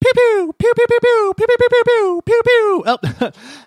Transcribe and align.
Pew 0.00 0.12
pew 0.14 0.52
pew 0.58 0.72
pew 0.76 0.86
pew 0.86 1.34
pew 1.36 1.46
pew 1.46 1.56
pew 1.58 1.68
pew 1.68 1.82
pew 1.84 2.22
pew 2.24 2.42
pew. 2.44 2.84
Oh, 2.86 2.98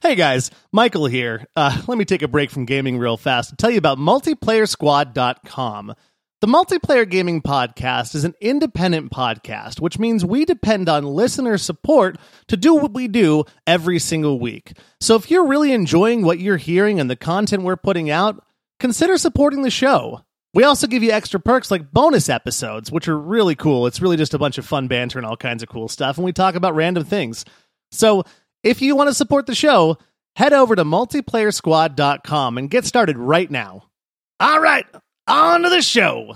hey 0.01 0.15
guys, 0.15 0.49
Michael 0.71 1.05
here. 1.07 1.46
Uh, 1.57 1.82
let 1.88 1.98
me 1.98 2.05
take 2.05 2.21
a 2.21 2.27
break 2.27 2.49
from 2.49 2.65
gaming 2.65 2.98
real 2.98 3.18
fast 3.18 3.49
to 3.49 3.55
tell 3.57 3.70
you 3.70 3.77
about 3.77 3.98
multiplayersquad.com. 3.98 5.93
The 6.40 6.48
Multiplayer 6.48 7.07
Gaming 7.07 7.41
Podcast 7.41 8.15
is 8.15 8.23
an 8.23 8.34
independent 8.41 9.12
podcast, 9.12 9.79
which 9.79 9.99
means 9.99 10.26
we 10.26 10.43
depend 10.43 10.90
on 10.90 11.04
listener 11.04 11.57
support 11.60 12.18
to 12.48 12.57
do 12.57 12.73
what 12.73 12.93
we 12.95 13.07
do 13.07 13.43
every 13.68 13.99
single 13.99 14.40
week. 14.40 14.76
So 14.99 15.16
if 15.16 15.29
you're 15.29 15.45
really 15.45 15.71
enjoying 15.73 16.23
what 16.23 16.40
you're 16.40 16.57
hearing 16.57 16.99
and 16.99 17.12
the 17.12 17.16
content 17.16 17.62
we're 17.62 17.76
putting 17.76 18.10
out, 18.10 18.43
consider 18.79 19.20
supporting 19.20 19.62
the 19.62 19.70
show. 19.70 20.21
We 20.54 20.66
also 20.66 20.85
give 20.85 21.02
you 21.02 21.12
extra 21.12 21.40
perks 21.40 21.71
like 21.71 21.94
bonus 21.94 22.27
episodes, 22.27 22.91
which 22.91 23.07
are 23.07 23.18
really 23.18 23.55
cool. 23.55 23.88
It's 23.88 24.02
really 24.02 24.18
just 24.18 24.34
a 24.34 24.38
bunch 24.38 24.57
of 24.57 24.66
fun 24.66 24.90
banter 24.90 25.18
and 25.18 25.26
all 25.26 25.38
kinds 25.38 25.63
of 25.63 25.70
cool 25.70 25.88
stuff, 25.88 26.18
and 26.18 26.26
we 26.26 26.34
talk 26.34 26.55
about 26.55 26.76
random 26.76 27.05
things. 27.05 27.46
So 27.94 28.26
if 28.62 28.82
you 28.82 28.98
want 28.98 29.10
to 29.10 29.13
support 29.13 29.46
the 29.46 29.55
show, 29.55 29.98
head 30.35 30.52
over 30.52 30.76
to 30.76 30.84
multiplayersquad.com 30.84 32.57
and 32.57 32.70
get 32.70 32.84
started 32.84 33.18
right 33.18 33.49
now. 33.49 33.85
All 34.41 34.60
right, 34.60 34.85
on 35.26 35.62
to 35.62 35.70
the 35.70 35.82
show. 35.82 36.35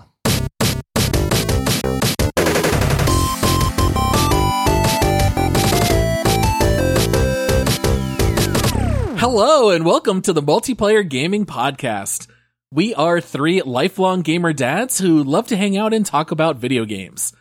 Hello, 9.17 9.71
and 9.71 9.83
welcome 9.85 10.21
to 10.21 10.31
the 10.31 10.41
Multiplayer 10.41 11.05
Gaming 11.05 11.45
Podcast. 11.45 12.27
We 12.75 12.93
are 12.93 13.21
three 13.21 13.61
lifelong 13.61 14.21
gamer 14.21 14.51
dads 14.51 14.97
who 14.97 15.23
love 15.23 15.47
to 15.47 15.55
hang 15.55 15.77
out 15.77 15.93
and 15.93 16.05
talk 16.05 16.31
about 16.31 16.57
video 16.57 16.83
games. 16.83 17.31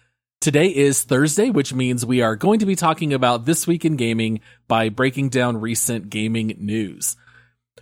Today 0.41 0.69
is 0.69 1.03
Thursday, 1.03 1.51
which 1.51 1.75
means 1.75 2.07
we 2.07 2.23
are 2.23 2.37
going 2.37 2.61
to 2.61 2.67
be 2.67 2.77
talking 2.77 3.13
about 3.13 3.45
This 3.45 3.67
Week 3.67 3.85
in 3.85 3.97
Gaming 3.97 4.39
by 4.69 4.91
breaking 4.91 5.31
down 5.31 5.57
recent 5.61 6.09
gaming 6.09 6.55
news. 6.61 7.17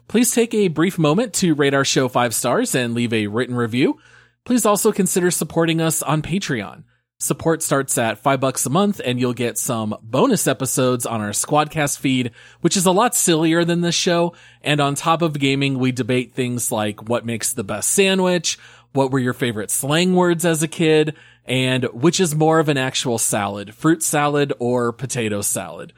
Please 0.08 0.30
take 0.30 0.54
a 0.54 0.68
brief 0.68 0.98
moment 0.98 1.34
to 1.34 1.54
rate 1.54 1.74
our 1.74 1.84
show 1.84 2.08
five 2.08 2.34
stars 2.34 2.74
and 2.74 2.94
leave 2.94 3.12
a 3.12 3.26
written 3.26 3.54
review. 3.54 3.98
Please 4.46 4.64
also 4.64 4.90
consider 4.90 5.30
supporting 5.30 5.78
us 5.78 6.02
on 6.02 6.22
Patreon. 6.22 6.84
Support 7.22 7.62
starts 7.62 7.96
at 7.98 8.18
five 8.18 8.40
bucks 8.40 8.66
a 8.66 8.70
month 8.70 9.00
and 9.04 9.20
you'll 9.20 9.32
get 9.32 9.56
some 9.56 9.96
bonus 10.02 10.48
episodes 10.48 11.06
on 11.06 11.20
our 11.20 11.30
Squadcast 11.30 12.00
feed, 12.00 12.32
which 12.62 12.76
is 12.76 12.84
a 12.84 12.90
lot 12.90 13.14
sillier 13.14 13.64
than 13.64 13.80
this 13.80 13.94
show. 13.94 14.34
And 14.60 14.80
on 14.80 14.96
top 14.96 15.22
of 15.22 15.38
gaming, 15.38 15.78
we 15.78 15.92
debate 15.92 16.32
things 16.32 16.72
like 16.72 17.08
what 17.08 17.24
makes 17.24 17.52
the 17.52 17.62
best 17.62 17.90
sandwich, 17.90 18.58
what 18.92 19.12
were 19.12 19.20
your 19.20 19.34
favorite 19.34 19.70
slang 19.70 20.16
words 20.16 20.44
as 20.44 20.64
a 20.64 20.68
kid, 20.68 21.14
and 21.44 21.84
which 21.92 22.18
is 22.18 22.34
more 22.34 22.58
of 22.58 22.68
an 22.68 22.76
actual 22.76 23.18
salad, 23.18 23.72
fruit 23.72 24.02
salad 24.02 24.52
or 24.58 24.92
potato 24.92 25.42
salad. 25.42 25.92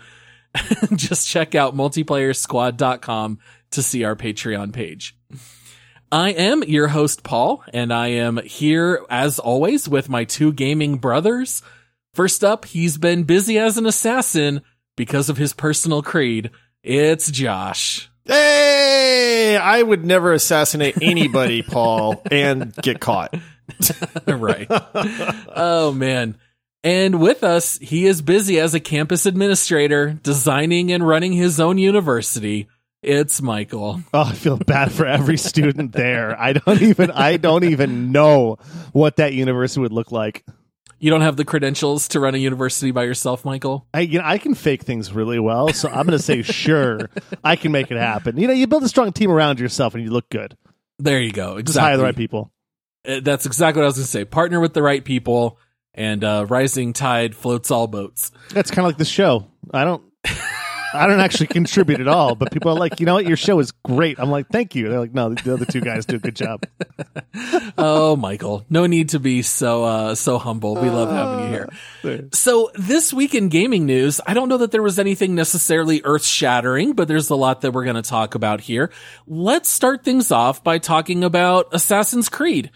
Just 0.95 1.27
check 1.27 1.55
out 1.55 1.75
multiplayersquad.com 1.75 3.39
to 3.71 3.83
see 3.83 4.05
our 4.05 4.15
Patreon 4.15 4.75
page. 4.75 5.17
I 6.15 6.29
am 6.29 6.63
your 6.63 6.87
host, 6.87 7.25
Paul, 7.25 7.65
and 7.73 7.93
I 7.93 8.07
am 8.07 8.37
here 8.37 9.05
as 9.11 9.41
always 9.41 9.89
with 9.89 10.09
my 10.09 10.23
two 10.23 10.53
gaming 10.53 10.99
brothers. 10.99 11.61
First 12.13 12.45
up, 12.45 12.67
he's 12.67 12.97
been 12.99 13.25
busy 13.25 13.59
as 13.59 13.79
an 13.79 13.87
assassin 13.87 14.63
because 14.97 15.29
of 15.29 15.39
his 15.39 15.53
personal 15.53 16.03
creed. 16.03 16.53
It's 16.85 17.33
Josh. 17.33 18.09
Hey, 18.27 19.57
I 19.57 19.83
would 19.83 20.05
never 20.05 20.33
assassinate 20.33 21.03
anybody, 21.03 21.63
Paul, 21.69 22.23
and 22.31 22.73
get 22.77 23.01
caught. 23.01 23.35
right. 24.29 24.69
oh 24.71 25.91
man. 25.93 26.39
And 26.85 27.21
with 27.21 27.43
us, 27.43 27.77
he 27.79 28.07
is 28.07 28.23
busy 28.23 28.61
as 28.61 28.73
a 28.73 28.79
campus 28.79 29.27
administrator, 29.27 30.13
designing 30.23 30.93
and 30.93 31.05
running 31.05 31.33
his 31.33 31.59
own 31.59 31.77
university. 31.77 32.69
It's 33.05 33.43
Michael. 33.43 34.03
Oh, 34.15 34.23
I 34.23 34.33
feel 34.33 34.57
bad 34.57 34.91
for 34.91 35.07
every 35.07 35.37
student 35.37 35.93
there. 35.93 36.41
I 36.41 36.55
don't 36.55 36.81
even 36.83 37.11
I 37.11 37.37
don't 37.37 37.65
even 37.65 38.13
know 38.13 38.59
what 38.93 39.17
that 39.17 39.35
university 39.35 39.81
would 39.81 39.93
look 39.93 40.11
like. 40.11 40.45
You 40.99 41.11
don't 41.11 41.21
have 41.21 41.37
the 41.37 41.45
credentials 41.45 42.09
to 42.09 42.21
run 42.21 42.35
a 42.35 42.39
university 42.39 42.91
by 42.91 43.05
yourself, 43.05 43.45
Michael. 43.45 43.87
I 43.93 44.01
you 44.01 44.19
know 44.19 44.25
I 44.25 44.39
can 44.39 44.55
fake 44.55 44.85
things 44.85 45.13
really 45.13 45.39
well, 45.39 45.73
so 45.73 45.89
I'm 45.89 46.07
going 46.07 46.17
to 46.17 46.19
say 46.19 46.43
sure 46.43 47.11
I 47.45 47.57
can 47.57 47.73
make 47.73 47.91
it 47.91 47.99
happen. 47.99 48.39
You 48.39 48.47
know, 48.47 48.55
you 48.55 48.67
build 48.67 48.85
a 48.85 48.89
strong 48.89 49.13
team 49.13 49.31
around 49.31 49.61
yourself 49.61 49.95
and 49.95 50.03
you 50.03 50.11
look 50.11 50.31
good. 50.31 50.57
There 50.99 51.21
you 51.21 51.33
go. 51.33 51.57
Exactly. 51.59 51.63
Just 51.65 51.79
hire 51.79 51.97
the 51.99 52.05
right 52.05 52.17
people. 52.17 52.53
Uh, 53.07 53.21
That's 53.21 53.45
exactly 53.45 53.81
what 53.81 53.85
I 53.85 53.89
was 53.89 53.97
going 53.97 54.05
to 54.05 54.11
say. 54.11 54.25
Partner 54.25 54.61
with 54.61 54.73
the 54.73 54.83
right 54.83 55.05
people, 55.05 55.59
and 55.93 56.25
uh, 56.25 56.47
rising 56.49 56.93
tide 56.93 57.35
floats 57.35 57.71
all 57.71 57.87
boats. 57.87 58.31
That's 58.51 58.71
kind 58.71 58.87
of 58.87 58.91
like 58.91 58.99
the 58.99 59.05
show. 59.05 59.47
I 59.73 59.85
don't 59.85 60.03
I 60.95 61.07
don't 61.07 61.21
actually 61.21 61.49
contribute 61.49 62.01
at 62.01 62.09
all, 62.09 62.35
but 62.35 62.53
people 62.53 62.71
are 62.71 62.79
like, 62.79 63.01
you 63.01 63.07
know 63.07 63.15
what, 63.15 63.27
your 63.27 63.37
show 63.37 63.59
is 63.59 63.73
great. 63.73 64.19
I'm 64.19 64.31
like, 64.31 64.49
thank 64.49 64.75
you. 64.75 64.89
They're 64.89 65.01
like, 65.01 65.13
no, 65.13 65.35
the 65.35 65.55
other 65.55 65.65
two 65.65 65.81
guys 65.81 66.07
do 66.07 66.17
a 66.17 66.19
good 66.19 66.37
job. 66.37 66.65
oh, 67.79 68.17
Michael, 68.17 68.65
no 68.71 68.87
need 68.87 69.11
to 69.11 69.19
be 69.19 69.43
so 69.43 69.85
uh, 69.85 70.15
so 70.15 70.39
humble. 70.39 70.77
We 70.77 70.91
love 70.91 71.11
having 71.11 71.45
you 71.45 71.67
here. 72.03 72.29
So 72.33 72.71
this 72.75 73.13
week 73.13 73.35
in 73.35 73.49
gaming 73.49 73.87
news, 73.87 74.21
I 74.27 74.35
don't 74.35 74.49
know 74.49 74.59
that 74.59 74.71
there 74.71 74.83
was 74.83 74.99
anything 74.99 75.35
necessarily 75.35 76.01
earth 76.05 76.25
shattering, 76.25 76.93
but 76.93 77.09
there's 77.09 77.31
a 77.31 77.37
lot 77.37 77.63
that 77.63 77.73
we're 77.73 77.85
going 77.85 77.97
to 77.97 78.03
talk 78.03 78.35
about 78.35 78.61
here. 78.61 78.91
Let's 79.27 79.69
start 79.69 80.05
things 80.05 80.31
off 80.31 80.63
by 80.63 80.79
talking 80.79 81.25
about 81.25 81.69
Assassin's 81.73 82.29
Creed. 82.29 82.71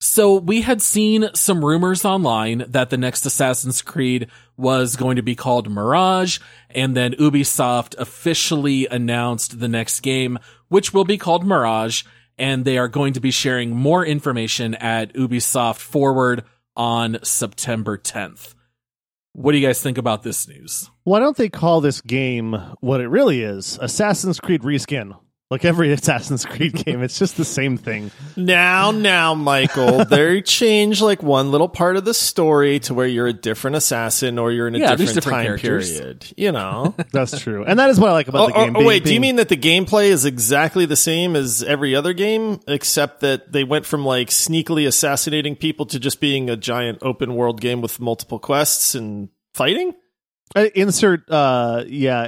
So 0.00 0.36
we 0.36 0.60
had 0.60 0.82
seen 0.82 1.30
some 1.34 1.64
rumors 1.64 2.04
online 2.04 2.66
that 2.68 2.90
the 2.90 2.98
next 2.98 3.24
Assassin's 3.24 3.80
Creed 3.80 4.28
was 4.56 4.96
going 4.96 5.16
to 5.16 5.22
be 5.22 5.34
called 5.34 5.70
Mirage, 5.70 6.38
and 6.70 6.96
then 6.96 7.14
Ubisoft 7.14 7.96
officially 7.98 8.86
announced 8.86 9.60
the 9.60 9.68
next 9.68 10.00
game, 10.00 10.38
which 10.68 10.92
will 10.92 11.04
be 11.04 11.18
called 11.18 11.44
Mirage, 11.44 12.04
and 12.38 12.64
they 12.64 12.78
are 12.78 12.88
going 12.88 13.12
to 13.12 13.20
be 13.20 13.30
sharing 13.30 13.74
more 13.74 14.04
information 14.04 14.74
at 14.76 15.12
Ubisoft 15.14 15.78
Forward 15.78 16.44
on 16.76 17.18
September 17.22 17.96
10th. 17.96 18.54
What 19.32 19.52
do 19.52 19.58
you 19.58 19.66
guys 19.66 19.82
think 19.82 19.98
about 19.98 20.22
this 20.22 20.46
news? 20.46 20.90
Why 21.02 21.18
don't 21.18 21.36
they 21.36 21.48
call 21.48 21.80
this 21.80 22.00
game 22.00 22.52
what 22.80 23.00
it 23.00 23.08
really 23.08 23.42
is? 23.42 23.78
Assassin's 23.80 24.38
Creed 24.38 24.62
reskin. 24.62 25.16
Like 25.54 25.64
every 25.64 25.92
Assassin's 25.92 26.44
Creed 26.44 26.72
game, 26.72 27.00
it's 27.00 27.16
just 27.16 27.36
the 27.36 27.44
same 27.44 27.76
thing. 27.76 28.10
Now, 28.36 28.90
now, 28.90 29.34
Michael, 29.34 30.04
they 30.04 30.42
change 30.42 31.00
like 31.00 31.22
one 31.22 31.52
little 31.52 31.68
part 31.68 31.94
of 31.96 32.04
the 32.04 32.12
story 32.12 32.80
to 32.80 32.92
where 32.92 33.06
you're 33.06 33.28
a 33.28 33.32
different 33.32 33.76
assassin 33.76 34.40
or 34.40 34.50
you're 34.50 34.66
in 34.66 34.74
a 34.74 34.78
Yeah, 34.80 34.96
different, 34.96 35.14
different 35.14 35.36
time 35.36 35.46
characters. 35.46 35.96
period. 35.96 36.26
You 36.36 36.50
know. 36.50 36.96
That's 37.12 37.38
true. 37.38 37.64
And 37.64 37.78
that 37.78 37.88
is 37.88 38.00
what 38.00 38.10
I 38.10 38.14
like 38.14 38.26
about 38.26 38.42
oh, 38.42 38.46
the 38.48 38.54
oh, 38.56 38.64
game. 38.64 38.70
oh, 38.74 38.78
being- 38.80 38.86
wait, 38.88 39.04
do 39.04 39.14
you 39.14 39.20
mean 39.20 39.36
that 39.36 39.48
the 39.48 39.56
gameplay 39.56 40.06
is 40.06 40.24
exactly 40.24 40.86
the 40.86 40.96
same 40.96 41.36
as 41.36 41.62
every 41.62 41.94
other 41.94 42.14
game, 42.14 42.58
except 42.66 43.20
that 43.20 43.52
they 43.52 43.62
went 43.62 43.86
from 43.86 44.04
like 44.04 44.30
sneakily 44.30 44.88
assassinating 44.88 45.54
people 45.54 45.86
to 45.86 46.00
just 46.00 46.20
being 46.20 46.50
a 46.50 46.56
giant 46.56 46.98
open 47.00 47.36
world 47.36 47.60
game 47.60 47.80
with 47.80 48.00
multiple 48.00 48.40
quests 48.40 48.96
and 48.96 49.28
fighting? 49.52 49.94
Uh, 50.56 50.68
insert, 50.74 51.28
uh, 51.30 51.82
yeah, 51.88 52.22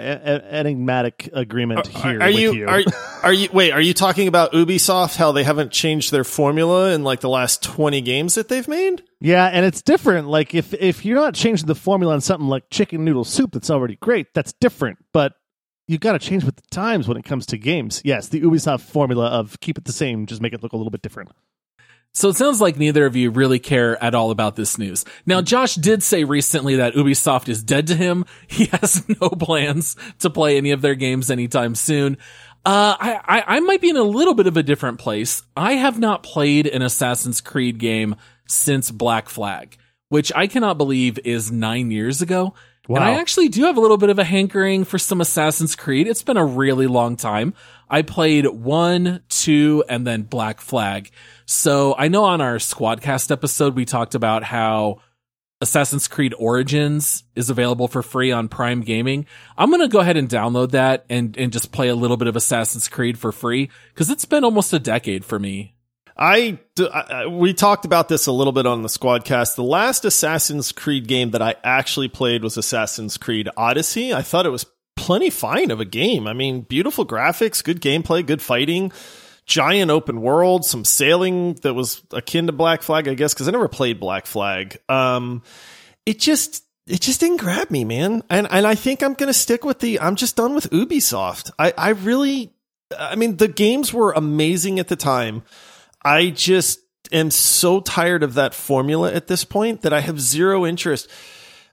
enigmatic 0.50 1.30
agreement 1.32 1.86
here. 1.86 2.20
Are 2.20 2.26
with 2.26 2.38
you, 2.38 2.52
you. 2.54 2.66
are 2.66 2.82
are 3.22 3.32
you 3.32 3.48
wait? 3.52 3.70
Are 3.70 3.80
you 3.80 3.94
talking 3.94 4.26
about 4.26 4.52
Ubisoft? 4.52 5.16
How 5.16 5.30
they 5.30 5.44
haven't 5.44 5.70
changed 5.70 6.10
their 6.10 6.24
formula 6.24 6.92
in 6.92 7.04
like 7.04 7.20
the 7.20 7.28
last 7.28 7.62
twenty 7.62 8.00
games 8.00 8.34
that 8.34 8.48
they've 8.48 8.66
made? 8.66 9.04
Yeah, 9.20 9.46
and 9.46 9.64
it's 9.64 9.80
different. 9.80 10.26
Like 10.26 10.54
if 10.54 10.74
if 10.74 11.04
you're 11.04 11.16
not 11.16 11.34
changing 11.34 11.66
the 11.66 11.76
formula 11.76 12.14
on 12.14 12.20
something 12.20 12.48
like 12.48 12.64
chicken 12.70 13.04
noodle 13.04 13.24
soup, 13.24 13.52
that's 13.52 13.70
already 13.70 13.96
great. 13.96 14.34
That's 14.34 14.52
different, 14.54 14.98
but 15.12 15.34
you 15.86 15.98
got 15.98 16.12
to 16.12 16.18
change 16.18 16.44
with 16.44 16.56
the 16.56 16.68
times 16.70 17.06
when 17.06 17.16
it 17.16 17.24
comes 17.24 17.46
to 17.46 17.58
games. 17.58 18.02
Yes, 18.04 18.28
the 18.28 18.40
Ubisoft 18.40 18.80
formula 18.80 19.26
of 19.26 19.60
keep 19.60 19.78
it 19.78 19.84
the 19.84 19.92
same, 19.92 20.26
just 20.26 20.40
make 20.40 20.52
it 20.52 20.62
look 20.62 20.72
a 20.72 20.76
little 20.76 20.90
bit 20.90 21.02
different. 21.02 21.30
So 22.16 22.30
it 22.30 22.36
sounds 22.36 22.62
like 22.62 22.78
neither 22.78 23.04
of 23.04 23.14
you 23.14 23.30
really 23.30 23.58
care 23.58 24.02
at 24.02 24.14
all 24.14 24.30
about 24.30 24.56
this 24.56 24.78
news. 24.78 25.04
Now, 25.26 25.42
Josh 25.42 25.74
did 25.74 26.02
say 26.02 26.24
recently 26.24 26.76
that 26.76 26.94
Ubisoft 26.94 27.50
is 27.50 27.62
dead 27.62 27.88
to 27.88 27.94
him. 27.94 28.24
He 28.48 28.66
has 28.66 29.06
no 29.20 29.28
plans 29.28 29.96
to 30.20 30.30
play 30.30 30.56
any 30.56 30.70
of 30.70 30.80
their 30.80 30.94
games 30.94 31.30
anytime 31.30 31.74
soon. 31.74 32.16
Uh, 32.64 32.96
I, 32.98 33.20
I, 33.22 33.56
I 33.56 33.60
might 33.60 33.82
be 33.82 33.90
in 33.90 33.98
a 33.98 34.02
little 34.02 34.32
bit 34.32 34.46
of 34.46 34.56
a 34.56 34.62
different 34.62 34.98
place. 34.98 35.42
I 35.54 35.74
have 35.74 35.98
not 35.98 36.22
played 36.22 36.66
an 36.66 36.80
Assassin's 36.80 37.42
Creed 37.42 37.76
game 37.76 38.16
since 38.48 38.90
Black 38.90 39.28
Flag, 39.28 39.76
which 40.08 40.32
I 40.34 40.46
cannot 40.46 40.78
believe 40.78 41.18
is 41.18 41.52
nine 41.52 41.90
years 41.90 42.22
ago. 42.22 42.54
And 42.88 43.04
I 43.04 43.20
actually 43.20 43.48
do 43.48 43.64
have 43.64 43.76
a 43.76 43.80
little 43.80 43.98
bit 43.98 44.10
of 44.10 44.18
a 44.18 44.24
hankering 44.24 44.84
for 44.84 44.98
some 44.98 45.20
Assassin's 45.20 45.74
Creed. 45.74 46.06
It's 46.06 46.22
been 46.22 46.36
a 46.36 46.44
really 46.44 46.86
long 46.86 47.16
time. 47.16 47.52
I 47.88 48.02
played 48.02 48.46
one, 48.46 49.22
two, 49.28 49.84
and 49.88 50.06
then 50.06 50.22
Black 50.22 50.60
Flag. 50.60 51.10
So 51.44 51.94
I 51.96 52.08
know 52.08 52.24
on 52.24 52.40
our 52.40 52.56
Squadcast 52.56 53.30
episode, 53.30 53.76
we 53.76 53.84
talked 53.84 54.14
about 54.14 54.42
how 54.42 55.00
Assassin's 55.60 56.08
Creed 56.08 56.34
Origins 56.38 57.24
is 57.34 57.48
available 57.48 57.88
for 57.88 58.02
free 58.02 58.30
on 58.32 58.48
Prime 58.48 58.82
Gaming. 58.82 59.26
I'm 59.56 59.70
going 59.70 59.80
to 59.82 59.88
go 59.88 60.00
ahead 60.00 60.16
and 60.16 60.28
download 60.28 60.72
that 60.72 61.06
and, 61.08 61.36
and 61.38 61.52
just 61.52 61.72
play 61.72 61.88
a 61.88 61.94
little 61.94 62.16
bit 62.16 62.28
of 62.28 62.36
Assassin's 62.36 62.88
Creed 62.88 63.18
for 63.18 63.32
free 63.32 63.70
because 63.94 64.10
it's 64.10 64.24
been 64.26 64.44
almost 64.44 64.72
a 64.72 64.78
decade 64.78 65.24
for 65.24 65.38
me. 65.38 65.74
I, 66.18 66.58
I- 66.92 67.26
we 67.26 67.54
talked 67.54 67.84
about 67.84 68.08
this 68.08 68.26
a 68.26 68.32
little 68.32 68.52
bit 68.52 68.66
on 68.66 68.82
the 68.82 68.88
Squadcast. 68.88 69.54
The 69.54 69.62
last 69.62 70.04
Assassin's 70.04 70.72
Creed 70.72 71.06
game 71.06 71.30
that 71.30 71.42
I 71.42 71.54
actually 71.62 72.08
played 72.08 72.42
was 72.42 72.56
Assassin's 72.56 73.16
Creed 73.16 73.48
Odyssey. 73.56 74.12
I 74.12 74.22
thought 74.22 74.46
it 74.46 74.50
was 74.50 74.66
plenty 74.96 75.30
fine 75.30 75.70
of 75.70 75.80
a 75.80 75.84
game. 75.84 76.26
I 76.26 76.32
mean, 76.32 76.62
beautiful 76.62 77.06
graphics, 77.06 77.62
good 77.62 77.80
gameplay, 77.80 78.26
good 78.26 78.42
fighting, 78.42 78.92
giant 79.44 79.90
open 79.90 80.20
world, 80.20 80.64
some 80.64 80.84
sailing 80.84 81.54
that 81.62 81.74
was 81.74 82.02
akin 82.10 82.46
to 82.46 82.52
Black 82.52 82.82
Flag, 82.82 83.08
I 83.08 83.14
guess, 83.14 83.32
because 83.32 83.48
I 83.48 83.52
never 83.52 83.68
played 83.68 84.00
Black 84.00 84.26
Flag. 84.26 84.78
Um, 84.88 85.42
it 86.04 86.18
just 86.18 86.64
it 86.86 87.00
just 87.00 87.20
didn't 87.20 87.38
grab 87.38 87.70
me, 87.70 87.84
man. 87.84 88.22
And 88.30 88.46
and 88.50 88.66
I 88.66 88.74
think 88.74 89.02
I'm 89.02 89.14
gonna 89.14 89.32
stick 89.32 89.64
with 89.64 89.80
the 89.80 90.00
I'm 90.00 90.16
just 90.16 90.36
done 90.36 90.54
with 90.54 90.70
Ubisoft. 90.70 91.50
I 91.58 91.72
I 91.76 91.90
really 91.90 92.52
I 92.98 93.16
mean 93.16 93.36
the 93.36 93.48
games 93.48 93.92
were 93.92 94.12
amazing 94.12 94.78
at 94.78 94.88
the 94.88 94.96
time. 94.96 95.42
I 96.04 96.30
just 96.30 96.80
am 97.12 97.30
so 97.30 97.80
tired 97.80 98.22
of 98.22 98.34
that 98.34 98.54
formula 98.54 99.12
at 99.12 99.26
this 99.26 99.44
point 99.44 99.82
that 99.82 99.92
I 99.92 100.00
have 100.00 100.20
zero 100.20 100.64
interest. 100.64 101.08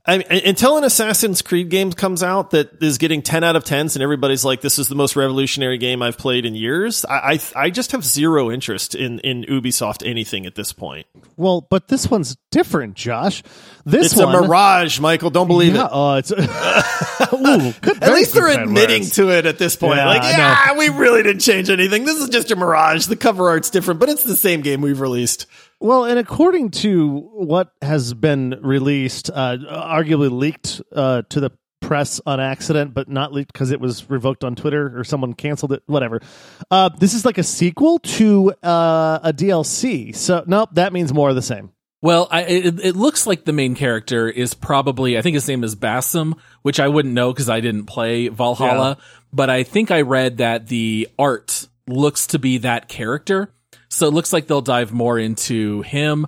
I 0.06 0.18
mean, 0.18 0.28
until 0.46 0.78
an 0.78 0.84
Assassin's 0.84 1.42
Creed 1.42 1.70
game 1.70 1.94
comes 1.94 2.24
out 2.24 2.52
that 2.52 2.84
is 2.84 2.98
getting 2.98 3.22
10 3.22 3.42
out 3.46 3.56
of 3.56 3.64
10s 3.64 3.96
and 3.96 4.04
everybody's 4.04 4.44
like, 4.44 4.60
this 4.60 4.78
is 4.78 4.90
the 4.90 4.96
most 4.96 5.16
revolutionary 5.16 5.78
game 5.78 6.02
I've 6.02 6.18
played 6.18 6.46
in 6.46 6.56
years. 6.56 7.06
I, 7.06 7.40
I, 7.56 7.64
I 7.66 7.70
just 7.70 7.94
have 7.94 8.04
zero 8.04 8.52
interest 8.52 8.96
in, 8.96 9.20
in 9.20 9.44
Ubisoft 9.44 10.06
anything 10.06 10.46
at 10.46 10.56
this 10.56 10.74
point. 10.74 11.08
Well, 11.38 11.66
but 11.70 11.88
this 11.88 12.12
one's 12.12 12.36
different, 12.52 12.96
Josh. 12.96 13.44
This 13.86 14.12
It's 14.12 14.20
a 14.20 14.26
one, 14.26 14.46
mirage, 14.46 15.00
Michael. 15.00 15.30
Don't 15.30 15.48
believe 15.48 15.74
yeah, 15.74 15.86
it. 15.86 15.90
Oh, 15.94 16.16
it's 16.16 16.32
Ooh, 17.34 17.74
At 18.02 18.14
least 18.14 18.34
they're 18.34 18.62
admitting 18.62 19.04
words. 19.04 19.16
to 19.16 19.30
it 19.32 19.46
at 19.46 19.58
this 19.58 19.78
point. 19.78 19.98
Yeah, 19.98 20.08
like, 20.08 20.24
yeah, 20.24 20.78
we 20.78 20.90
really 20.90 21.24
didn't 21.24 21.42
change 21.42 21.70
anything. 21.70 22.04
This 22.04 22.18
is 22.18 22.28
just 22.28 22.52
a 22.52 22.58
mirage. 22.58 23.06
The 23.06 23.16
cover 23.16 23.48
art's 23.48 23.70
different, 23.70 24.02
but 24.02 24.10
it's 24.10 24.24
the 24.24 24.36
same 24.36 24.62
game 24.62 24.82
we've 24.82 25.00
released. 25.00 25.46
Well, 25.84 26.06
and 26.06 26.18
according 26.18 26.72
to 26.72 27.18
what 27.34 27.74
has 27.82 28.14
been 28.14 28.58
released, 28.62 29.30
uh, 29.30 29.58
arguably 29.70 30.32
leaked 30.32 30.82
uh, 30.94 31.24
to 31.28 31.42
the 31.42 31.52
press 31.82 32.22
on 32.26 32.40
accident, 32.40 32.94
but 32.94 33.10
not 33.10 33.34
leaked 33.34 33.52
because 33.52 33.72
it 33.72 33.82
was 33.82 34.10
revoked 34.10 34.46
on 34.46 34.56
Twitter 34.56 34.98
or 34.98 35.04
someone 35.04 35.34
canceled 35.34 35.74
it, 35.74 35.84
whatever. 35.86 36.22
Uh, 36.72 36.88
this 36.98 37.14
is 37.14 37.26
like 37.26 37.38
a 37.38 37.44
sequel 37.44 38.00
to 38.00 38.54
uh, 38.64 39.20
a 39.24 39.34
DLC. 39.34 40.16
So, 40.16 40.46
nope, 40.48 40.70
that 40.72 40.94
means 40.94 41.14
more 41.14 41.28
of 41.28 41.36
the 41.36 41.42
same. 41.42 41.74
Well, 42.02 42.30
I, 42.32 42.44
it, 42.44 42.80
it 42.80 42.96
looks 42.96 43.28
like 43.28 43.44
the 43.44 43.52
main 43.52 43.76
character 43.76 44.30
is 44.30 44.54
probably, 44.54 45.18
I 45.18 45.22
think 45.22 45.34
his 45.34 45.50
name 45.50 45.66
is 45.66 45.76
Basim, 45.76 46.40
which 46.62 46.80
I 46.80 46.88
wouldn't 46.88 47.14
know 47.14 47.34
because 47.34 47.50
I 47.50 47.60
didn't 47.60 47.88
play 47.88 48.30
Valhalla, 48.30 49.00
but 49.34 49.50
I 49.50 49.64
think 49.64 49.92
I 49.92 50.00
read 50.00 50.38
that 50.38 50.68
the 50.68 51.10
art 51.20 51.68
looks 51.88 52.28
to 52.28 52.40
be 52.40 52.60
that 52.60 52.88
character. 52.88 53.54
So 53.94 54.07
it 54.07 54.13
looks 54.13 54.34
like 54.34 54.48
they'll 54.48 54.62
dive 54.62 54.92
more 54.92 55.19
into 55.19 55.84
him. 55.84 56.25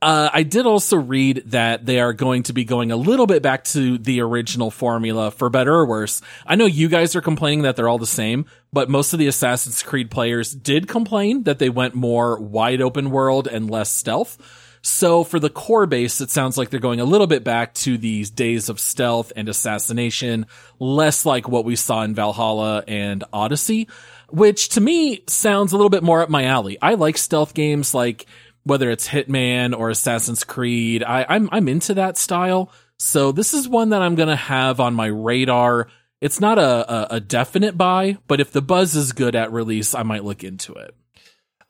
Uh, 0.00 0.30
I 0.32 0.42
did 0.42 0.66
also 0.66 0.96
read 0.96 1.42
that 1.46 1.84
they 1.84 2.00
are 2.00 2.12
going 2.12 2.44
to 2.44 2.52
be 2.52 2.64
going 2.64 2.90
a 2.90 2.96
little 2.96 3.26
bit 3.26 3.42
back 3.42 3.64
to 3.64 3.98
the 3.98 4.20
original 4.20 4.70
formula 4.70 5.30
for 5.30 5.50
better 5.50 5.74
or 5.74 5.86
worse. 5.86 6.22
I 6.46 6.56
know 6.56 6.64
you 6.64 6.88
guys 6.88 7.14
are 7.14 7.20
complaining 7.20 7.62
that 7.62 7.76
they're 7.76 7.88
all 7.88 7.98
the 7.98 8.06
same, 8.06 8.46
but 8.72 8.88
most 8.88 9.12
of 9.12 9.18
the 9.18 9.28
Assassin's 9.28 9.82
Creed 9.82 10.10
players 10.10 10.52
did 10.52 10.88
complain 10.88 11.44
that 11.44 11.58
they 11.60 11.68
went 11.68 11.94
more 11.94 12.40
wide 12.40 12.80
open 12.80 13.10
world 13.10 13.46
and 13.46 13.70
less 13.70 13.92
stealth. 13.92 14.38
So 14.80 15.22
for 15.22 15.38
the 15.38 15.50
core 15.50 15.86
base, 15.86 16.20
it 16.20 16.30
sounds 16.30 16.58
like 16.58 16.70
they're 16.70 16.80
going 16.80 16.98
a 16.98 17.04
little 17.04 17.28
bit 17.28 17.44
back 17.44 17.72
to 17.74 17.96
these 17.96 18.30
days 18.30 18.68
of 18.68 18.80
stealth 18.80 19.32
and 19.36 19.48
assassination, 19.48 20.46
less 20.80 21.24
like 21.24 21.46
what 21.46 21.64
we 21.64 21.76
saw 21.76 22.02
in 22.02 22.16
Valhalla 22.16 22.82
and 22.88 23.22
Odyssey, 23.32 23.86
which 24.32 24.70
to 24.70 24.80
me 24.80 25.22
sounds 25.28 25.72
a 25.72 25.76
little 25.76 25.90
bit 25.90 26.02
more 26.02 26.22
up 26.22 26.30
my 26.30 26.44
alley. 26.44 26.78
I 26.80 26.94
like 26.94 27.18
stealth 27.18 27.54
games 27.54 27.94
like 27.94 28.26
whether 28.64 28.90
it's 28.90 29.08
Hitman 29.08 29.76
or 29.76 29.90
Assassin's 29.90 30.44
Creed. 30.44 31.02
I, 31.02 31.26
I'm, 31.28 31.48
I'm 31.52 31.68
into 31.68 31.94
that 31.94 32.16
style. 32.16 32.72
So 32.98 33.32
this 33.32 33.54
is 33.54 33.68
one 33.68 33.90
that 33.90 34.02
I'm 34.02 34.14
going 34.14 34.28
to 34.28 34.36
have 34.36 34.80
on 34.80 34.94
my 34.94 35.06
radar. 35.06 35.88
It's 36.20 36.40
not 36.40 36.58
a, 36.58 37.14
a, 37.14 37.16
a 37.16 37.20
definite 37.20 37.76
buy, 37.76 38.18
but 38.28 38.40
if 38.40 38.52
the 38.52 38.62
buzz 38.62 38.94
is 38.94 39.12
good 39.12 39.34
at 39.34 39.52
release, 39.52 39.94
I 39.94 40.04
might 40.04 40.24
look 40.24 40.44
into 40.44 40.72
it. 40.74 40.94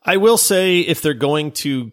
I 0.05 0.19
will 0.19 0.37
say 0.37 0.81
if 0.81 1.01
they're 1.01 1.15
going 1.15 1.53
to 1.53 1.91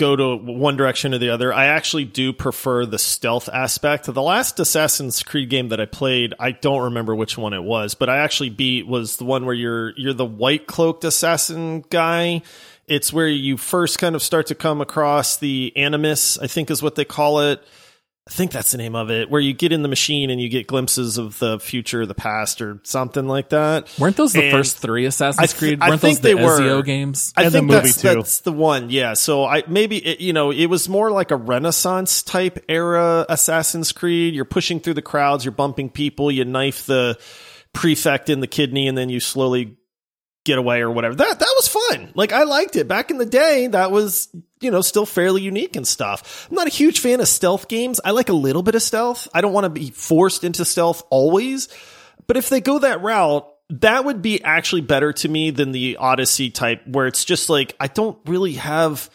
go 0.00 0.16
to 0.16 0.36
one 0.36 0.76
direction 0.76 1.12
or 1.12 1.18
the 1.18 1.28
other, 1.28 1.52
I 1.52 1.66
actually 1.66 2.06
do 2.06 2.32
prefer 2.32 2.86
the 2.86 2.98
stealth 2.98 3.50
aspect. 3.50 4.06
The 4.06 4.22
last 4.22 4.58
Assassin's 4.58 5.22
Creed 5.22 5.50
game 5.50 5.68
that 5.68 5.80
I 5.80 5.84
played, 5.84 6.32
I 6.40 6.52
don't 6.52 6.84
remember 6.84 7.14
which 7.14 7.36
one 7.36 7.52
it 7.52 7.62
was, 7.62 7.94
but 7.94 8.08
I 8.08 8.18
actually 8.18 8.48
beat 8.48 8.86
was 8.86 9.16
the 9.16 9.24
one 9.24 9.44
where 9.44 9.54
you're 9.54 9.90
you're 9.96 10.14
the 10.14 10.24
white 10.24 10.66
cloaked 10.66 11.04
assassin 11.04 11.84
guy. 11.90 12.40
It's 12.88 13.12
where 13.12 13.28
you 13.28 13.58
first 13.58 13.98
kind 13.98 14.16
of 14.16 14.22
start 14.22 14.46
to 14.46 14.54
come 14.54 14.80
across 14.80 15.36
the 15.36 15.72
animus, 15.76 16.38
I 16.38 16.46
think 16.46 16.70
is 16.70 16.82
what 16.82 16.96
they 16.96 17.04
call 17.04 17.40
it. 17.40 17.62
I 18.30 18.32
think 18.32 18.52
that's 18.52 18.70
the 18.70 18.78
name 18.78 18.94
of 18.94 19.10
it, 19.10 19.28
where 19.28 19.40
you 19.40 19.52
get 19.52 19.72
in 19.72 19.82
the 19.82 19.88
machine 19.88 20.30
and 20.30 20.40
you 20.40 20.48
get 20.48 20.68
glimpses 20.68 21.18
of 21.18 21.40
the 21.40 21.58
future, 21.58 22.06
the 22.06 22.14
past, 22.14 22.62
or 22.62 22.78
something 22.84 23.26
like 23.26 23.48
that. 23.48 23.88
Weren't 23.98 24.16
those 24.16 24.32
the 24.34 24.44
And 24.44 24.52
first 24.52 24.78
three 24.78 25.04
Assassin's 25.04 25.52
th- 25.52 25.58
Creed? 25.58 25.78
I 25.82 25.88
Weren't 25.88 26.00
think 26.00 26.20
those 26.20 26.30
the 26.30 26.36
they 26.36 26.44
were. 26.44 26.60
Ezio 26.60 26.84
games? 26.84 27.32
I 27.36 27.42
And 27.42 27.52
the 27.52 27.58
think 27.58 27.70
movie, 27.72 27.80
that's, 27.88 28.00
too. 28.00 28.08
that's 28.14 28.40
the 28.42 28.52
one. 28.52 28.88
Yeah. 28.88 29.14
So 29.14 29.44
I 29.44 29.64
maybe 29.66 29.96
it, 29.96 30.20
you 30.20 30.32
know 30.32 30.52
it 30.52 30.66
was 30.66 30.88
more 30.88 31.10
like 31.10 31.32
a 31.32 31.36
Renaissance 31.36 32.22
type 32.22 32.64
era 32.68 33.26
Assassin's 33.28 33.90
Creed. 33.90 34.32
You're 34.34 34.44
pushing 34.44 34.78
through 34.78 34.94
the 34.94 35.02
crowds. 35.02 35.44
You're 35.44 35.50
bumping 35.50 35.90
people. 35.90 36.30
You 36.30 36.44
knife 36.44 36.86
the 36.86 37.18
prefect 37.72 38.30
in 38.30 38.38
the 38.38 38.46
kidney, 38.46 38.86
and 38.86 38.96
then 38.96 39.08
you 39.08 39.18
slowly 39.18 39.76
get 40.44 40.56
away 40.56 40.82
or 40.82 40.90
whatever. 40.92 41.16
That 41.16 41.38
that 41.40 41.54
was 41.56 41.66
fun. 41.66 42.12
Like 42.14 42.32
I 42.32 42.44
liked 42.44 42.76
it 42.76 42.86
back 42.86 43.10
in 43.10 43.18
the 43.18 43.26
day. 43.26 43.66
That 43.66 43.90
was 43.90 44.28
you 44.60 44.70
know 44.70 44.80
still 44.80 45.06
fairly 45.06 45.42
unique 45.42 45.76
and 45.76 45.86
stuff. 45.86 46.46
I'm 46.50 46.56
not 46.56 46.66
a 46.66 46.70
huge 46.70 47.00
fan 47.00 47.20
of 47.20 47.28
stealth 47.28 47.68
games. 47.68 48.00
I 48.04 48.10
like 48.12 48.28
a 48.28 48.34
little 48.34 48.62
bit 48.62 48.74
of 48.74 48.82
stealth. 48.82 49.28
I 49.34 49.40
don't 49.40 49.52
want 49.52 49.64
to 49.64 49.70
be 49.70 49.90
forced 49.90 50.44
into 50.44 50.64
stealth 50.64 51.02
always. 51.10 51.68
But 52.26 52.36
if 52.36 52.48
they 52.48 52.60
go 52.60 52.78
that 52.78 53.02
route, 53.02 53.48
that 53.70 54.04
would 54.04 54.22
be 54.22 54.42
actually 54.42 54.82
better 54.82 55.12
to 55.12 55.28
me 55.28 55.50
than 55.50 55.72
the 55.72 55.96
Odyssey 55.96 56.50
type, 56.50 56.86
where 56.86 57.06
it's 57.06 57.24
just 57.24 57.48
like 57.48 57.74
I 57.80 57.86
don't 57.86 58.18
really 58.26 58.54
have 58.54 59.10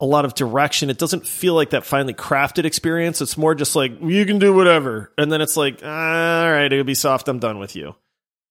a 0.00 0.06
lot 0.06 0.24
of 0.24 0.34
direction. 0.34 0.90
It 0.90 0.98
doesn't 0.98 1.26
feel 1.26 1.54
like 1.54 1.70
that 1.70 1.84
finely 1.84 2.14
crafted 2.14 2.64
experience. 2.64 3.20
It's 3.20 3.38
more 3.38 3.54
just 3.54 3.76
like 3.76 3.92
you 4.02 4.26
can 4.26 4.38
do 4.38 4.52
whatever, 4.52 5.12
and 5.16 5.30
then 5.32 5.40
it's 5.40 5.56
like, 5.56 5.82
all 5.82 5.88
right, 5.88 6.70
Ubisoft, 6.70 7.28
I'm 7.28 7.38
done 7.38 7.58
with 7.58 7.76
you. 7.76 7.94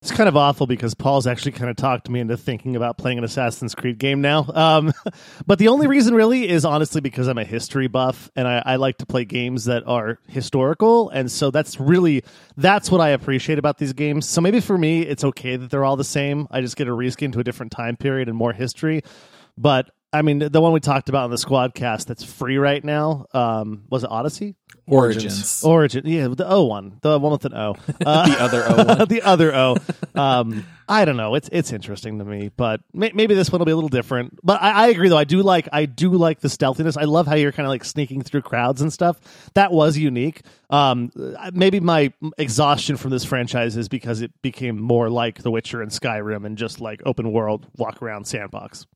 It's 0.01 0.11
kind 0.11 0.27
of 0.27 0.35
awful 0.35 0.65
because 0.65 0.95
Paul's 0.95 1.27
actually 1.27 1.51
kind 1.51 1.69
of 1.69 1.75
talked 1.75 2.09
me 2.09 2.19
into 2.19 2.35
thinking 2.35 2.75
about 2.75 2.97
playing 2.97 3.19
an 3.19 3.23
Assassin's 3.23 3.75
Creed 3.75 3.99
game 3.99 4.19
now. 4.19 4.49
Um, 4.51 4.93
but 5.45 5.59
the 5.59 5.67
only 5.67 5.85
reason 5.85 6.15
really 6.15 6.49
is 6.49 6.65
honestly 6.65 7.01
because 7.01 7.27
I'm 7.27 7.37
a 7.37 7.43
history 7.43 7.85
buff 7.85 8.31
and 8.35 8.47
I, 8.47 8.63
I 8.65 8.75
like 8.77 8.97
to 8.97 9.05
play 9.05 9.25
games 9.25 9.65
that 9.65 9.83
are 9.85 10.17
historical. 10.27 11.09
And 11.11 11.31
so 11.31 11.51
that's 11.51 11.79
really, 11.79 12.23
that's 12.57 12.89
what 12.89 12.99
I 12.99 13.09
appreciate 13.09 13.59
about 13.59 13.77
these 13.77 13.93
games. 13.93 14.27
So 14.27 14.41
maybe 14.41 14.59
for 14.59 14.75
me, 14.75 15.03
it's 15.03 15.23
okay 15.23 15.55
that 15.55 15.69
they're 15.69 15.85
all 15.85 15.97
the 15.97 16.03
same. 16.03 16.47
I 16.49 16.61
just 16.61 16.77
get 16.77 16.87
a 16.87 16.91
reskin 16.91 17.31
to 17.33 17.39
a 17.39 17.43
different 17.43 17.71
time 17.71 17.95
period 17.95 18.27
and 18.27 18.35
more 18.35 18.53
history. 18.53 19.03
But 19.55 19.91
I 20.13 20.21
mean, 20.23 20.39
the 20.39 20.61
one 20.61 20.73
we 20.73 20.81
talked 20.81 21.09
about 21.09 21.23
on 21.25 21.31
the 21.31 21.37
squad 21.37 21.73
cast 21.73 22.07
that's 22.07 22.23
free 22.23 22.57
right 22.57 22.83
now. 22.83 23.27
Um, 23.33 23.83
was 23.89 24.03
it 24.03 24.11
Odyssey? 24.11 24.55
Origins. 24.87 25.63
Origin, 25.63 26.05
yeah, 26.05 26.27
the 26.27 26.47
O 26.49 26.65
one, 26.65 26.97
the 27.01 27.17
one 27.17 27.31
with 27.31 27.45
an 27.45 27.53
O, 27.53 27.75
uh, 28.05 28.29
the 28.29 28.41
other 28.41 28.63
O 28.67 28.75
one. 28.83 29.07
the 29.07 29.21
other 29.21 29.55
O. 29.55 29.77
Um, 30.15 30.65
I 30.89 31.05
don't 31.05 31.15
know. 31.15 31.35
It's 31.35 31.49
it's 31.51 31.71
interesting 31.71 32.19
to 32.19 32.25
me, 32.25 32.51
but 32.55 32.81
may, 32.93 33.11
maybe 33.13 33.33
this 33.33 33.51
one 33.51 33.59
will 33.59 33.65
be 33.65 33.71
a 33.71 33.75
little 33.75 33.89
different. 33.89 34.39
But 34.43 34.61
I, 34.61 34.71
I 34.71 34.87
agree, 34.87 35.07
though. 35.07 35.17
I 35.17 35.23
do 35.23 35.41
like 35.43 35.69
I 35.71 35.85
do 35.85 36.11
like 36.11 36.41
the 36.41 36.49
stealthiness. 36.49 36.97
I 36.97 37.03
love 37.03 37.27
how 37.27 37.35
you're 37.35 37.53
kind 37.53 37.65
of 37.65 37.69
like 37.69 37.85
sneaking 37.85 38.23
through 38.23 38.41
crowds 38.41 38.81
and 38.81 38.91
stuff. 38.91 39.17
That 39.53 39.71
was 39.71 39.97
unique. 39.97 40.41
Um, 40.69 41.11
maybe 41.53 41.79
my 41.79 42.11
exhaustion 42.37 42.97
from 42.97 43.11
this 43.11 43.23
franchise 43.23 43.77
is 43.77 43.87
because 43.87 44.21
it 44.21 44.31
became 44.41 44.81
more 44.81 45.09
like 45.09 45.41
The 45.41 45.51
Witcher 45.51 45.81
and 45.81 45.91
Skyrim 45.91 46.45
and 46.45 46.57
just 46.57 46.81
like 46.81 47.01
open 47.05 47.31
world 47.31 47.67
walk 47.77 48.01
around 48.01 48.25
sandbox. 48.25 48.87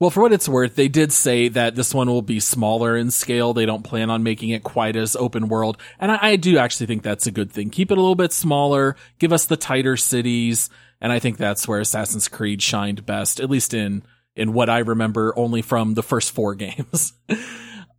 Well, 0.00 0.10
for 0.10 0.22
what 0.22 0.32
it's 0.32 0.48
worth, 0.48 0.76
they 0.76 0.86
did 0.86 1.12
say 1.12 1.48
that 1.48 1.74
this 1.74 1.92
one 1.92 2.08
will 2.08 2.22
be 2.22 2.38
smaller 2.38 2.96
in 2.96 3.10
scale. 3.10 3.52
They 3.52 3.66
don't 3.66 3.82
plan 3.82 4.10
on 4.10 4.22
making 4.22 4.50
it 4.50 4.62
quite 4.62 4.94
as 4.94 5.16
open 5.16 5.48
world. 5.48 5.76
And 5.98 6.12
I, 6.12 6.18
I, 6.22 6.36
do 6.36 6.56
actually 6.56 6.86
think 6.86 7.02
that's 7.02 7.26
a 7.26 7.32
good 7.32 7.50
thing. 7.50 7.70
Keep 7.70 7.90
it 7.90 7.98
a 7.98 8.00
little 8.00 8.14
bit 8.14 8.32
smaller, 8.32 8.94
give 9.18 9.32
us 9.32 9.46
the 9.46 9.56
tighter 9.56 9.96
cities. 9.96 10.70
And 11.00 11.12
I 11.12 11.18
think 11.18 11.36
that's 11.36 11.66
where 11.66 11.80
Assassin's 11.80 12.28
Creed 12.28 12.62
shined 12.62 13.06
best, 13.06 13.40
at 13.40 13.50
least 13.50 13.74
in, 13.74 14.04
in 14.36 14.52
what 14.52 14.70
I 14.70 14.78
remember 14.78 15.36
only 15.36 15.62
from 15.62 15.94
the 15.94 16.02
first 16.04 16.30
four 16.30 16.54
games. 16.56 17.14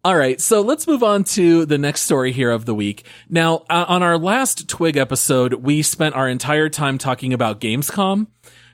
All 0.05 0.15
right, 0.15 0.39
so 0.39 0.61
let's 0.61 0.87
move 0.87 1.03
on 1.03 1.25
to 1.25 1.65
the 1.65 1.77
next 1.77 2.03
story 2.03 2.31
here 2.31 2.51
of 2.51 2.65
the 2.65 2.73
week. 2.73 3.05
Now, 3.27 3.65
uh, 3.69 3.83
on 3.89 4.03
our 4.03 4.17
last 4.17 4.69
Twig 4.69 4.95
episode, 4.95 5.55
we 5.55 5.81
spent 5.81 6.15
our 6.15 6.29
entire 6.29 6.69
time 6.69 6.97
talking 6.97 7.33
about 7.33 7.59
Gamescom. 7.59 8.27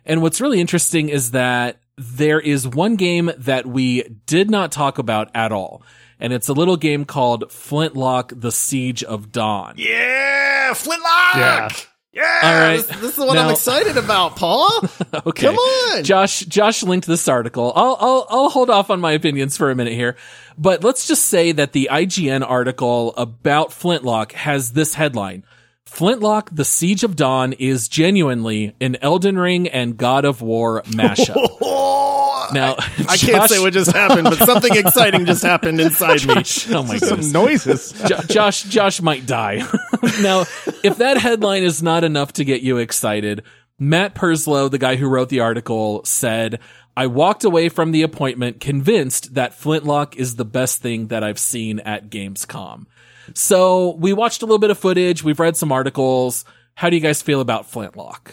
And 0.05 0.22
what's 0.22 0.39
really 0.39 0.62
interesting 0.62 1.10
is 1.10 1.32
that 1.32 1.79
there 1.98 2.40
is 2.40 2.68
one 2.68 2.96
game 2.96 3.32
that 3.38 3.66
we 3.66 4.04
did 4.25 4.50
not 4.50 4.72
talk 4.72 4.98
about 4.98 5.30
at 5.34 5.52
all. 5.52 5.82
And 6.20 6.32
it's 6.32 6.48
a 6.48 6.54
little 6.54 6.78
game 6.78 7.06
called 7.06 7.52
Flintlock 7.52 8.32
The 8.36 8.52
Siege 8.52 9.04
of 9.04 9.32
Dawn. 9.32 9.75
Yeah, 9.78 10.74
Flintlock! 10.74 11.36
Yeah. 11.36 11.70
Yeah, 12.14 12.40
All 12.44 12.54
right. 12.54 12.78
this, 12.78 12.88
this 13.02 13.12
is 13.12 13.18
what 13.18 13.34
Now- 13.34 13.48
I'm 13.48 13.52
excited 13.52 13.98
about, 13.98 14.38
Paul. 14.38 14.70
Okay. 15.25 15.48
Come 15.48 15.56
on. 15.56 16.04
Josh, 16.04 16.42
Josh 16.42 16.84
linked 16.84 17.08
this 17.08 17.28
article. 17.28 17.72
I'll, 17.75 17.98
I'll, 18.00 18.28
I'll 18.30 18.50
hold 18.50 18.70
off 18.70 18.90
on 18.90 19.00
my 19.02 19.14
opinions 19.14 19.56
for 19.58 19.72
a 19.72 19.75
minute 19.75 19.94
here, 19.94 20.16
but 20.58 20.84
let's 20.84 21.08
just 21.08 21.25
say 21.25 21.52
that 21.54 21.72
the 21.74 21.90
IGN 21.92 22.46
article 22.48 23.14
about 23.18 23.72
Flintlock 23.72 24.34
has 24.34 24.72
this 24.74 24.94
headline. 24.94 25.44
Flintlock, 25.86 26.50
The 26.51 26.65
Siege 26.65 27.04
of 27.04 27.15
Dawn 27.15 27.54
is 27.54 27.88
genuinely 27.88 28.75
an 28.82 28.98
Elden 29.01 29.38
Ring 29.38 29.68
and 29.68 29.96
God 29.96 30.25
of 30.25 30.42
War 30.42 30.82
mashup. 30.84 31.36
Now, 32.54 32.75
I 33.10 33.18
can't 33.18 33.50
say 33.50 33.60
what 33.60 33.74
just 33.74 33.92
happened, 33.92 34.25
but 34.25 34.38
something 34.38 34.75
exciting 34.75 35.25
just 35.25 35.42
happened 35.42 35.82
inside 35.82 36.27
me. 36.27 36.44
oh 36.75 36.84
my 36.84 37.00
god! 37.00 37.24
Some 37.24 37.32
noises. 37.32 37.92
Jo- 38.08 38.20
Josh 38.27 38.62
Josh 38.63 39.01
might 39.01 39.25
die. 39.25 39.68
now, 40.22 40.42
if 40.84 40.98
that 41.00 41.18
headline 41.18 41.63
is 41.63 41.82
not 41.82 42.04
enough 42.04 42.34
to 42.34 42.46
get 42.46 42.62
you 42.62 42.77
excited, 42.77 43.42
Matt 43.80 44.13
Purslow, 44.13 44.70
the 44.70 44.77
guy 44.77 44.96
who 44.96 45.08
wrote 45.08 45.30
the 45.30 45.39
article, 45.39 46.04
said, 46.06 46.60
I 46.96 47.08
walked 47.08 47.46
away 47.46 47.68
from 47.68 47.92
the 47.92 48.04
appointment 48.04 48.60
convinced 48.60 49.34
that 49.34 49.56
Flintlock 49.56 50.15
is 50.15 50.36
the 50.36 50.46
best 50.46 50.84
thing 50.84 51.08
that 51.08 51.24
I've 51.24 51.39
seen 51.39 51.80
at 51.80 52.12
Gamescom. 52.12 52.86
So 53.34 53.96
we 53.96 54.13
watched 54.13 54.41
a 54.41 54.46
little 54.46 54.60
bit 54.60 54.72
of 54.72 54.77
footage. 54.77 55.24
We've 55.24 55.39
read 55.39 55.58
some 55.58 55.72
articles. 55.72 56.46
How 56.75 56.89
do 56.89 56.96
you 56.96 57.01
guys 57.01 57.22
feel 57.22 57.41
about 57.41 57.65
Flintlock? 57.72 58.32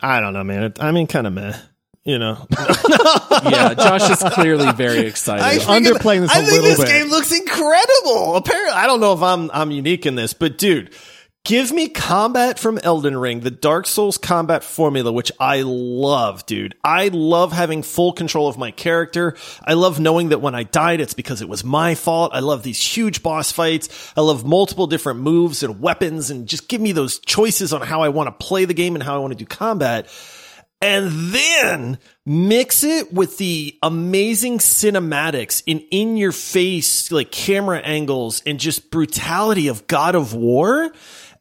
I 0.00 0.20
don't 0.20 0.32
know, 0.32 0.44
man. 0.44 0.62
It- 0.64 0.82
I 0.82 0.92
mean, 0.92 1.06
kind 1.06 1.26
of 1.26 1.32
meh. 1.32 1.56
You 2.02 2.18
know, 2.18 2.46
Yeah, 3.44 3.74
Josh 3.74 4.08
is 4.10 4.22
clearly 4.32 4.72
very 4.72 5.00
excited. 5.06 5.42
I 5.44 5.52
You're 5.52 5.94
underplaying 5.94 6.22
this 6.22 6.30
I 6.30 6.38
a 6.38 6.42
think 6.46 6.62
little 6.62 6.64
this 6.70 6.78
bit. 6.78 6.88
game 6.88 7.08
looks 7.10 7.30
incredible. 7.30 8.36
Apparently, 8.36 8.72
I 8.72 8.86
don't 8.86 9.00
know 9.00 9.12
if 9.12 9.20
I'm 9.22 9.50
I'm 9.52 9.70
unique 9.70 10.06
in 10.06 10.14
this, 10.14 10.32
but 10.32 10.56
dude, 10.56 10.94
give 11.44 11.72
me 11.72 11.88
combat 11.88 12.58
from 12.58 12.78
Elden 12.78 13.16
Ring, 13.16 13.40
the 13.40 13.50
Dark 13.50 13.86
Souls 13.86 14.18
combat 14.18 14.62
formula, 14.62 15.12
which 15.12 15.32
I 15.40 15.62
love, 15.64 16.46
dude. 16.46 16.74
I 16.84 17.08
love 17.08 17.52
having 17.52 17.82
full 17.82 18.12
control 18.12 18.48
of 18.48 18.58
my 18.58 18.70
character. 18.70 19.36
I 19.64 19.74
love 19.74 20.00
knowing 20.00 20.30
that 20.30 20.40
when 20.40 20.54
I 20.54 20.62
died, 20.62 21.00
it's 21.00 21.14
because 21.14 21.42
it 21.42 21.48
was 21.48 21.64
my 21.64 21.94
fault. 21.94 22.32
I 22.34 22.40
love 22.40 22.62
these 22.62 22.80
huge 22.80 23.22
boss 23.22 23.52
fights. 23.52 24.12
I 24.16 24.20
love 24.20 24.44
multiple 24.44 24.86
different 24.86 25.20
moves 25.20 25.62
and 25.62 25.80
weapons, 25.80 26.30
and 26.30 26.46
just 26.46 26.68
give 26.68 26.80
me 26.80 26.92
those 26.92 27.18
choices 27.18 27.72
on 27.72 27.82
how 27.82 28.02
I 28.02 28.10
want 28.10 28.26
to 28.28 28.46
play 28.46 28.64
the 28.64 28.74
game 28.74 28.94
and 28.94 29.02
how 29.02 29.16
I 29.16 29.18
want 29.18 29.32
to 29.32 29.38
do 29.38 29.46
combat 29.46 30.08
and 30.82 31.10
then 31.32 31.98
mix 32.24 32.84
it 32.84 33.12
with 33.12 33.36
the 33.38 33.78
amazing 33.82 34.58
cinematics 34.58 35.62
in 35.66 35.80
in 35.90 36.16
your 36.16 36.32
face 36.32 37.12
like 37.12 37.30
camera 37.30 37.80
angles 37.80 38.42
and 38.46 38.58
just 38.58 38.90
brutality 38.90 39.68
of 39.68 39.86
God 39.86 40.14
of 40.14 40.32
War 40.34 40.90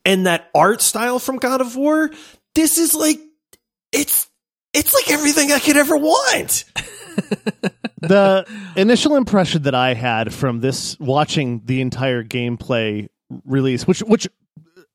and 0.05 0.27
that 0.27 0.49
art 0.53 0.81
style 0.81 1.19
from 1.19 1.37
God 1.37 1.61
of 1.61 1.75
War 1.75 2.11
this 2.55 2.77
is 2.77 2.93
like 2.93 3.19
it's 3.91 4.27
it's 4.73 4.93
like 4.93 5.09
everything 5.11 5.51
I 5.51 5.59
could 5.59 5.77
ever 5.77 5.97
want 5.97 6.65
the 8.01 8.45
initial 8.75 9.15
impression 9.15 9.63
that 9.63 9.75
I 9.75 9.93
had 9.93 10.33
from 10.33 10.59
this 10.59 10.99
watching 10.99 11.61
the 11.65 11.81
entire 11.81 12.23
gameplay 12.23 13.07
release, 13.45 13.87
which 13.87 13.99
which 14.01 14.27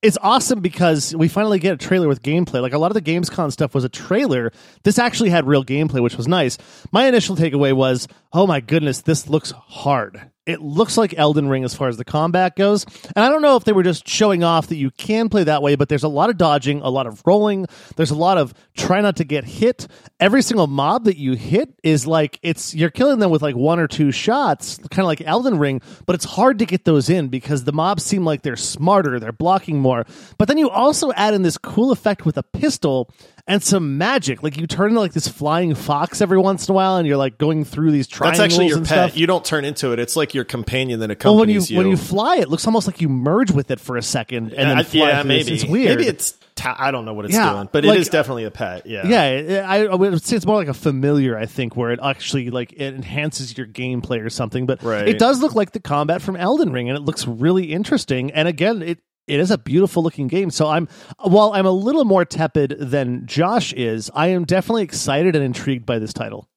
is 0.03 0.19
awesome 0.23 0.61
because 0.61 1.17
we 1.17 1.29
finally 1.29 1.59
get 1.59 1.73
a 1.73 1.77
trailer 1.77 2.09
with 2.09 2.23
gameplay. 2.23 2.61
Like 2.61 2.75
a 2.75 2.79
lot 2.79 2.91
of 2.91 2.95
the 2.95 3.03
Gamescom 3.03 3.51
stuff 3.51 3.75
was 3.75 3.85
a 3.85 3.89
trailer. 3.89 4.53
This 4.83 4.99
actually 4.99 5.31
had 5.31 5.47
real 5.47 5.65
gameplay, 5.65 6.03
which 6.03 6.17
was 6.17 6.29
nice. 6.29 6.59
My 6.93 7.07
initial 7.07 7.37
takeaway 7.37 7.73
was, 7.73 8.07
oh 8.33 8.47
my 8.47 8.61
goodness, 8.61 9.01
this 9.03 9.29
looks 9.29 9.53
hard. 9.53 10.31
It 10.47 10.61
looks 10.61 10.99
like 10.99 11.15
Elden 11.17 11.49
Ring 11.49 11.65
as 11.65 11.75
far 11.75 11.89
as 11.89 11.97
the 11.97 12.05
combat 12.05 12.55
goes. 12.55 12.85
And 13.17 13.25
I 13.25 13.31
don't 13.31 13.41
know 13.41 13.57
if 13.57 13.65
they 13.65 13.73
were 13.73 13.83
just 13.83 14.07
showing 14.07 14.45
off 14.45 14.67
that 14.67 14.77
you 14.77 14.91
can 14.91 15.31
play 15.31 15.45
that 15.45 15.63
way, 15.63 15.75
but 15.75 15.89
there's 15.89 16.03
a 16.03 16.09
lot 16.09 16.29
of 16.29 16.37
dodging, 16.37 16.83
a 16.83 16.91
lot 16.91 17.07
of 17.07 17.23
rolling. 17.27 17.67
There's 17.97 18.11
a 18.11 18.15
lot 18.15 18.37
of 18.37 18.53
try 18.77 19.01
not 19.01 19.17
to 19.17 19.25
get 19.25 19.45
hit. 19.45 19.89
Every 20.21 20.43
single 20.43 20.67
mob 20.67 21.05
that 21.05 21.17
you 21.17 21.33
hit 21.33 21.75
is 21.83 22.07
like 22.07 22.39
it's 22.43 22.75
you're 22.75 22.91
killing 22.91 23.21
them 23.21 23.31
with 23.31 23.41
like 23.43 23.57
one 23.57 23.79
or 23.79 23.89
two 23.89 24.13
shots, 24.13 24.77
kind 24.91 25.01
of 25.01 25.07
like 25.07 25.23
Elden 25.23 25.59
Ring, 25.59 25.81
but 26.07 26.15
it's 26.15 26.25
hard 26.25 26.59
to 26.59 26.67
get 26.67 26.85
those 26.85 27.09
in 27.09 27.29
because 27.29 27.65
the 27.65 27.73
mobs 27.73 28.05
seem 28.05 28.25
like 28.25 28.43
they're 28.43 28.57
smarter, 28.57 29.19
they're 29.19 29.33
blocking 29.33 29.81
more. 29.81 30.05
But 30.37 30.49
then 30.49 30.59
you 30.59 30.69
also 30.69 31.13
add 31.13 31.33
in 31.33 31.43
this 31.43 31.57
cool 31.57 31.91
effect 31.91 32.27
with 32.27 32.37
a 32.37 32.43
pistol 32.43 33.11
and 33.47 33.63
some 33.63 33.99
magic. 33.99 34.43
Like 34.43 34.57
you 34.57 34.67
turn 34.67 34.89
into 34.89 35.01
like 35.01 35.13
this 35.13 35.29
flying 35.29 35.75
fox 35.75 36.21
every 36.23 36.39
once 36.39 36.67
in 36.69 36.73
a 36.73 36.75
while 36.75 36.97
and 36.97 37.07
you're 37.07 37.17
like 37.19 37.37
going 37.37 37.65
through 37.65 37.91
these 37.91 38.07
triangles 38.07 38.39
that's 38.39 38.53
actually 38.55 38.69
your 38.69 38.79
pet 38.79 38.87
stuff. 38.87 39.17
you 39.19 39.27
don't 39.27 39.45
turn 39.45 39.65
into 39.67 39.93
it 39.93 39.99
it's 39.99 40.17
like 40.17 40.33
your 40.35 40.45
companion 40.45 41.01
that 41.01 41.23
Well, 41.25 41.37
when 41.37 41.49
you, 41.51 41.59
accompanies 41.59 41.77
when 41.77 41.89
you 41.89 41.97
fly, 41.99 42.37
it 42.37 42.49
looks 42.49 42.67
almost 42.67 42.87
like 42.87 43.01
you 43.03 43.09
merge 43.11 43.51
with 43.51 43.71
it 43.71 43.81
for 43.81 43.97
a 43.99 44.03
second 44.03 44.55
and 44.55 44.71
then 44.71 44.79
I- 44.79 44.83
fly 44.83 45.01
yeah 45.09 45.23
through 45.23 45.29
this. 45.37 45.47
maybe 45.47 45.55
It's 45.57 45.65
weird. 45.67 45.99
maybe 45.99 46.09
it's 46.09 46.39
ta- 46.55 46.77
I 46.79 46.91
don't 46.91 47.05
know 47.05 47.13
what 47.13 47.27
it's 47.27 47.35
Yeah, 47.35 47.53
doing 47.53 47.69
but 47.71 47.85
like- 47.85 47.97
it 47.99 48.01
is 48.01 48.09
definitely 48.09 48.45
a 48.45 48.51
pet 48.51 48.87
yeah 48.87 49.07
yeah, 49.07 49.69
I, 49.69 49.85
I 49.87 49.95
would 49.95 50.23
say 50.23 50.37
it's 50.37 50.47
more 50.47 50.57
like 50.57 50.69
a 50.69 50.75
familiar. 50.75 51.37
I 51.37 51.45
think 51.47 51.77
where 51.77 51.91
it 51.91 52.01
actually 52.03 52.49
like 52.51 52.73
it 52.73 52.95
enhances 52.95 53.59
your 53.59 53.67
gameplay 53.67 54.25
or 54.25 54.31
something. 54.31 54.65
But 54.65 54.83
Right. 54.83 55.07
it 55.07 55.19
does 55.19 55.41
look 55.43 55.55
like 55.55 55.73
the 55.73 55.81
combat 55.81 56.23
from 56.23 56.37
Elden 56.37 56.73
Ring, 56.73 56.89
and 56.89 56.97
it 56.97 57.03
looks 57.03 57.27
really 57.27 57.73
interesting. 57.73 58.31
And 58.31 58.49
again, 58.49 58.81
it 58.83 59.01
it 59.27 59.41
is 59.41 59.51
a 59.51 59.59
beautiful 59.59 60.03
looking 60.03 60.29
game. 60.29 60.51
So 60.51 60.69
I'm 60.69 60.89
while 61.19 61.53
I'm 61.53 61.67
a 61.67 61.71
little 61.71 62.05
more 62.05 62.25
tepid 62.25 62.77
than 62.79 63.27
Josh 63.27 63.73
is, 63.73 64.11
I 64.15 64.29
am 64.29 64.45
definitely 64.45 64.83
excited 64.83 65.35
and 65.35 65.45
intrigued 65.45 65.87
by 65.87 65.99
this 65.99 66.13
title. 66.13 66.49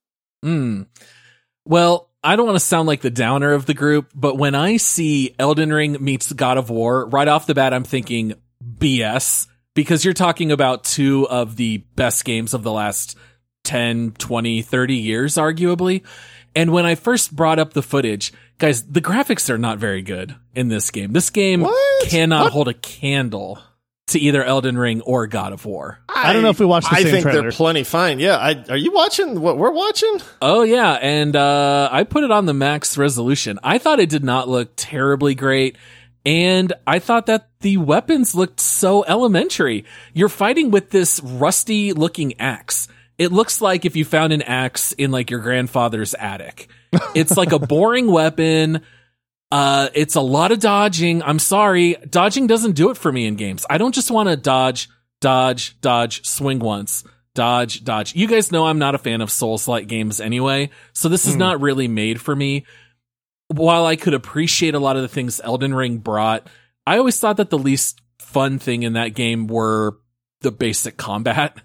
Hmm. 0.44 0.84
Well, 1.66 2.10
I 2.24 2.36
don't 2.36 2.46
want 2.46 2.58
to 2.58 2.66
sound 2.66 2.88
like 2.88 3.02
the 3.02 3.10
downer 3.10 3.54
of 3.54 3.66
the 3.66 3.74
group, 3.74 4.12
but 4.16 4.38
when 4.38 4.56
I 4.56 4.78
see 4.78 5.36
Elden 5.38 5.72
Ring 5.72 5.98
meets 6.00 6.32
God 6.34 6.58
of 6.58 6.70
War, 6.70 7.08
right 7.08 7.28
off 7.28 7.46
the 7.48 7.54
bat, 7.54 7.74
I'm 7.74 7.84
thinking 7.84 8.34
BS 8.64 9.48
because 9.76 10.04
you're 10.04 10.14
talking 10.14 10.52
about 10.52 10.84
two 10.84 11.28
of 11.30 11.56
the 11.56 11.78
best 11.96 12.26
games 12.26 12.54
of 12.54 12.64
the 12.64 12.72
last 12.72 13.16
10, 13.64 14.12
20, 14.18 14.62
30 14.62 14.96
years, 14.96 15.36
arguably. 15.36 16.04
And 16.58 16.72
when 16.72 16.86
I 16.86 16.96
first 16.96 17.36
brought 17.36 17.60
up 17.60 17.74
the 17.74 17.84
footage, 17.84 18.34
guys, 18.58 18.82
the 18.84 19.00
graphics 19.02 19.50
are 19.50 19.58
not 19.60 19.78
very 19.78 20.02
good 20.02 20.36
in 20.56 20.70
this 20.70 20.90
game. 20.92 21.14
This 21.14 21.30
game 21.30 21.62
What? 21.62 22.10
cannot 22.10 22.46
What? 22.46 22.52
hold 22.54 22.68
a 22.68 22.74
candle 22.74 23.60
to 24.08 24.20
either 24.20 24.44
Elden 24.44 24.78
Ring 24.78 25.02
or 25.02 25.28
God 25.28 25.54
of 25.54 25.66
War. 25.66 26.00
I 26.10 26.34
don't 26.34 26.42
know 26.42 26.50
if 26.50 26.60
we 26.60 26.66
watched 26.66 26.90
the 26.90 26.96
I 26.96 27.04
same 27.04 27.12
think 27.12 27.24
trailer. 27.24 27.42
they're 27.44 27.52
plenty 27.52 27.84
fine. 27.84 28.20
Yeah, 28.20 28.38
I, 28.38 28.64
are 28.70 28.78
you 28.78 28.92
watching 28.92 29.40
what 29.42 29.58
we're 29.58 29.72
watching? 29.72 30.20
Oh 30.42 30.64
yeah, 30.64 30.94
and 30.94 31.36
uh, 31.36 31.90
I 31.92 32.04
put 32.06 32.24
it 32.24 32.32
on 32.32 32.46
the 32.48 32.54
max 32.54 32.98
resolution. 32.98 33.60
I 33.64 33.78
thought 33.78 34.00
it 34.00 34.10
did 34.10 34.24
not 34.24 34.48
look 34.50 34.72
terribly 34.78 35.36
great, 35.36 35.78
and 36.26 36.74
I 36.88 37.00
thought 37.00 37.26
that 37.28 37.50
the 37.60 37.78
weapons 37.78 38.34
looked 38.34 38.60
so 38.62 39.04
elementary. 39.06 39.86
You're 40.14 40.30
fighting 40.30 40.72
with 40.72 40.90
this 40.90 41.20
rusty 41.22 41.94
looking 41.94 42.40
axe. 42.40 42.88
It 43.18 43.32
looks 43.32 43.62
like 43.62 43.86
if 43.86 43.96
you 43.96 44.06
found 44.06 44.32
an 44.34 44.42
axe 44.44 44.92
in 44.94 45.12
like 45.12 45.32
your 45.32 45.40
grandfather's 45.40 46.14
attic. 46.14 46.68
It's 47.16 47.36
like 47.36 47.52
a 47.52 47.60
boring 47.60 48.12
weapon. 48.12 48.82
Uh, 49.52 49.90
it's 49.94 50.16
a 50.16 50.22
lot 50.22 50.52
of 50.52 50.60
dodging. 50.60 51.24
I'm 51.24 51.40
sorry. 51.40 51.96
Dodging 52.10 52.48
doesn't 52.48 52.74
do 52.74 52.90
it 52.92 52.98
for 52.98 53.12
me 53.12 53.26
in 53.26 53.36
games. 53.36 53.66
I 53.70 53.78
don't 53.78 53.96
just 53.96 54.12
want 54.12 54.30
to 54.30 54.36
dodge, 54.38 54.90
dodge, 55.22 55.80
dodge, 55.82 56.26
swing 56.28 56.60
once, 56.60 57.04
dodge, 57.34 57.84
dodge. 57.84 58.14
You 58.16 58.28
guys 58.28 58.52
know 58.52 58.66
I'm 58.68 58.78
not 58.80 58.94
a 58.94 59.00
fan 59.00 59.22
of 59.22 59.32
Souls-like 59.32 59.88
games 59.88 60.20
anyway, 60.22 60.70
so 60.94 61.10
this 61.10 61.26
is 61.26 61.34
Hmm. 61.34 61.40
not 61.40 61.62
really 61.62 61.88
made 61.88 62.22
for 62.22 62.36
me. 62.36 62.66
While 63.48 63.86
I 63.86 63.96
could 63.96 64.14
appreciate 64.14 64.76
a 64.76 64.80
lot 64.80 64.96
of 64.98 65.02
the 65.02 65.08
things 65.08 65.40
Elden 65.44 65.74
Ring 65.74 65.98
brought, 66.00 66.48
I 66.86 66.98
always 66.98 67.20
thought 67.20 67.38
that 67.38 67.50
the 67.50 67.58
least 67.58 68.02
fun 68.20 68.60
thing 68.60 68.84
in 68.84 68.94
that 68.94 69.10
game 69.16 69.48
were 69.48 69.98
the 70.42 70.52
basic 70.52 70.98
combat. 70.98 71.58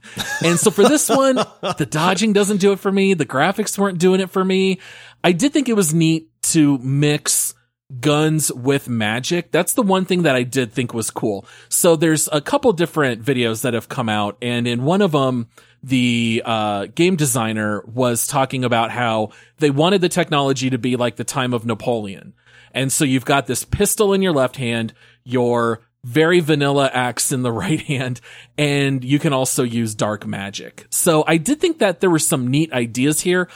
And 0.43 0.59
so 0.59 0.71
for 0.71 0.83
this 0.83 1.09
one, 1.09 1.37
the 1.79 1.87
dodging 1.89 2.33
doesn't 2.33 2.59
do 2.59 2.73
it 2.73 2.81
for 2.81 2.91
me. 2.91 3.15
The 3.15 3.27
graphics 3.27 3.79
weren't 3.79 3.99
doing 3.99 4.21
it 4.21 4.31
for 4.31 4.45
me. 4.45 4.81
I 5.23 5.33
did 5.33 5.53
think 5.53 5.69
it 5.69 5.77
was 5.77 5.93
neat 5.95 6.29
to 6.43 6.79
mix 6.79 7.55
guns 8.01 8.51
with 8.53 8.89
magic. 8.89 9.53
That's 9.53 9.75
the 9.75 9.83
one 9.83 10.05
thing 10.05 10.23
that 10.23 10.35
I 10.35 10.43
did 10.43 10.73
think 10.73 10.95
was 10.95 11.11
cool. 11.11 11.45
So 11.69 11.97
there's 11.97 12.29
a 12.33 12.41
couple 12.41 12.73
different 12.73 13.23
videos 13.23 13.63
that 13.63 13.75
have 13.75 13.89
come 13.89 14.09
out 14.09 14.37
and 14.41 14.67
in 14.67 14.85
one 14.85 15.03
of 15.03 15.13
them, 15.13 15.49
the 15.83 16.43
uh, 16.45 16.87
game 16.95 17.17
designer 17.17 17.83
was 17.87 18.27
talking 18.27 18.65
about 18.65 18.91
how 18.91 19.31
they 19.59 19.71
wanted 19.71 20.01
the 20.01 20.09
technology 20.09 20.71
to 20.71 20.79
be 20.79 20.97
like 20.97 21.17
the 21.17 21.25
time 21.25 21.53
of 21.53 21.67
Napoleon. 21.67 22.35
And 22.73 22.93
so 22.93 23.05
you've 23.05 23.25
got 23.25 23.47
this 23.47 23.65
pistol 23.65 24.13
in 24.13 24.23
your 24.23 24.33
left 24.33 24.57
hand, 24.57 24.95
your 25.25 25.83
very 26.05 26.41
vanilla 26.41 26.91
axe 26.93 27.33
in 27.33 27.43
the 27.43 27.53
right 27.63 27.81
hand, 27.81 28.21
and 28.59 29.05
you 29.05 29.19
can 29.19 29.33
also 29.33 29.63
use 29.63 29.95
dark 29.95 30.27
magic. 30.27 30.87
So 30.91 31.25
I 31.27 31.37
did 31.37 31.61
think 31.61 31.79
that 31.79 32.01
there 32.01 32.11
were 32.11 32.19
some 32.19 32.49
neat 32.49 32.73
ideas 32.73 33.21
here. 33.21 33.49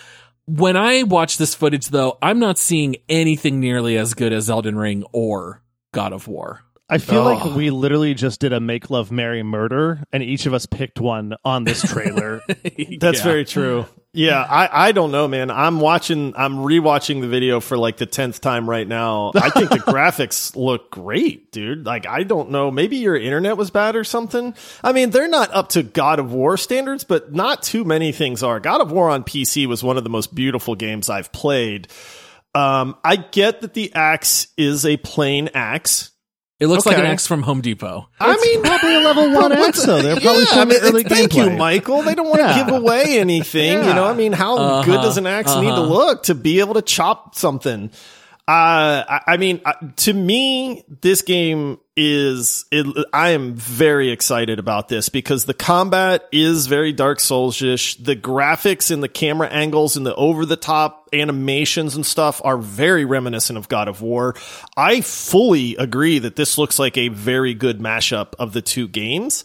When 0.47 0.77
I 0.77 1.03
watch 1.03 1.39
this 1.39 1.55
footage 1.55 1.89
though, 1.89 2.19
I'm 2.23 2.39
not 2.39 2.59
seeing 2.59 2.97
anything 3.09 3.59
nearly 3.59 3.97
as 3.99 4.15
good 4.15 4.33
as 4.33 4.49
Elden 4.49 4.79
Ring 4.79 5.05
or 5.13 5.63
God 5.93 6.13
of 6.13 6.29
War. 6.29 6.66
I 6.89 6.99
feel 6.99 7.23
Oh. 7.23 7.35
like 7.35 7.57
we 7.57 7.71
literally 7.71 8.15
just 8.15 8.39
did 8.41 8.53
a 8.53 8.61
make 8.61 8.91
love 8.91 9.11
marry 9.11 9.43
murder, 9.43 10.05
and 10.13 10.23
each 10.23 10.47
of 10.47 10.55
us 10.55 10.67
picked 10.67 11.01
one 11.01 11.35
on 11.45 11.65
this 11.65 11.83
trailer. 11.83 12.41
That's 13.01 13.19
Yeah. 13.19 13.25
very 13.25 13.45
true. 13.45 13.87
Yeah, 14.13 14.41
I, 14.41 14.89
I 14.89 14.93
don't 14.93 15.11
know, 15.11 15.29
man. 15.29 15.51
I'm 15.51 15.79
watching, 15.81 16.33
I'm 16.37 16.55
rewatching 16.59 17.21
the 17.21 17.27
video 17.29 17.61
for 17.61 17.77
like 17.77 17.99
the 17.99 18.07
10th 18.07 18.41
time 18.41 18.71
right 18.71 18.87
now. 18.89 19.33
I 19.35 19.51
think 19.51 19.69
the 19.69 19.77
graphics 19.81 20.57
look 20.57 20.91
great, 20.91 21.53
dude. 21.53 21.85
Like, 21.85 22.07
I 22.07 22.23
don't 22.23 22.51
know. 22.51 22.71
Maybe 22.71 22.97
your 22.97 23.17
internet 23.17 23.59
was 23.59 23.71
bad 23.71 23.95
or 23.95 24.05
something. 24.05 24.55
I 24.83 24.93
mean, 24.93 25.11
they're 25.11 25.29
not 25.29 25.53
up 25.53 25.71
to 25.71 25.83
God 25.83 26.19
of 26.19 26.33
War 26.33 26.57
standards, 26.57 27.05
but 27.05 27.35
not 27.35 27.63
too 27.63 27.85
many 27.85 28.11
things 28.13 28.43
are. 28.43 28.59
God 28.59 28.81
of 28.81 28.91
War 28.91 29.11
on 29.11 29.23
PC 29.23 29.67
was 29.67 29.83
one 29.85 29.99
of 29.99 30.05
the 30.05 30.09
most 30.11 30.35
beautiful 30.35 30.77
games 30.77 31.11
I've 31.11 31.31
played. 31.33 31.89
Um, 32.55 32.97
I 33.05 33.17
get 33.17 33.61
that 33.61 33.75
the 33.75 33.93
axe 33.93 34.47
is 34.57 34.87
a 34.87 34.97
plain 34.97 35.51
axe. 35.53 36.13
It 36.59 36.69
looks 36.69 36.87
like 36.87 36.97
an 36.97 37.03
Okay. 37.03 37.13
axe 37.13 37.27
from 37.27 37.43
Home 37.43 37.61
Depot. 37.61 38.09
I 38.19 38.35
mean, 38.39 38.63
probably 38.63 38.95
a 38.95 39.01
level 39.01 39.31
one 39.35 39.53
axe, 39.67 39.85
though. 39.85 40.01
They're 40.01 40.19
probably 40.19 40.45
yeah, 40.45 40.49
I 40.51 40.55
showing 40.55 40.69
mean, 40.69 40.79
early 40.81 41.03
thank 41.05 41.33
gameplay. 41.33 41.51
you, 41.53 41.57
Michael. 41.59 42.03
They 42.03 42.15
don't 42.15 42.29
want 42.29 42.41
Yeah. 42.41 42.59
to 42.59 42.65
give 42.65 42.75
away 42.75 43.19
anything. 43.19 43.73
You 43.85 43.93
know, 43.93 44.05
I 44.07 44.15
mean, 44.15 44.33
how 44.33 44.57
Uh-huh, 44.57 44.83
good 44.85 45.03
does 45.03 45.19
an 45.19 45.27
axe 45.27 45.55
need 45.57 45.67
to 45.67 45.73
uh-huh. 45.73 45.83
look 45.83 46.23
to 46.25 46.35
be 46.35 46.61
able 46.61 46.73
to 46.75 46.83
chop 46.83 47.35
something? 47.35 47.91
Uh, 48.49 49.19
I, 49.27 49.39
mean, 49.39 49.61
uh, 49.65 49.73
to 49.97 50.13
me, 50.13 50.85
this 51.01 51.23
game 51.23 51.81
is, 51.97 52.65
it, 52.71 52.87
I 53.13 53.31
am 53.31 53.57
very 53.57 54.11
excited 54.11 54.61
about 54.61 54.89
this 54.89 55.09
because 55.09 55.47
the 55.47 55.55
combat 55.55 56.29
is 56.31 56.69
very 56.69 56.93
Dark 56.93 57.19
Souls-ish. 57.19 57.97
The 57.97 58.15
graphics 58.15 58.93
and 58.93 59.03
the 59.03 59.09
camera 59.09 59.49
angles 59.49 59.97
and 59.97 60.07
the 60.07 60.15
over-the-top 60.15 61.09
animations 61.13 61.97
and 61.97 62.07
stuff 62.07 62.41
are 62.45 62.57
very 62.57 63.05
reminiscent 63.05 63.59
of 63.59 63.69
God 63.69 63.89
of 63.89 64.01
War. 64.01 64.37
I 64.77 65.01
fully 65.01 65.75
agree 65.75 66.21
that 66.21 66.37
this 66.37 66.57
looks 66.57 66.79
like 66.79 66.97
a 66.97 67.09
very 67.09 67.53
good 67.53 67.81
mashup 67.81 68.35
of 68.39 68.53
the 68.53 68.63
two 68.63 68.87
games. 68.87 69.45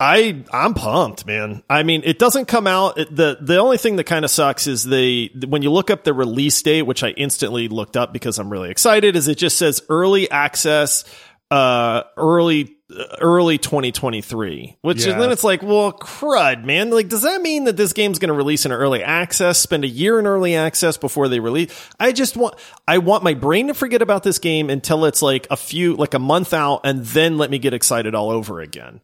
I 0.00 0.42
I'm 0.52 0.72
pumped, 0.72 1.26
man. 1.26 1.62
I 1.68 1.82
mean, 1.82 2.00
it 2.04 2.18
doesn't 2.18 2.46
come 2.46 2.66
out. 2.66 2.98
It, 2.98 3.14
the 3.14 3.36
The 3.40 3.58
only 3.58 3.76
thing 3.76 3.96
that 3.96 4.04
kind 4.04 4.24
of 4.24 4.30
sucks 4.30 4.66
is 4.66 4.82
the 4.82 5.30
when 5.46 5.60
you 5.60 5.70
look 5.70 5.90
up 5.90 6.04
the 6.04 6.14
release 6.14 6.60
date, 6.62 6.82
which 6.82 7.04
I 7.04 7.10
instantly 7.10 7.68
looked 7.68 7.96
up 7.98 8.12
because 8.12 8.38
I'm 8.38 8.48
really 8.50 8.70
excited. 8.70 9.14
Is 9.14 9.28
it 9.28 9.36
just 9.36 9.58
says 9.58 9.82
early 9.90 10.30
access, 10.30 11.04
uh, 11.50 12.04
early 12.16 12.74
uh, 12.90 13.04
early 13.20 13.58
2023, 13.58 14.78
which 14.80 15.04
Yeah. 15.06 15.18
then 15.18 15.30
it's 15.30 15.44
like, 15.44 15.62
well, 15.62 15.92
crud, 15.92 16.64
man. 16.64 16.90
Like, 16.90 17.08
does 17.08 17.22
that 17.22 17.40
mean 17.42 17.64
that 17.64 17.76
this 17.76 17.92
game's 17.92 18.18
going 18.18 18.30
to 18.30 18.34
release 18.34 18.64
in 18.66 18.72
early 18.72 19.02
access? 19.04 19.58
Spend 19.60 19.84
a 19.84 19.88
year 19.88 20.18
in 20.18 20.26
early 20.26 20.56
access 20.56 20.96
before 20.96 21.28
they 21.28 21.40
release? 21.40 21.70
I 22.00 22.12
just 22.12 22.36
want 22.38 22.54
I 22.88 22.98
want 22.98 23.22
my 23.22 23.34
brain 23.34 23.66
to 23.68 23.74
forget 23.74 24.00
about 24.02 24.22
this 24.22 24.38
game 24.38 24.70
until 24.70 25.04
it's 25.04 25.20
like 25.22 25.46
a 25.50 25.56
few 25.56 25.94
like 25.94 26.14
a 26.14 26.18
month 26.18 26.54
out, 26.54 26.80
and 26.84 27.04
then 27.04 27.36
let 27.36 27.50
me 27.50 27.58
get 27.58 27.74
excited 27.74 28.14
all 28.14 28.30
over 28.30 28.60
again. 28.60 29.02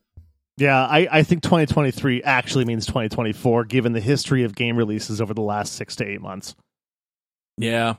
Yeah, 0.59 0.87
I, 0.87 1.09
I 1.11 1.23
think 1.23 1.43
2023 1.43 2.23
actually 2.23 2.65
means 2.65 2.87
2024, 2.87 3.65
given 3.65 3.93
the 3.93 4.01
history 4.01 4.45
of 4.45 4.55
game 4.55 4.77
releases 4.77 5.21
over 5.21 5.35
the 5.35 5.43
last 5.43 5.75
six 5.75 5.97
to 5.97 6.07
eight 6.07 6.23
months. 6.23 6.55
Yeah. 7.59 7.97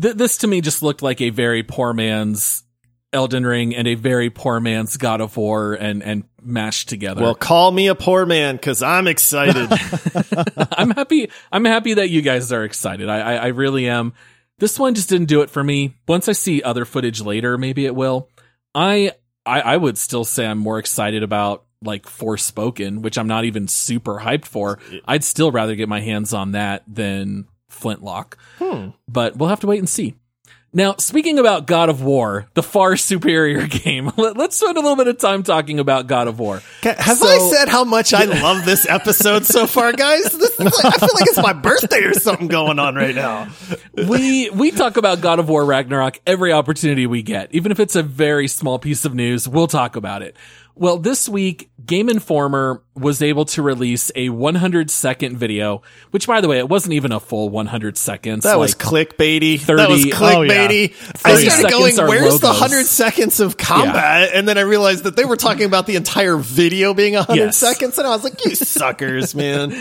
Th- 0.00 0.14
this 0.14 0.38
to 0.38 0.46
me 0.46 0.60
just 0.60 0.82
looked 0.82 1.02
like 1.02 1.20
a 1.20 1.30
very 1.30 1.62
poor 1.62 1.92
man's 1.92 2.64
Elden 3.12 3.44
Ring 3.44 3.76
and 3.76 3.86
a 3.86 3.94
very 3.94 4.30
poor 4.30 4.58
man's 4.58 4.96
God 4.96 5.20
of 5.20 5.36
War 5.36 5.74
and, 5.74 6.02
and 6.02 6.24
mashed 6.40 6.88
together. 6.88 7.22
Well, 7.22 7.34
call 7.34 7.70
me 7.70 7.88
a 7.88 7.94
poor 7.94 8.24
man 8.26 8.56
because 8.56 8.82
I'm 8.82 9.06
excited. 9.06 9.68
I'm 10.72 10.90
happy. 10.90 11.30
I'm 11.52 11.64
happy 11.64 11.94
that 11.94 12.10
you 12.10 12.22
guys 12.22 12.50
are 12.52 12.64
excited. 12.64 13.08
I, 13.08 13.20
I, 13.20 13.34
I 13.34 13.46
really 13.48 13.88
am. 13.88 14.14
This 14.58 14.78
one 14.78 14.94
just 14.94 15.08
didn't 15.08 15.28
do 15.28 15.42
it 15.42 15.50
for 15.50 15.62
me. 15.62 15.94
Once 16.08 16.28
I 16.28 16.32
see 16.32 16.62
other 16.62 16.84
footage 16.84 17.20
later, 17.20 17.58
maybe 17.58 17.84
it 17.84 17.94
will. 17.94 18.28
I, 18.74 19.12
I, 19.44 19.60
I 19.60 19.76
would 19.76 19.98
still 19.98 20.24
say 20.24 20.46
I'm 20.46 20.58
more 20.58 20.78
excited 20.78 21.22
about 21.22 21.64
like 21.84 22.04
Forspoken, 22.04 23.00
which 23.02 23.18
I'm 23.18 23.26
not 23.28 23.44
even 23.44 23.68
super 23.68 24.20
hyped 24.20 24.46
for. 24.46 24.78
I'd 25.06 25.24
still 25.24 25.50
rather 25.50 25.74
get 25.74 25.88
my 25.88 26.00
hands 26.00 26.32
on 26.32 26.52
that 26.52 26.82
than 26.86 27.46
Flintlock. 27.68 28.36
Hmm. 28.58 28.88
But 29.08 29.36
we'll 29.36 29.48
have 29.48 29.60
to 29.60 29.66
wait 29.66 29.78
and 29.78 29.88
see. 29.88 30.14
Now, 30.74 30.94
speaking 30.96 31.38
about 31.38 31.66
God 31.66 31.90
of 31.90 32.02
War, 32.02 32.46
the 32.54 32.62
far 32.62 32.96
superior 32.96 33.66
game, 33.66 34.10
let, 34.16 34.38
us 34.38 34.56
spend 34.56 34.78
a 34.78 34.80
little 34.80 34.96
bit 34.96 35.06
of 35.06 35.18
time 35.18 35.42
talking 35.42 35.78
about 35.78 36.06
God 36.06 36.28
of 36.28 36.38
War. 36.38 36.62
Have 36.82 37.18
So- 37.18 37.26
I 37.28 37.50
said 37.52 37.68
how 37.68 37.84
much 37.84 38.14
I 38.14 38.24
love 38.24 38.64
this 38.64 38.88
episode 38.88 39.44
so 39.44 39.66
far, 39.66 39.92
guys? 39.96 40.22
This 40.32 40.58
is 40.58 40.58
like, 40.60 40.84
I 40.86 40.98
feel 40.98 41.10
like 41.12 41.28
it's 41.28 41.42
my 41.42 41.52
birthday 41.52 42.00
or 42.04 42.14
something 42.14 42.48
going 42.48 42.78
on 42.78 42.94
right 42.94 43.14
now. 43.14 43.48
we 44.08 44.48
we 44.48 44.70
talk 44.70 44.96
about 44.96 45.20
God 45.20 45.38
of 45.40 45.48
War 45.50 45.62
Ragnarok 45.62 46.20
every 46.26 46.52
opportunity 46.54 47.06
we 47.06 47.22
get. 47.22 47.54
Even 47.54 47.70
if 47.70 47.78
it's 47.78 47.94
a 47.94 48.02
very 48.02 48.48
small 48.48 48.78
piece 48.78 49.04
of 49.04 49.14
news, 49.14 49.46
we'll 49.46 49.66
talk 49.66 49.96
about 49.96 50.22
it. 50.22 50.36
Well, 50.74 50.96
this 50.98 51.28
week, 51.28 51.70
Game 51.84 52.08
Informer 52.08 52.82
was 52.94 53.20
able 53.22 53.44
to 53.46 53.62
release 53.62 54.10
a 54.14 54.30
100 54.30 54.90
second 54.90 55.36
video, 55.36 55.82
which 56.12 56.26
by 56.26 56.40
the 56.40 56.48
way, 56.48 56.58
it 56.58 56.68
wasn't 56.68 56.94
even 56.94 57.12
a 57.12 57.20
full 57.20 57.50
100 57.50 57.96
seconds. 57.98 58.44
That 58.44 58.58
was 58.58 58.74
like- 58.74 59.08
clickbaity. 59.16 59.60
30 59.60 59.76
that 59.82 59.88
was 59.90 60.04
oh, 60.04 60.06
yeah. 60.06 60.14
clickbaity. 60.14 61.24
I 61.24 61.34
started 61.48 61.70
going, 61.70 61.96
where's 61.96 62.40
the 62.40 62.46
100 62.48 62.86
seconds 62.86 63.40
of 63.40 63.56
combat? 63.56 64.30
And 64.32 64.48
then 64.48 64.56
I 64.58 64.62
realized 64.62 65.04
that 65.04 65.14
they 65.16 65.24
were 65.24 65.36
talking 65.36 65.64
about 65.64 65.86
the 65.86 65.96
entire 65.96 66.36
video 66.36 66.94
being 66.94 67.14
100 67.14 67.38
Yes. 67.38 67.58
seconds. 67.58 67.98
And 67.98 68.06
I 68.06 68.10
was 68.10 68.24
like, 68.24 68.44
you 68.44 68.54
suckers, 68.54 69.34
man. 69.34 69.72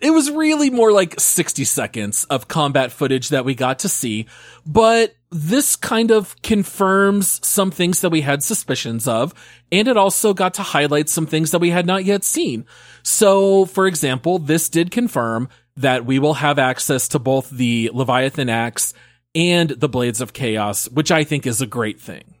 it 0.00 0.10
was 0.10 0.30
really 0.30 0.70
more 0.70 0.90
like 0.92 1.20
60 1.20 1.64
seconds 1.64 2.24
of 2.24 2.48
combat 2.48 2.90
footage 2.92 3.28
that 3.30 3.44
we 3.44 3.54
got 3.54 3.80
to 3.80 3.88
see, 3.88 4.26
but 4.66 5.14
this 5.34 5.74
kind 5.74 6.12
of 6.12 6.40
confirms 6.42 7.44
some 7.44 7.72
things 7.72 8.02
that 8.02 8.10
we 8.10 8.20
had 8.20 8.44
suspicions 8.44 9.08
of, 9.08 9.34
and 9.72 9.88
it 9.88 9.96
also 9.96 10.32
got 10.32 10.54
to 10.54 10.62
highlight 10.62 11.08
some 11.08 11.26
things 11.26 11.50
that 11.50 11.58
we 11.58 11.70
had 11.70 11.86
not 11.86 12.04
yet 12.04 12.22
seen. 12.22 12.64
So, 13.02 13.64
for 13.64 13.88
example, 13.88 14.38
this 14.38 14.68
did 14.68 14.92
confirm 14.92 15.48
that 15.76 16.06
we 16.06 16.20
will 16.20 16.34
have 16.34 16.60
access 16.60 17.08
to 17.08 17.18
both 17.18 17.50
the 17.50 17.90
Leviathan 17.92 18.48
Axe 18.48 18.94
and 19.34 19.70
the 19.70 19.88
Blades 19.88 20.20
of 20.20 20.32
Chaos, 20.32 20.88
which 20.90 21.10
I 21.10 21.24
think 21.24 21.48
is 21.48 21.60
a 21.60 21.66
great 21.66 22.00
thing. 22.00 22.36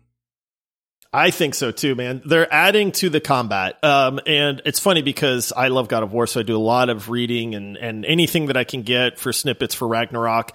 I 1.12 1.32
think 1.32 1.56
so 1.56 1.72
too, 1.72 1.96
man. 1.96 2.22
They're 2.24 2.52
adding 2.52 2.92
to 2.92 3.08
the 3.08 3.20
combat. 3.20 3.82
Um, 3.82 4.20
and 4.24 4.62
it's 4.64 4.78
funny 4.78 5.02
because 5.02 5.52
I 5.52 5.66
love 5.66 5.88
God 5.88 6.04
of 6.04 6.12
War, 6.12 6.28
so 6.28 6.40
I 6.40 6.42
do 6.44 6.56
a 6.56 6.58
lot 6.58 6.90
of 6.90 7.08
reading 7.08 7.56
and, 7.56 7.76
and 7.76 8.04
anything 8.04 8.46
that 8.46 8.56
I 8.56 8.62
can 8.62 8.82
get 8.82 9.18
for 9.18 9.32
snippets 9.32 9.74
for 9.74 9.88
Ragnarok. 9.88 10.52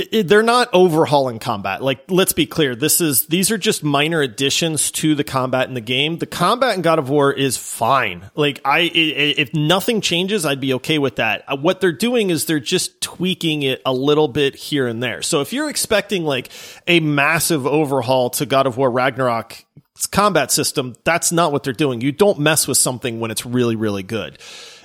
It, 0.00 0.08
it- 0.12 0.28
they're 0.28 0.42
not 0.42 0.68
overhauling 0.72 1.38
combat. 1.38 1.82
Like, 1.82 2.04
let's 2.08 2.32
be 2.32 2.46
clear. 2.46 2.74
This 2.74 3.00
is, 3.00 3.26
these 3.26 3.50
are 3.50 3.58
just 3.58 3.82
minor 3.84 4.20
additions 4.20 4.90
to 4.92 5.14
the 5.14 5.24
combat 5.24 5.68
in 5.68 5.74
the 5.74 5.80
game. 5.80 6.18
The 6.18 6.26
combat 6.26 6.76
in 6.76 6.82
God 6.82 6.98
of 6.98 7.10
War 7.10 7.32
is 7.32 7.56
fine. 7.56 8.30
Like, 8.34 8.60
I, 8.64 8.78
i- 8.78 8.82
i- 8.82 9.34
if 9.38 9.52
nothing 9.54 10.00
changes, 10.00 10.46
I'd 10.46 10.60
be 10.60 10.74
okay 10.74 10.98
with 10.98 11.16
that. 11.16 11.44
Uh, 11.48 11.56
What 11.56 11.80
they're 11.80 11.92
doing 11.92 12.30
is 12.30 12.46
they're 12.46 12.60
just 12.60 13.00
tweaking 13.00 13.62
it 13.62 13.82
a 13.84 13.92
little 13.92 14.28
bit 14.28 14.54
here 14.56 14.86
and 14.86 15.02
there. 15.02 15.22
So 15.22 15.40
if 15.40 15.52
you're 15.52 15.68
expecting 15.70 16.24
like 16.24 16.48
a 16.86 17.00
massive 17.00 17.66
overhaul 17.66 18.30
to 18.30 18.46
God 18.46 18.66
of 18.66 18.76
War 18.76 18.90
Ragnarok, 18.90 19.64
combat 20.10 20.50
system, 20.50 20.94
that's 21.04 21.30
not 21.30 21.52
what 21.52 21.62
they're 21.62 21.72
doing. 21.74 22.00
You 22.00 22.10
don't 22.12 22.38
mess 22.38 22.66
with 22.66 22.78
something 22.78 23.20
when 23.20 23.30
it's 23.30 23.44
really, 23.44 23.76
really 23.76 24.02
good. 24.02 24.38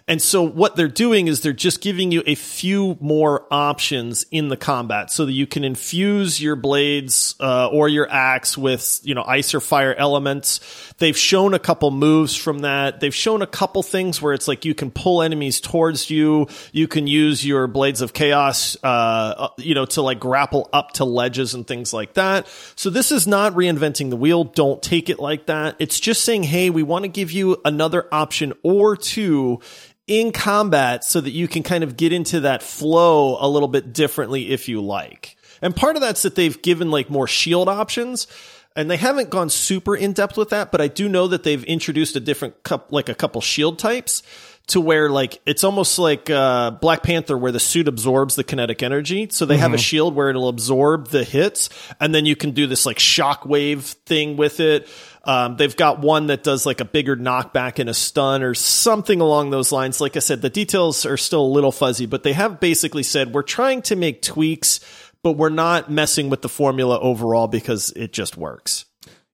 And 0.08 0.22
so 0.22 0.44
what 0.44 0.76
they're 0.76 0.88
doing 0.88 1.28
is 1.28 1.42
they're 1.42 1.52
just 1.52 1.82
giving 1.82 2.12
you 2.12 2.22
a 2.28 2.36
few 2.36 2.96
more 3.00 3.48
options 3.50 4.24
in 4.30 4.50
the 4.50 4.58
combat 4.58 5.10
so 5.12 5.26
that 5.26 5.32
you 5.32 5.48
can 5.48 5.64
infuse 5.64 6.40
your 6.40 6.56
blades 6.56 7.34
uh, 7.40 7.70
or 7.70 7.90
your 7.90 8.08
axe 8.12 8.56
with, 8.56 9.00
you 9.04 9.16
know, 9.16 9.24
ice 9.24 9.56
or 9.56 9.60
fire 9.60 9.96
elements. 9.96 10.60
They've 10.98 11.18
shown 11.18 11.54
a 11.54 11.60
couple 11.60 11.92
moves 11.92 12.36
from 12.36 12.60
that. 12.60 13.02
They've 13.02 13.14
shown 13.14 13.42
a 13.42 13.48
couple 13.48 13.84
things 13.84 14.22
where 14.22 14.34
it's 14.34 14.48
like 14.48 14.64
you 14.64 14.74
can 14.74 14.92
pull 14.92 15.22
enemies 15.22 15.60
towards 15.60 16.10
you. 16.10 16.48
You 16.72 16.88
can 16.88 17.06
use 17.06 17.46
your 17.46 17.68
blades 17.68 18.02
of 18.02 18.14
chaos, 18.14 18.78
uh, 18.82 18.88
uh 18.88 19.48
you 19.58 19.76
know, 19.76 19.86
to 19.86 20.02
like 20.02 20.20
grapple 20.20 20.70
up 20.72 20.92
to 20.94 21.06
ledges 21.06 21.54
and 21.54 21.68
things 21.68 21.94
like 21.94 22.14
that. 22.14 22.48
So 22.76 22.90
this 22.90 23.12
is 23.12 23.28
not 23.28 23.54
reinventing 23.54 24.10
the 24.10 24.16
wheel. 24.16 24.46
Don't 24.46 24.82
take 24.82 25.10
it 25.10 25.20
like 25.20 25.48
that. 25.48 25.76
It's 25.80 26.00
just 26.00 26.24
saying, 26.24 26.44
hey, 26.44 26.70
we 26.70 26.84
want 26.84 27.04
to 27.04 27.10
give 27.10 27.32
you 27.32 27.58
another 27.66 28.08
option 28.12 28.54
or 28.64 28.96
two 28.96 29.60
in 30.08 30.32
combat 30.32 31.04
so 31.04 31.20
that 31.20 31.32
you 31.32 31.48
can 31.48 31.64
kind 31.64 31.84
of 31.84 31.98
get 31.98 32.14
into 32.14 32.42
that 32.42 32.62
flow 32.64 33.38
a 33.40 33.48
little 33.50 33.68
bit 33.68 33.92
differently 33.92 34.52
if 34.52 34.70
you 34.70 34.82
like. 34.82 35.36
And 35.62 35.76
part 35.76 35.96
of 35.96 36.02
that's 36.02 36.22
that 36.24 36.36
they've 36.36 36.62
given 36.62 36.92
like 36.92 37.10
more 37.10 37.28
shield 37.28 37.68
options 37.68 38.28
and 38.76 38.90
they 38.90 38.98
haven't 38.98 39.30
gone 39.30 39.50
super 39.50 39.96
in 39.96 40.14
depth 40.14 40.38
with 40.38 40.50
that, 40.50 40.72
but 40.72 40.82
I 40.82 40.88
do 40.88 41.08
know 41.08 41.28
that 41.28 41.44
they've 41.44 41.64
introduced 41.64 42.16
a 42.16 42.20
different 42.20 42.64
cup, 42.64 42.92
like 42.92 43.10
a 43.10 43.16
couple 43.16 43.42
shield 43.42 43.80
types 43.80 44.22
to 44.68 44.82
where 44.82 45.10
like 45.10 45.42
it's 45.46 45.64
almost 45.64 46.00
like 46.00 46.30
uh, 46.30 46.72
Black 46.72 47.04
Panther 47.04 47.38
where 47.38 47.52
the 47.52 47.60
suit 47.60 47.88
absorbs 47.88 48.36
the 48.36 48.44
kinetic 48.44 48.82
energy. 48.82 49.28
So 49.30 49.46
they 49.46 49.56
mm-hmm. 49.56 49.62
have 49.62 49.72
a 49.74 49.76
mm-hmm. 49.76 49.82
shield 49.82 50.16
where 50.16 50.30
it'll 50.30 50.50
absorb 50.50 51.10
the 51.10 51.24
hits, 51.24 51.70
and 52.00 52.14
then 52.14 52.26
you 52.26 52.36
can 52.36 52.52
do 52.52 52.68
this 52.68 52.86
like 52.86 52.98
shockwave 52.98 53.84
thing 54.06 54.38
with 54.38 54.60
it. 54.60 54.88
Um, 55.24 55.58
they've 55.58 55.76
got 55.76 56.00
one 56.00 56.28
that 56.28 56.44
does 56.44 56.68
like 56.68 56.82
a 56.82 56.86
bigger 56.86 57.18
knockback 57.18 57.80
and 57.80 57.90
a 57.90 57.96
stun 57.96 58.44
or 58.44 58.54
something 58.54 59.22
along 59.22 59.50
those 59.50 59.72
lines. 59.72 60.00
Like 60.00 60.16
I 60.16 60.20
said, 60.20 60.42
the 60.42 60.52
details 60.52 61.06
are 61.06 61.18
still 61.18 61.42
a 61.42 61.48
little 61.48 61.72
fuzzy, 61.72 62.06
but 62.06 62.22
they 62.22 62.34
have 62.34 62.60
basically 62.60 63.02
said 63.02 63.34
we're 63.34 63.42
trying 63.42 63.82
to 63.84 63.96
make 63.96 64.22
tweaks, 64.22 64.82
but 65.26 65.38
we're 65.38 65.50
not 65.50 65.90
messing 65.90 66.30
with 66.30 66.44
the 66.44 66.48
formula 66.48 67.00
overall 67.00 67.48
because 67.48 67.92
it 67.96 68.14
just 68.14 68.38
works. 68.38 68.86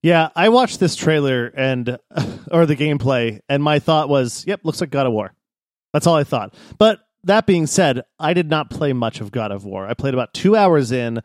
Yeah, 0.01 0.29
I 0.37 0.47
watched 0.47 0.79
this 0.79 0.95
trailer 0.95 1.47
and 1.47 1.99
or 2.51 2.65
the 2.65 2.77
gameplay, 2.77 3.41
and 3.49 3.61
my 3.61 3.79
thought 3.79 4.07
was, 4.07 4.45
"Yep, 4.47 4.61
looks 4.63 4.79
like 4.79 4.89
God 4.89 5.05
of 5.05 5.11
War." 5.11 5.33
That's 5.91 6.07
all 6.07 6.15
I 6.15 6.23
thought. 6.23 6.55
But 6.77 7.01
that 7.25 7.45
being 7.45 7.67
said, 7.67 8.03
I 8.17 8.33
did 8.33 8.49
not 8.49 8.69
play 8.69 8.93
much 8.93 9.19
of 9.19 9.33
God 9.33 9.51
of 9.51 9.65
War. 9.65 9.85
I 9.85 9.93
played 9.93 10.13
about 10.13 10.33
two 10.33 10.55
hours 10.55 10.93
in, 10.93 11.21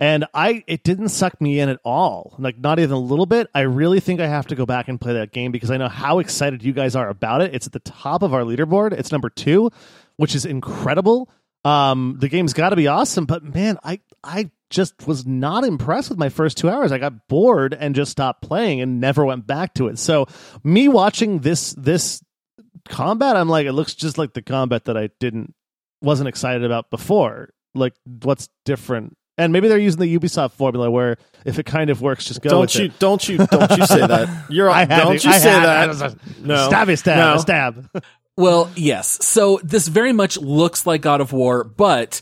and 0.00 0.26
I 0.34 0.64
it 0.66 0.82
didn't 0.82 1.10
suck 1.10 1.40
me 1.40 1.60
in 1.60 1.68
at 1.68 1.78
all 1.84 2.34
like 2.40 2.58
not 2.58 2.80
even 2.80 2.92
a 2.92 2.98
little 2.98 3.26
bit 3.26 3.48
i 3.54 3.60
really 3.60 4.00
think 4.00 4.20
i 4.20 4.26
have 4.26 4.46
to 4.46 4.54
go 4.54 4.64
back 4.64 4.88
and 4.88 5.00
play 5.00 5.14
that 5.14 5.32
game 5.32 5.50
because 5.50 5.70
i 5.70 5.76
know 5.76 5.88
how 5.88 6.18
excited 6.18 6.62
you 6.62 6.72
guys 6.72 6.94
are 6.94 7.08
about 7.08 7.40
it 7.40 7.54
it's 7.54 7.66
at 7.66 7.72
the 7.72 7.80
top 7.80 8.22
of 8.22 8.32
our 8.32 8.42
leaderboard 8.42 8.92
it's 8.92 9.10
number 9.10 9.28
two 9.28 9.70
which 10.16 10.36
is 10.36 10.44
incredible 10.44 11.28
um 11.64 12.16
the 12.20 12.28
game's 12.28 12.52
got 12.52 12.70
to 12.70 12.76
be 12.76 12.86
awesome 12.86 13.26
but 13.26 13.42
man 13.42 13.76
i 13.82 13.98
i 14.24 14.50
just 14.70 15.06
was 15.06 15.26
not 15.26 15.64
impressed 15.64 16.10
with 16.10 16.18
my 16.18 16.28
first 16.28 16.58
two 16.58 16.68
hours 16.68 16.92
i 16.92 16.98
got 16.98 17.28
bored 17.28 17.74
and 17.74 17.94
just 17.94 18.10
stopped 18.10 18.42
playing 18.42 18.80
and 18.80 19.00
never 19.00 19.24
went 19.24 19.46
back 19.46 19.74
to 19.74 19.88
it 19.88 19.98
so 19.98 20.26
me 20.62 20.88
watching 20.88 21.38
this 21.40 21.72
this 21.74 22.22
combat 22.88 23.36
i'm 23.36 23.48
like 23.48 23.66
it 23.66 23.72
looks 23.72 23.94
just 23.94 24.18
like 24.18 24.32
the 24.34 24.42
combat 24.42 24.84
that 24.86 24.96
i 24.96 25.08
didn't 25.20 25.54
wasn't 26.00 26.28
excited 26.28 26.64
about 26.64 26.90
before 26.90 27.50
like 27.74 27.94
what's 28.22 28.48
different 28.64 29.16
and 29.38 29.52
maybe 29.52 29.68
they're 29.68 29.78
using 29.78 30.00
the 30.00 30.18
Ubisoft 30.18 30.52
formula 30.52 30.90
where 30.90 31.16
if 31.44 31.60
it 31.60 31.64
kind 31.64 31.90
of 31.90 32.02
works, 32.02 32.24
just 32.24 32.42
go. 32.42 32.50
Don't 32.50 32.74
you? 32.74 32.86
It. 32.86 32.98
Don't 32.98 33.28
you? 33.28 33.38
Don't 33.38 33.78
you 33.78 33.86
say 33.86 34.04
that? 34.04 34.46
You're. 34.50 34.68
I 34.68 34.84
don't 34.84 35.18
to. 35.18 35.28
you 35.28 35.32
I 35.32 35.38
say 35.38 35.50
that? 35.50 36.16
no. 36.40 36.68
Stabby 36.68 36.98
stab. 36.98 37.16
No. 37.16 37.38
stab. 37.38 37.88
well, 38.36 38.68
yes. 38.74 39.24
So 39.24 39.60
this 39.62 39.86
very 39.86 40.12
much 40.12 40.36
looks 40.36 40.86
like 40.86 41.02
God 41.02 41.20
of 41.20 41.32
War, 41.32 41.62
but 41.62 42.20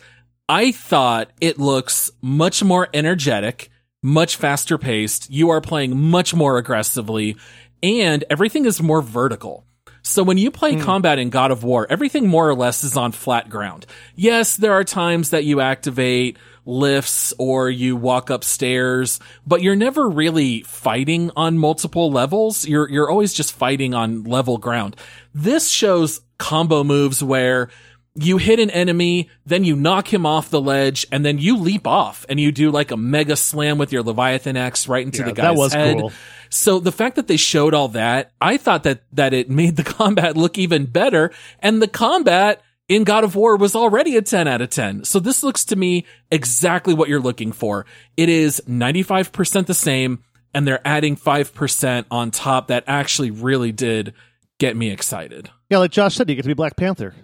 I 0.49 0.71
thought 0.71 1.31
it 1.41 1.59
looks 1.59 2.11
much 2.23 2.63
more 2.63 2.89
energetic, 2.95 3.69
much 4.01 4.37
faster 4.37 4.79
paced. 4.79 5.29
You 5.29 5.51
are 5.51 5.61
playing 5.61 6.01
much 6.01 6.35
more 6.35 6.57
aggressively, 6.57 7.37
and 7.83 8.25
everything 8.31 8.65
is 8.65 8.81
more 8.81 9.03
vertical. 9.03 9.65
So 10.03 10.23
when 10.23 10.39
you 10.39 10.53
play 10.53 10.75
mm. 10.75 10.83
combat 10.83 11.19
in 11.19 11.31
God 11.31 11.51
of 11.51 11.65
War, 11.65 11.85
everything 11.91 12.29
more 12.29 12.49
or 12.49 12.55
less 12.55 12.85
is 12.85 12.97
on 12.97 13.11
flat 13.11 13.49
ground. 13.49 13.87
Yes, 14.15 14.57
there 14.57 14.73
are 14.73 14.85
times 14.85 15.31
that 15.31 15.45
you 15.45 15.61
activate 15.61 16.39
lifts 16.65 17.35
or 17.39 17.69
you 17.69 17.97
walk 17.97 18.31
upstairs, 18.31 19.19
but 19.45 19.63
you're 19.63 19.75
never 19.75 20.09
really 20.09 20.63
fighting 20.63 21.33
on 21.35 21.59
multiple 21.59 22.13
levels. 22.13 22.69
You're, 22.69 22.89
you're 22.89 23.11
always 23.11 23.35
just 23.35 23.53
fighting 23.53 23.95
on 23.95 24.23
level 24.23 24.59
ground. 24.59 24.95
This 25.35 25.69
shows 25.69 26.21
combo 26.39 26.85
moves 26.85 27.21
where 27.21 27.69
you 28.17 28.39
hit 28.39 28.59
an 28.59 28.71
enemy, 28.71 29.29
then 29.45 29.65
you 29.65 29.77
knock 29.77 30.13
him 30.13 30.27
off 30.27 30.51
the 30.51 30.61
ledge, 30.61 31.07
and 31.13 31.25
then 31.25 31.39
you 31.39 31.57
leap 31.59 31.87
off 31.87 32.25
and 32.29 32.41
you 32.41 32.51
do 32.51 32.71
like 32.71 32.91
a 32.91 32.97
mega 32.97 33.37
slam 33.37 33.79
with 33.79 33.93
your 33.93 34.03
Leviathan 34.03 34.57
axe 34.57 34.89
right 34.89 35.05
into 35.05 35.19
yeah, 35.19 35.27
the 35.27 35.33
guy's 35.33 35.45
that 35.45 35.57
was 35.57 35.73
head. 35.75 35.99
Cool. 35.99 36.13
So 36.49 36.79
the 36.79 36.93
fact 36.93 37.17
that 37.17 37.27
they 37.27 37.37
showed 37.37 37.75
all 37.75 37.89
that, 37.89 38.33
I 38.41 38.57
thought 38.57 38.85
that, 38.85 39.03
that 39.13 39.35
it 39.35 39.51
made 39.51 39.77
the 39.77 39.85
combat 39.85 40.37
look 40.37 40.59
even 40.59 40.87
better. 40.87 41.33
And 41.61 41.83
the 41.83 41.89
combat 41.89 42.63
in 42.89 43.05
God 43.05 43.25
of 43.25 43.35
War 43.35 43.57
was 43.57 43.75
already 43.75 44.17
a 44.17 44.23
10 44.23 44.49
out 44.49 44.61
of 44.61 44.71
10. 44.71 45.05
So 45.05 45.19
this 45.19 45.43
looks 45.43 45.65
to 45.67 45.77
me 45.77 46.07
exactly 46.31 46.95
what 46.95 47.09
you're 47.09 47.21
looking 47.21 47.53
for. 47.53 47.87
It 48.17 48.29
is 48.29 48.63
95% 48.67 49.67
the 49.67 49.75
same 49.75 50.23
and 50.55 50.67
they're 50.67 50.87
adding 50.87 51.17
5% 51.17 52.05
on 52.11 52.31
top 52.31 52.69
that 52.69 52.85
actually 52.87 53.31
really 53.31 53.73
did 53.73 54.15
get 54.59 54.77
me 54.77 54.91
excited. 54.91 55.51
Yeah, 55.69 55.79
like 55.79 55.91
Josh 55.91 56.15
said, 56.15 56.31
you 56.31 56.37
get 56.37 56.43
to 56.43 56.49
be 56.49 56.55
Black 56.55 56.77
Panther. 56.77 57.15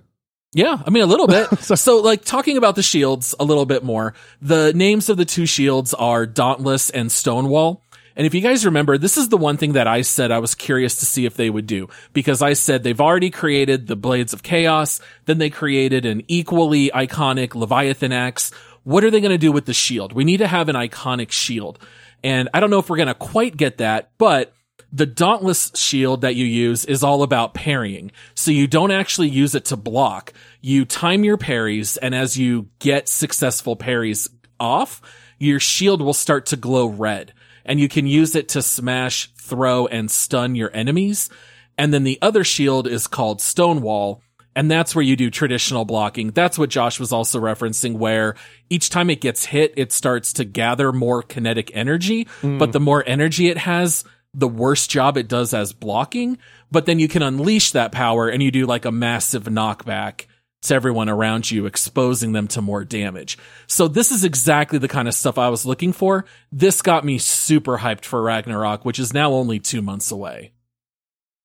Yeah, 0.54 0.82
I 0.84 0.90
mean 0.90 1.02
a 1.02 1.06
little 1.06 1.26
bit. 1.26 1.48
so 1.60 2.00
like 2.00 2.24
talking 2.24 2.56
about 2.56 2.76
the 2.76 2.82
shields 2.82 3.34
a 3.40 3.44
little 3.44 3.66
bit 3.66 3.82
more. 3.82 4.14
The 4.40 4.72
names 4.74 5.08
of 5.08 5.16
the 5.16 5.24
two 5.24 5.46
shields 5.46 5.94
are 5.94 6.26
Dauntless 6.26 6.90
and 6.90 7.10
Stonewall. 7.10 7.82
And 8.14 8.26
if 8.26 8.34
you 8.34 8.42
guys 8.42 8.66
remember, 8.66 8.98
this 8.98 9.16
is 9.16 9.30
the 9.30 9.38
one 9.38 9.56
thing 9.56 9.72
that 9.72 9.86
I 9.86 10.02
said 10.02 10.30
I 10.30 10.38
was 10.38 10.54
curious 10.54 10.96
to 10.96 11.06
see 11.06 11.24
if 11.24 11.34
they 11.34 11.48
would 11.48 11.66
do 11.66 11.88
because 12.12 12.42
I 12.42 12.52
said 12.52 12.82
they've 12.82 13.00
already 13.00 13.30
created 13.30 13.86
the 13.86 13.96
Blades 13.96 14.34
of 14.34 14.42
Chaos. 14.42 15.00
Then 15.24 15.38
they 15.38 15.48
created 15.48 16.04
an 16.04 16.22
equally 16.28 16.90
iconic 16.90 17.54
Leviathan 17.54 18.12
axe. 18.12 18.50
What 18.84 19.04
are 19.04 19.10
they 19.10 19.20
going 19.20 19.32
to 19.32 19.38
do 19.38 19.52
with 19.52 19.64
the 19.64 19.72
shield? 19.72 20.12
We 20.12 20.24
need 20.24 20.38
to 20.38 20.46
have 20.46 20.68
an 20.68 20.76
iconic 20.76 21.30
shield. 21.30 21.78
And 22.22 22.50
I 22.52 22.60
don't 22.60 22.70
know 22.70 22.78
if 22.78 22.90
we're 22.90 22.96
going 22.96 23.08
to 23.08 23.14
quite 23.14 23.56
get 23.56 23.78
that, 23.78 24.10
but 24.18 24.52
the 24.92 25.06
Dauntless 25.06 25.72
shield 25.74 26.20
that 26.20 26.36
you 26.36 26.44
use 26.44 26.84
is 26.84 27.02
all 27.02 27.22
about 27.22 27.54
parrying. 27.54 28.12
So 28.34 28.50
you 28.50 28.66
don't 28.66 28.90
actually 28.90 29.30
use 29.30 29.54
it 29.54 29.64
to 29.66 29.76
block. 29.76 30.34
You 30.60 30.84
time 30.84 31.24
your 31.24 31.38
parries 31.38 31.96
and 31.96 32.14
as 32.14 32.36
you 32.36 32.68
get 32.78 33.08
successful 33.08 33.74
parries 33.74 34.28
off, 34.60 35.00
your 35.38 35.58
shield 35.58 36.02
will 36.02 36.12
start 36.12 36.46
to 36.46 36.56
glow 36.56 36.86
red 36.86 37.32
and 37.64 37.80
you 37.80 37.88
can 37.88 38.06
use 38.06 38.36
it 38.36 38.50
to 38.50 38.62
smash, 38.62 39.32
throw, 39.34 39.86
and 39.86 40.10
stun 40.10 40.54
your 40.54 40.70
enemies. 40.74 41.30
And 41.78 41.92
then 41.92 42.04
the 42.04 42.18
other 42.20 42.44
shield 42.44 42.86
is 42.86 43.06
called 43.06 43.40
Stonewall. 43.40 44.20
And 44.54 44.70
that's 44.70 44.94
where 44.94 45.02
you 45.02 45.16
do 45.16 45.30
traditional 45.30 45.86
blocking. 45.86 46.32
That's 46.32 46.58
what 46.58 46.68
Josh 46.68 47.00
was 47.00 47.10
also 47.10 47.40
referencing, 47.40 47.96
where 47.96 48.34
each 48.68 48.90
time 48.90 49.08
it 49.08 49.22
gets 49.22 49.46
hit, 49.46 49.72
it 49.78 49.92
starts 49.92 50.34
to 50.34 50.44
gather 50.44 50.92
more 50.92 51.22
kinetic 51.22 51.70
energy. 51.72 52.26
Mm. 52.42 52.58
But 52.58 52.72
the 52.72 52.80
more 52.80 53.02
energy 53.06 53.48
it 53.48 53.56
has, 53.56 54.04
the 54.34 54.48
worst 54.48 54.90
job 54.90 55.16
it 55.16 55.28
does 55.28 55.52
as 55.54 55.72
blocking. 55.72 56.38
But 56.70 56.86
then 56.86 56.98
you 56.98 57.08
can 57.08 57.22
unleash 57.22 57.72
that 57.72 57.92
power 57.92 58.28
and 58.28 58.42
you 58.42 58.50
do 58.50 58.66
like 58.66 58.84
a 58.84 58.92
massive 58.92 59.44
knockback 59.44 60.26
to 60.62 60.74
everyone 60.74 61.08
around 61.08 61.50
you, 61.50 61.66
exposing 61.66 62.32
them 62.32 62.46
to 62.48 62.62
more 62.62 62.84
damage. 62.84 63.36
So 63.66 63.88
this 63.88 64.12
is 64.12 64.24
exactly 64.24 64.78
the 64.78 64.88
kind 64.88 65.08
of 65.08 65.14
stuff 65.14 65.36
I 65.36 65.48
was 65.48 65.66
looking 65.66 65.92
for. 65.92 66.24
This 66.52 66.82
got 66.82 67.04
me 67.04 67.18
super 67.18 67.78
hyped 67.78 68.04
for 68.04 68.22
Ragnarok, 68.22 68.84
which 68.84 68.98
is 68.98 69.12
now 69.12 69.32
only 69.32 69.58
two 69.58 69.82
months 69.82 70.10
away. 70.12 70.52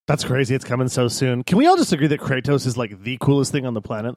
That's 0.06 0.24
crazy. 0.24 0.56
It's 0.56 0.64
coming 0.64 0.88
so 0.88 1.08
soon. 1.08 1.44
Can 1.44 1.58
we 1.58 1.68
all 1.68 1.76
just 1.76 1.92
agree 1.92 2.08
that 2.08 2.22
Kratos 2.22 2.66
is 2.66 2.78
like 2.78 3.04
the 3.04 3.18
coolest 3.20 3.52
thing 3.52 3.66
on 3.66 3.74
the 3.74 3.82
planet? 3.82 4.16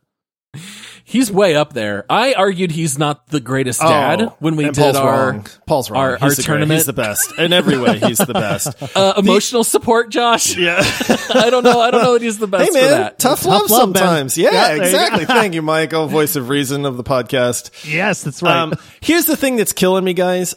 He's 1.05 1.31
way 1.31 1.57
up 1.57 1.73
there. 1.73 2.05
I 2.09 2.35
argued 2.35 2.71
he's 2.71 2.97
not 2.97 3.27
the 3.29 3.41
greatest 3.41 3.81
dad 3.81 4.23
oh, 4.23 4.37
when 4.39 4.55
we 4.55 4.67
did 4.67 4.77
Paul's 4.77 4.97
our 4.97 5.31
wrong. 5.33 5.47
Paul's 5.67 5.91
wrong. 5.91 6.01
Our, 6.01 6.19
our 6.21 6.31
tournament. 6.31 6.79
He's 6.79 6.87
the 6.87 6.93
best 6.93 7.37
in 7.37 7.53
every 7.53 7.79
way. 7.79 7.99
He's 7.99 8.19
the 8.19 8.33
best. 8.33 8.77
Uh, 9.01 9.15
emotional 9.17 9.63
the, 9.63 9.69
support, 9.69 10.11
Josh. 10.11 10.57
Yeah, 10.61 10.83
I 11.35 11.49
don't 11.51 11.63
know. 11.63 11.81
I 11.81 11.91
don't 11.91 12.03
know 12.03 12.13
that 12.15 12.23
he's 12.23 12.39
the 12.39 12.47
best. 12.47 12.75
Hey 12.75 12.81
man, 12.81 13.03
tough, 13.19 13.41
tough 13.41 13.45
love, 13.45 13.71
love 13.71 13.81
sometimes. 13.81 14.37
Man. 14.37 14.53
Yeah, 14.53 14.75
yeah 14.75 14.83
exactly. 14.83 15.25
Thank 15.25 15.55
you, 15.55 15.63
Michael, 15.63 16.07
voice 16.07 16.37
of 16.37 16.49
reason 16.49 16.85
of 16.85 16.97
the 16.97 17.05
podcast. 17.05 17.71
Yes, 17.91 18.23
that's 18.23 18.43
right. 18.43 18.57
Um, 18.57 18.75
here's 19.01 19.27
the 19.27 19.37
thing 19.37 19.57
that's 19.57 19.73
killing 19.73 20.05
me, 20.05 20.13
guys. 20.13 20.55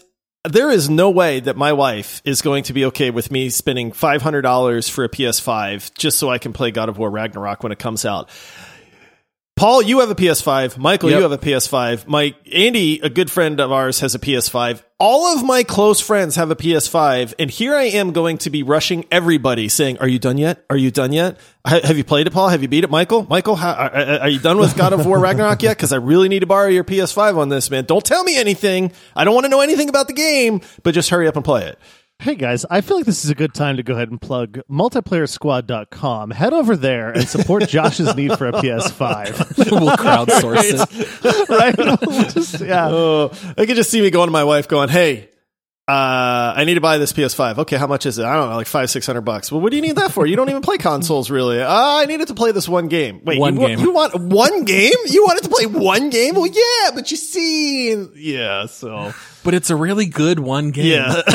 There 0.49 0.69
is 0.69 0.89
no 0.89 1.09
way 1.09 1.39
that 1.39 1.55
my 1.55 1.73
wife 1.73 2.21
is 2.25 2.41
going 2.41 2.63
to 2.65 2.73
be 2.73 2.85
okay 2.85 3.11
with 3.11 3.31
me 3.31 3.49
spending 3.49 3.91
$500 3.91 4.89
for 4.89 5.03
a 5.05 5.09
PS5 5.09 5.93
just 5.93 6.19
so 6.19 6.29
I 6.29 6.37
can 6.37 6.51
play 6.51 6.71
God 6.71 6.89
of 6.89 6.97
War 6.97 7.09
Ragnarok 7.09 7.63
when 7.63 7.71
it 7.71 7.79
comes 7.79 8.03
out. 8.03 8.29
Paul, 9.55 9.83
you 9.83 9.99
have 9.99 10.09
a 10.09 10.15
PS5. 10.15 10.79
Michael, 10.79 11.11
Yep. 11.11 11.17
you 11.17 11.21
have 11.23 11.31
a 11.31 11.37
PS5. 11.37 12.07
My 12.07 12.33
Andy, 12.51 12.99
a 13.01 13.09
good 13.09 13.29
friend 13.29 13.59
of 13.61 13.71
ours, 13.71 13.99
has 13.99 14.15
a 14.15 14.19
PS5. 14.19 14.81
All 14.99 15.27
of 15.35 15.43
my 15.45 15.61
close 15.63 15.99
friends 16.01 16.35
have 16.37 16.49
a 16.49 16.55
PS5, 16.55 17.35
and 17.37 17.51
here 17.51 17.75
I 17.75 17.83
am 17.83 18.13
going 18.13 18.39
to 18.39 18.49
be 18.49 18.63
rushing 18.63 19.05
everybody, 19.11 19.69
saying, 19.69 19.99
"Are 19.99 20.07
you 20.07 20.17
done 20.17 20.37
yet? 20.39 20.65
Are 20.71 20.75
you 20.77 20.89
done 20.89 21.13
yet? 21.13 21.37
Ha- 21.67 21.81
have 21.83 21.97
you 21.97 22.03
played 22.03 22.25
it, 22.25 22.31
Paul? 22.31 22.49
Have 22.49 22.63
you 22.63 22.67
beat 22.67 22.83
it, 22.83 22.89
Michael? 22.89 23.27
Michael, 23.29 23.55
how, 23.55 23.73
are 23.73 24.21
are 24.21 24.29
you 24.29 24.39
done 24.39 24.57
with 24.57 24.75
God 24.75 24.91
of 24.91 25.05
War 25.05 25.19
Ragnarok 25.19 25.61
yet? 25.61 25.77
Because 25.77 25.93
I 25.93 25.97
really 25.97 26.29
need 26.29 26.39
to 26.39 26.47
borrow 26.47 26.67
your 26.69 26.83
PS5 26.83 27.37
on 27.37 27.49
this, 27.49 27.69
man. 27.69 27.83
Don't 27.85 28.03
tell 28.03 28.23
me 28.23 28.35
anything. 28.37 28.91
I 29.15 29.23
don't 29.23 29.35
want 29.35 29.45
to 29.45 29.49
know 29.49 29.61
anything 29.61 29.87
about 29.87 30.07
the 30.07 30.13
game, 30.13 30.61
but 30.81 30.93
just 30.95 31.09
hurry 31.11 31.27
up 31.27 31.35
and 31.35 31.45
play 31.45 31.65
it." 31.67 31.77
Hey 32.23 32.35
guys, 32.35 32.65
I 32.69 32.79
feel 32.79 32.95
like 32.95 33.05
this 33.05 33.25
is 33.25 33.31
a 33.31 33.35
good 33.35 33.53
time 33.53 33.75
to 33.75 33.83
go 33.83 33.95
ahead 33.95 34.09
and 34.09 34.21
plug 34.21 34.59
multiplayer 34.71 35.27
multiplayersquad.com. 35.27 36.31
Head 36.31 36.53
over 36.53 36.77
there 36.77 37.11
and 37.11 37.27
support 37.27 37.67
Josh's 37.67 38.15
need 38.15 38.37
for 38.37 38.47
a 38.47 38.53
PS5. 38.53 39.57
we'll 39.71 39.97
crowdsource 39.97 40.87
it. 40.87 41.49
right? 41.49 41.77
We'll 41.77 42.23
just- 42.29 42.61
yeah. 42.61 42.87
Oh, 42.89 43.29
I 43.57 43.65
could 43.65 43.75
just 43.75 43.91
see 43.91 43.99
me 44.01 44.09
going 44.09 44.27
to 44.27 44.31
my 44.31 44.45
wife, 44.45 44.69
going, 44.69 44.87
"Hey." 44.87 45.31
Uh, 45.85 46.53
I 46.55 46.63
need 46.63 46.75
to 46.75 46.81
buy 46.81 46.97
this 46.97 47.11
PS5. 47.11 47.57
Okay, 47.59 47.75
how 47.75 47.87
much 47.87 48.05
is 48.05 48.17
it? 48.17 48.23
I 48.23 48.35
don't 48.37 48.49
know, 48.49 48.55
like 48.55 48.67
five, 48.67 48.89
six 48.89 49.05
hundred 49.05 49.21
bucks. 49.21 49.51
Well, 49.51 49.59
what 49.59 49.69
do 49.69 49.75
you 49.75 49.81
need 49.81 49.97
that 49.97 50.13
for? 50.13 50.25
You 50.25 50.37
don't 50.37 50.49
even 50.49 50.61
play 50.61 50.77
consoles, 50.77 51.29
really. 51.29 51.59
Uh, 51.61 51.67
I 51.69 52.05
needed 52.05 52.29
to 52.29 52.33
play 52.35 52.53
this 52.53 52.69
one 52.69 52.87
game. 52.87 53.19
Wait, 53.25 53.37
One 53.37 53.59
you, 53.59 53.67
game. 53.67 53.79
You 53.79 53.91
want 53.91 54.15
one 54.15 54.63
game? 54.63 54.93
You 55.07 55.23
wanted 55.25 55.43
to 55.43 55.49
play 55.49 55.65
one 55.65 56.09
game? 56.09 56.35
Well, 56.35 56.47
yeah, 56.47 56.91
but 56.95 57.11
you 57.11 57.17
see, 57.17 57.93
yeah. 58.15 58.67
So 58.67 59.13
But 59.43 59.55
it's 59.55 59.69
a 59.71 59.75
really 59.75 60.05
good 60.05 60.39
one 60.39 60.71
game. 60.71 60.85
yeah. 60.85 61.21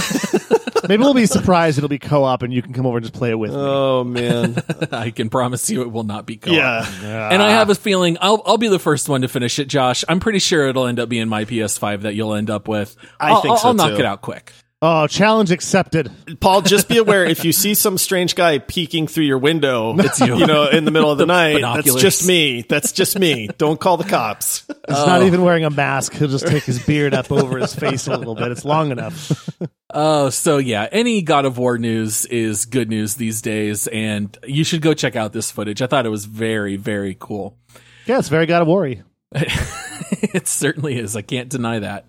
Maybe 0.88 1.02
we'll 1.02 1.12
be 1.12 1.26
surprised 1.26 1.76
it'll 1.76 1.88
be 1.90 1.98
co-op 1.98 2.42
and 2.42 2.54
you 2.54 2.62
can 2.62 2.72
come 2.72 2.87
over 2.87 2.96
and 2.98 3.04
just 3.04 3.12
play 3.12 3.30
it 3.30 3.34
with 3.38 3.50
me. 3.50 3.56
oh 3.58 4.04
man. 4.04 4.56
I 4.92 5.11
can 5.11 5.28
promise 5.28 5.68
you 5.68 5.82
it 5.82 5.90
will 5.92 6.04
not 6.04 6.24
be 6.24 6.37
co-op. 6.37 6.56
Yeah. 6.56 7.28
And 7.30 7.42
I 7.42 7.50
have 7.50 7.68
a 7.68 7.74
feeling 7.74 8.16
I'll 8.22 8.40
I'll 8.46 8.56
be 8.58 8.68
the 8.68 8.78
first 8.78 9.06
one 9.08 9.20
to 9.22 9.28
finish 9.28 9.58
it, 9.58 9.66
Josh. 9.66 10.04
I'm 10.08 10.20
pretty 10.20 10.38
sure 10.38 10.66
it'll 10.68 10.87
end 10.87 10.98
up 11.00 11.11
being 11.11 11.28
my 11.28 11.44
PS5 11.44 12.02
that 12.02 12.14
you'll 12.14 12.32
end 12.32 12.48
up 12.48 12.68
with. 12.68 12.96
I 13.20 13.30
I'll, 13.32 13.40
think 13.42 13.52
I'll, 13.52 13.58
so, 13.58 13.68
I'll 13.68 13.74
knock 13.74 13.98
it 13.98 14.06
out 14.06 14.22
quick. 14.22 14.38
Oh, 14.81 15.09
challenge 15.09 15.51
accepted. 15.51 16.09
Paul, 16.38 16.62
just 16.62 16.88
be 16.88 16.99
aware 16.99 17.25
if 17.25 17.45
you 17.45 17.53
see 17.53 17.75
some 17.75 17.99
strange 17.99 18.37
guy 18.37 18.59
peeking 18.59 19.09
through 19.09 19.25
your 19.25 19.38
window, 19.38 19.95
it's 19.99 20.21
you. 20.21 20.37
you 20.37 20.47
know, 20.47 20.69
in 20.69 20.85
the 20.85 20.93
middle 20.93 21.11
of 21.11 21.19
the 21.19 21.27
night. 21.27 21.55
binoculars. 21.55 22.01
That's 22.01 22.17
just 22.19 22.29
me. 22.29 22.62
That's 22.62 22.93
just 22.93 23.19
me. 23.19 23.49
Don't 23.59 23.81
call 23.81 23.97
the 23.97 24.05
cops. 24.05 24.64
He's 24.69 24.77
not 24.97 25.23
oh. 25.23 25.27
even 25.27 25.43
wearing 25.43 25.64
a 25.64 25.71
mask. 25.71 26.12
He'll 26.12 26.29
just 26.29 26.47
take 26.47 26.62
his 26.62 26.85
beard 26.85 27.12
up 27.12 27.33
over 27.33 27.59
his 27.59 27.75
face 27.75 28.07
a 28.07 28.17
little 28.17 28.37
bit. 28.37 28.53
It's 28.53 28.64
long 28.64 28.93
enough. 28.93 29.51
Oh, 29.91 30.31
so 30.31 30.59
yeah, 30.59 30.87
any 30.93 31.23
God 31.23 31.45
of 31.45 31.59
War 31.59 31.77
news 31.77 32.25
is 32.27 32.64
good 32.64 32.88
news 32.88 33.17
these 33.17 33.43
days, 33.43 33.88
and 33.88 34.37
you 34.47 34.62
should 34.62 34.81
go 34.83 34.95
check 34.95 35.17
out 35.17 35.33
this 35.33 35.51
footage. 35.51 35.83
I 35.83 35.88
thought 35.88 36.07
it 36.07 36.11
was 36.11 36.27
very, 36.27 36.77
very 36.77 37.17
cool. 37.19 37.59
Yeah, 38.07 38.19
it's 38.19 38.29
very 38.29 38.47
God 38.47 38.62
of 38.62 38.69
worry. 38.69 39.03
it 39.33 40.47
certainly 40.47 40.99
is. 40.99 41.17
I 41.17 41.23
can't 41.23 41.49
deny 41.49 41.81
that. 41.81 42.09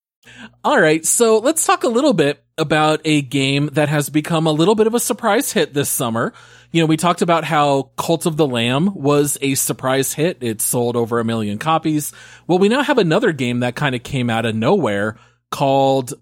All 0.63 0.79
right, 0.79 1.03
so 1.05 1.39
let's 1.39 1.65
talk 1.65 1.83
a 1.83 1.89
little 1.89 2.13
bit 2.13 2.43
about 2.57 3.01
a 3.05 3.21
game 3.23 3.69
that 3.73 3.89
has 3.89 4.09
become 4.09 4.45
a 4.45 4.51
little 4.51 4.75
bit 4.75 4.85
of 4.85 4.93
a 4.93 4.99
surprise 4.99 5.51
hit 5.51 5.73
this 5.73 5.89
summer. 5.89 6.33
You 6.71 6.81
know, 6.81 6.85
we 6.85 6.97
talked 6.97 7.21
about 7.21 7.43
how 7.43 7.91
Cult 7.97 8.25
of 8.25 8.37
the 8.37 8.47
Lamb 8.47 8.93
was 8.93 9.37
a 9.41 9.55
surprise 9.55 10.13
hit. 10.13 10.37
It 10.41 10.61
sold 10.61 10.95
over 10.95 11.19
a 11.19 11.25
million 11.25 11.57
copies. 11.57 12.13
Well, 12.47 12.59
we 12.59 12.69
now 12.69 12.83
have 12.83 12.99
another 12.99 13.31
game 13.31 13.61
that 13.61 13.75
kind 13.75 13.95
of 13.95 14.03
came 14.03 14.29
out 14.29 14.45
of 14.45 14.55
nowhere 14.55 15.17
called, 15.49 16.13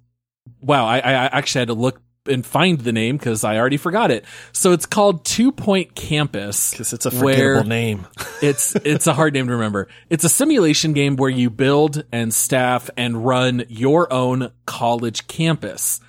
wow, 0.61 0.85
I, 0.85 0.97
I 0.99 1.25
actually 1.25 1.59
had 1.59 1.67
to 1.67 1.73
look 1.73 2.01
and 2.25 2.45
find 2.45 2.79
the 2.79 2.91
name 2.91 3.17
because 3.17 3.43
I 3.43 3.57
already 3.57 3.77
forgot 3.77 4.11
it. 4.11 4.25
So 4.51 4.71
it's 4.71 4.85
called 4.85 5.25
Two 5.25 5.51
Point 5.51 5.95
Campus. 5.95 6.71
Because 6.71 6.93
it's 6.93 7.05
a 7.05 7.11
forgettable 7.11 7.67
name. 7.67 8.07
it's 8.41 8.75
it's 8.75 9.07
a 9.07 9.13
hard 9.13 9.33
name 9.33 9.47
to 9.47 9.53
remember. 9.53 9.87
It's 10.09 10.23
a 10.23 10.29
simulation 10.29 10.93
game 10.93 11.15
where 11.15 11.29
you 11.29 11.49
build 11.49 12.03
and 12.11 12.33
staff 12.33 12.89
and 12.97 13.25
run 13.25 13.65
your 13.69 14.11
own 14.11 14.51
college 14.65 15.27
campus. 15.27 15.99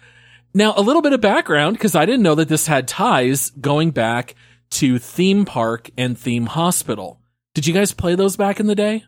Now, 0.52 0.74
a 0.76 0.82
little 0.82 1.02
bit 1.02 1.12
of 1.12 1.20
background 1.20 1.76
because 1.76 1.94
I 1.94 2.06
didn't 2.06 2.22
know 2.22 2.34
that 2.34 2.48
this 2.48 2.66
had 2.66 2.88
ties 2.88 3.50
going 3.50 3.92
back 3.92 4.34
to 4.70 4.98
Theme 4.98 5.44
Park 5.44 5.90
and 5.96 6.18
Theme 6.18 6.46
Hospital. 6.46 7.20
Did 7.54 7.66
you 7.66 7.74
guys 7.74 7.92
play 7.92 8.14
those 8.14 8.36
back 8.36 8.58
in 8.58 8.66
the 8.66 8.74
day? 8.74 9.04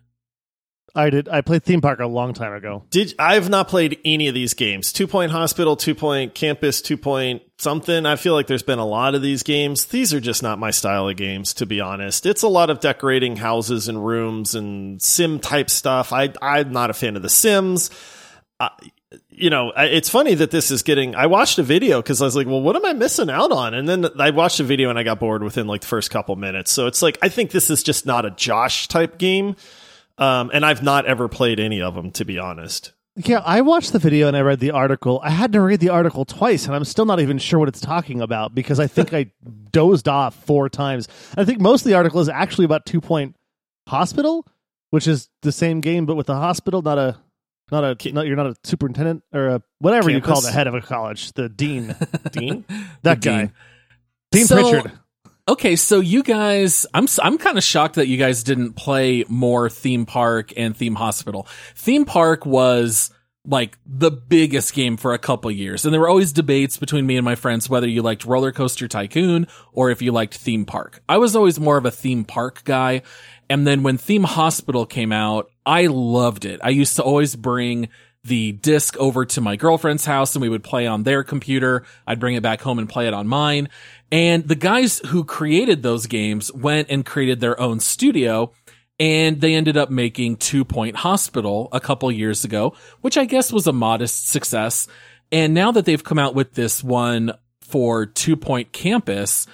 I 0.95 1.09
did. 1.09 1.29
I 1.29 1.41
played 1.41 1.65
theme 1.65 1.81
park 1.81 2.01
a 2.01 2.07
long 2.07 2.35
time 2.35 2.53
ago. 2.53 2.85
Did 2.91 3.15
I've 3.19 3.49
not 3.49 3.69
played 3.69 3.99
any 4.05 4.29
of 4.29 4.35
these 4.35 4.53
games. 4.53 4.93
Two 4.93 5.07
Point 5.07 5.33
Hospital, 5.33 5.75
Two 5.75 5.95
Point 5.95 6.35
Campus, 6.35 6.83
Two 6.83 6.99
Point 6.99 7.43
something. 7.59 8.05
I 8.05 8.17
feel 8.17 8.35
like 8.35 8.47
there's 8.47 8.63
been 8.63 8.79
a 8.79 8.87
lot 8.87 9.15
of 9.15 9.23
these 9.23 9.43
games. 9.43 9.87
These 9.87 10.13
are 10.13 10.21
just 10.21 10.43
not 10.43 10.59
my 10.59 10.71
style 10.71 11.09
of 11.09 11.17
games, 11.17 11.55
to 11.55 11.67
be 11.67 11.81
honest. 11.81 12.27
It's 12.27 12.43
a 12.43 12.49
lot 12.49 12.69
of 12.69 12.81
decorating 12.81 13.37
houses 13.37 13.89
and 13.89 14.05
rooms 14.05 14.55
and 14.55 15.01
sim 15.01 15.39
type 15.39 15.71
stuff. 15.71 16.13
I 16.13 16.33
I'm 16.43 16.73
not 16.73 16.91
a 16.91 16.95
fan 16.95 17.17
of 17.17 17.23
the 17.23 17.31
Sims. 17.31 17.91
Uh, 18.61 18.69
you 19.31 19.49
know, 19.49 19.73
it's 19.75 20.11
funny 20.11 20.35
that 20.35 20.51
this 20.51 20.71
is 20.71 20.83
getting. 20.83 21.15
I 21.15 21.27
watched 21.27 21.59
a 21.59 21.63
video 21.63 22.03
because 22.03 22.21
I 22.21 22.27
was 22.27 22.37
like, 22.37 22.47
"Well, 22.47 22.61
what 22.61 22.77
am 22.77 22.85
I 22.85 22.93
missing 22.93 23.31
out 23.31 23.51
on?" 23.51 23.73
And 23.73 23.89
then 23.89 24.09
I 24.19 24.29
watched 24.31 24.61
a 24.61 24.65
video 24.65 24.91
and 24.91 24.99
I 24.99 25.05
got 25.05 25.21
bored 25.21 25.43
within 25.43 25.67
like 25.67 25.81
the 25.81 25.87
first 25.87 26.11
couple 26.11 26.37
minutes. 26.37 26.71
So 26.71 26.87
it's 26.87 27.01
like 27.01 27.17
I 27.23 27.31
think 27.31 27.51
this 27.51 27.71
is 27.71 27.83
just 27.83 28.05
not 28.05 28.27
a 28.27 28.31
Josh 28.31 28.89
type 28.89 29.17
game. 29.17 29.57
Um, 30.23 30.51
and 30.55 30.65
I've 30.65 30.83
not 30.83 31.07
ever 31.07 31.29
played 31.29 31.59
any 31.59 31.83
of 31.83 31.95
them, 31.95 32.11
to 32.13 32.25
be 32.25 32.39
honest. 32.39 32.93
Yeah, 33.17 33.43
I 33.45 33.61
watched 33.61 33.93
the 33.93 33.99
video 33.99 34.29
and 34.29 34.37
I 34.37 34.41
read 34.41 34.61
the 34.61 34.71
article. 34.71 35.21
I 35.23 35.31
had 35.31 35.53
to 35.53 35.61
read 35.61 35.81
the 35.81 35.91
article 35.91 36.25
twice, 36.25 36.67
and 36.67 36.75
I'm 36.75 36.85
still 36.85 37.05
not 37.05 37.21
even 37.21 37.39
sure 37.39 37.59
what 37.59 37.69
it's 37.69 37.81
talking 37.81 38.21
about 38.23 38.55
because 38.55 38.81
I 38.81 38.87
think 38.87 39.13
I 39.21 39.31
dozed 39.71 40.09
off 40.09 40.35
four 40.47 40.69
times. 40.69 41.09
I 41.37 41.45
think 41.45 41.61
most 41.61 41.83
of 41.83 41.89
the 41.89 41.95
article 41.95 42.21
is 42.21 42.29
actually 42.29 42.65
about 42.65 42.87
Two 42.87 43.01
Point 43.01 43.37
Hospital, 43.89 44.47
which 44.91 45.07
is 45.07 45.29
the 45.43 45.53
same 45.53 45.81
game 45.81 46.07
but 46.07 46.15
with 46.15 46.29
a 46.31 46.35
hospital, 46.37 46.81
not 46.83 46.99
a 46.99 47.19
not 47.71 47.85
a 47.85 48.13
not, 48.13 48.27
you're 48.27 48.37
not 48.37 48.47
a 48.47 48.55
superintendent 48.65 49.23
or 49.33 49.47
a 49.49 49.63
whatever 49.81 50.09
you 50.11 50.21
call 50.21 50.41
the 50.41 50.53
head 50.53 50.67
of 50.67 50.75
a 50.75 50.81
college, 50.81 51.33
the 51.33 51.49
dean, 51.49 51.95
Dean? 52.33 52.65
that 53.03 53.21
The 53.21 53.29
guy, 53.29 53.39
dean. 53.41 53.53
Dean 54.31 54.47
So- 54.47 54.71
Pritchard. 54.71 54.93
Okay, 55.49 55.75
so 55.75 55.99
you 55.99 56.23
guys, 56.23 56.87
I'm 56.95 57.09
I'm 57.21 57.37
kind 57.37 57.59
of 57.59 57.65
shocked 57.65 57.97
that 57.97 58.07
you 58.07 58.17
guys 58.17 58.45
didn't 58.45 58.75
play 58.75 59.25
more 59.29 59.69
Theme 59.69 60.07
Park 60.07 60.53
and 60.57 60.77
Theme 60.77 60.95
Hospital. 60.95 61.49
Theme 61.75 62.05
Park 62.05 62.47
was 62.47 63.11
like 63.45 63.77
the 63.85 64.13
biggest 64.13 64.73
game 64.73 64.97
for 64.97 65.15
a 65.15 65.19
couple 65.19 65.51
years, 65.51 65.85
and 65.85 65.93
there 65.93 66.01
were 66.01 66.09
always 66.09 66.33
debates 66.33 66.77
between 66.77 67.09
me 67.09 67.17
and 67.17 67.25
my 67.25 67.35
friends 67.35 67.69
whether 67.69 67.89
you 67.89 68.03
liked 68.03 68.25
Roller 68.25 68.53
Coaster 68.53 68.87
Tycoon 68.87 69.49
or 69.73 69.91
if 69.91 70.01
you 70.01 70.13
liked 70.13 70.37
Theme 70.37 70.65
Park. 70.65 71.03
I 71.09 71.19
was 71.19 71.35
always 71.35 71.59
more 71.59 71.77
of 71.77 71.87
a 71.87 71.91
Theme 71.91 72.25
Park 72.25 72.63
guy, 72.63 73.03
and 73.51 73.67
then 73.67 73.83
when 73.83 73.99
Theme 73.99 74.23
Hospital 74.23 74.87
came 74.87 75.11
out, 75.11 75.51
I 75.67 75.87
loved 75.89 76.45
it. 76.45 76.61
I 76.63 76.69
used 76.69 76.95
to 76.97 77.03
always 77.03 77.35
bring 77.35 77.89
the 78.25 78.53
disc 78.53 78.97
over 78.99 79.25
to 79.25 79.41
my 79.41 79.57
girlfriend's 79.57 80.05
house 80.05 80.35
and 80.35 80.43
we 80.43 80.49
would 80.49 80.63
play 80.63 80.87
on 80.87 81.03
their 81.03 81.25
computer. 81.25 81.85
I'd 82.07 82.21
bring 82.21 82.37
it 82.37 82.43
back 82.43 82.61
home 82.61 82.79
and 82.79 82.89
play 82.89 83.09
it 83.09 83.15
on 83.15 83.27
mine. 83.27 83.69
And 84.13 84.47
the 84.47 84.55
guys 84.55 85.01
who 85.07 85.25
created 85.25 85.83
those 85.83 86.07
games 86.07 86.53
went 86.53 86.91
and 86.91 87.05
created 87.05 87.41
their 87.41 87.59
own 87.59 87.81
studio 87.81 88.53
and 89.01 89.41
they 89.41 89.55
ended 89.55 89.77
up 89.77 89.91
making 89.91 90.37
Two 90.37 90.65
Point 90.65 90.97
Hospital 90.97 91.69
a 91.73 91.81
couple 91.81 92.13
years 92.13 92.45
ago, 92.45 92.75
which 93.01 93.17
I 93.17 93.25
guess 93.25 93.51
was 93.51 93.67
a 93.67 93.73
modest 93.73 94.29
success. 94.29 94.87
And 95.33 95.55
now 95.55 95.73
that 95.73 95.87
they've 95.87 96.05
come 96.05 96.19
out 96.19 96.35
with 96.35 96.53
this 96.53 96.85
one 96.85 97.33
for 97.63 98.05
Two 98.05 98.37
Point 98.37 98.71
Campus, 98.73 99.47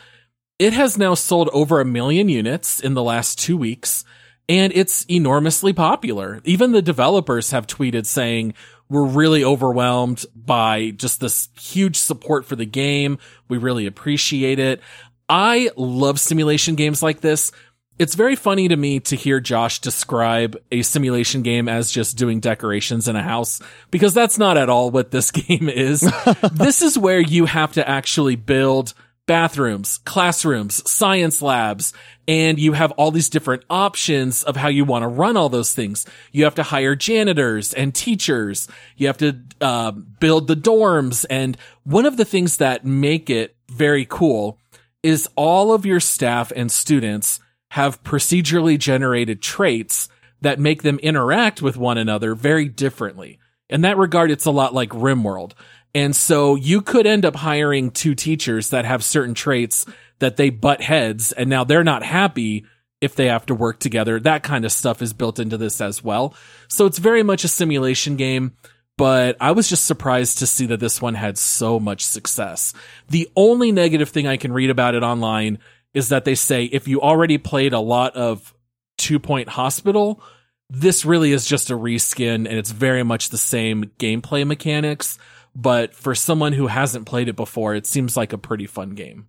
it 0.59 0.73
has 0.73 0.99
now 0.99 1.15
sold 1.15 1.49
over 1.53 1.81
a 1.81 1.85
million 1.85 2.29
units 2.29 2.81
in 2.81 2.95
the 2.95 3.03
last 3.03 3.39
two 3.39 3.57
weeks. 3.57 4.05
and 4.49 4.73
it's 4.75 5.05
enormously 5.11 5.73
popular. 5.73 6.41
Even 6.45 6.73
the 6.73 6.83
developers 6.83 7.51
have 7.51 7.67
tweeted 7.67 8.07
saying, 8.07 8.55
we're 8.89 9.05
really 9.05 9.45
overwhelmed 9.45 10.25
by 10.35 10.91
just 10.91 11.21
this 11.21 11.49
huge 11.59 11.97
support 11.97 12.47
for 12.47 12.57
the 12.57 12.67
game. 12.67 13.19
We 13.49 13.59
really 13.59 13.87
appreciate 13.87 14.59
it. 14.59 14.81
I 15.29 15.71
love 15.77 16.19
simulation 16.19 16.75
games 16.75 17.03
like 17.03 17.21
this. 17.21 17.53
It's 17.99 18.15
very 18.15 18.37
funny 18.37 18.69
to 18.69 18.77
me 18.77 19.01
to 19.01 19.17
hear 19.17 19.41
Josh 19.41 19.81
describe 19.81 20.57
a 20.71 20.83
simulation 20.83 21.43
game 21.43 21.69
as 21.69 21.91
just 21.91 22.17
doing 22.17 22.39
decorations 22.39 23.09
in 23.09 23.17
a 23.17 23.23
house 23.23 23.61
because 23.91 24.15
that's 24.15 24.39
not 24.39 24.57
at 24.57 24.71
all 24.71 24.91
what 24.91 25.11
this 25.11 25.31
game 25.33 25.69
is. 25.69 26.01
this 26.53 26.81
is 26.81 26.97
where 26.97 27.21
you 27.21 27.47
have 27.47 27.73
to 27.73 27.87
actually 27.87 28.37
build 28.37 28.95
bathrooms, 29.27 29.99
classrooms, 29.99 30.89
science 30.91 31.43
labs, 31.43 31.93
and 32.29 32.59
you 32.59 32.75
have 32.75 32.93
all 32.93 33.11
these 33.11 33.31
different 33.31 33.65
options 33.71 34.45
of 34.45 34.55
how 34.55 34.69
you 34.69 34.85
want 34.85 35.03
to 35.03 35.09
run 35.09 35.39
all 35.39 35.49
those 35.49 35.73
things. 35.73 36.07
You 36.31 36.45
have 36.45 36.57
to 36.57 36.63
hire 36.63 36.95
janitors 36.95 37.73
and 37.73 37.95
teachers. 37.95 38.69
You 38.99 39.07
have 39.07 39.17
to 39.19 39.41
uh, 39.63 39.93
build 39.93 40.47
the 40.47 40.55
dorms. 40.55 41.25
And 41.31 41.57
one 41.85 42.05
of 42.05 42.19
the 42.19 42.27
things 42.27 42.59
that 42.59 42.85
make 42.85 43.31
it 43.31 43.57
very 43.71 44.05
cool 44.05 44.59
is 45.03 45.27
all 45.37 45.73
of 45.73 45.87
your 45.87 46.01
staff 46.01 46.53
and 46.55 46.71
students 46.71 47.41
have 47.71 48.03
procedurally 48.05 48.79
generated 48.79 49.41
traits 49.41 50.11
that 50.43 50.61
make 50.61 50.83
them 50.83 50.99
interact 50.99 51.63
with 51.63 51.79
one 51.79 51.97
another 51.97 52.35
very 52.35 52.69
differently. 52.69 53.39
In 53.71 53.81
that 53.83 53.97
regard, 53.97 54.31
it's 54.31 54.47
a 54.47 54.51
lot 54.51 54.75
like 54.75 54.91
RimWorld. 54.91 55.53
And 55.95 56.15
so 56.15 56.55
you 56.55 56.83
could 56.83 57.07
end 57.07 57.25
up 57.25 57.37
hiring 57.37 57.91
two 57.91 58.15
teachers 58.15 58.71
that 58.71 58.85
have 58.85 59.03
certain 59.03 59.35
traits 59.35 59.87
that 60.19 60.37
they 60.37 60.51
butt 60.51 60.81
heads 60.81 61.33
and 61.33 61.49
now 61.49 61.65
they're 61.65 61.85
not 61.85 62.03
happy 62.03 62.65
if 63.01 63.15
they 63.15 63.27
have 63.27 63.47
to 63.47 63.55
work 63.55 63.79
together. 63.79 64.19
That 64.19 64.43
kind 64.43 64.65
of 64.65 64.73
stuff 64.73 65.03
is 65.03 65.13
built 65.13 65.39
into 65.39 65.57
this 65.57 65.81
as 65.81 66.03
well. 66.03 66.35
So 66.69 66.87
it's 66.87 66.99
very 66.99 67.23
much 67.23 67.45
a 67.45 67.49
simulation 67.49 68.17
game, 68.17 68.53
but 68.97 69.37
I 69.41 69.53
was 69.53 69.69
just 69.69 69.85
surprised 69.85 70.39
to 70.39 70.47
see 70.47 70.67
that 70.67 70.81
this 70.81 71.01
one 71.01 71.15
had 71.15 71.39
so 71.39 71.79
much 71.79 72.05
success. 72.05 72.75
The 73.09 73.29
only 73.37 73.71
negative 73.71 74.09
thing 74.09 74.27
I 74.27 74.37
can 74.37 74.53
read 74.53 74.71
about 74.71 74.95
it 74.95 75.03
online 75.03 75.59
is 75.95 76.09
that 76.09 76.25
they 76.25 76.35
say 76.35 76.65
if 76.65 76.89
you 76.89 77.01
already 77.01 77.39
played 77.39 77.73
a 77.73 77.81
lot 77.81 78.17
of 78.17 78.53
Two 78.97 79.21
Point 79.21 79.49
Hospital, 79.49 80.21
this 80.69 81.05
really 81.05 81.33
is 81.33 81.47
just 81.47 81.71
a 81.71 81.75
reskin 81.75 82.47
and 82.47 82.49
it's 82.49 82.73
very 82.73 83.05
much 83.05 83.31
the 83.31 83.39
same 83.39 83.93
gameplay 83.99 84.47
mechanics. 84.47 85.19
But 85.55 85.95
for 85.95 86.15
someone 86.15 86.53
who 86.53 86.67
hasn't 86.67 87.07
played 87.07 87.29
it 87.29 87.37
before, 87.37 87.75
it 87.75 87.87
seems 87.87 88.17
like 88.17 88.33
a 88.33 88.39
pretty 88.39 88.67
fun 88.67 88.91
game. 88.91 89.29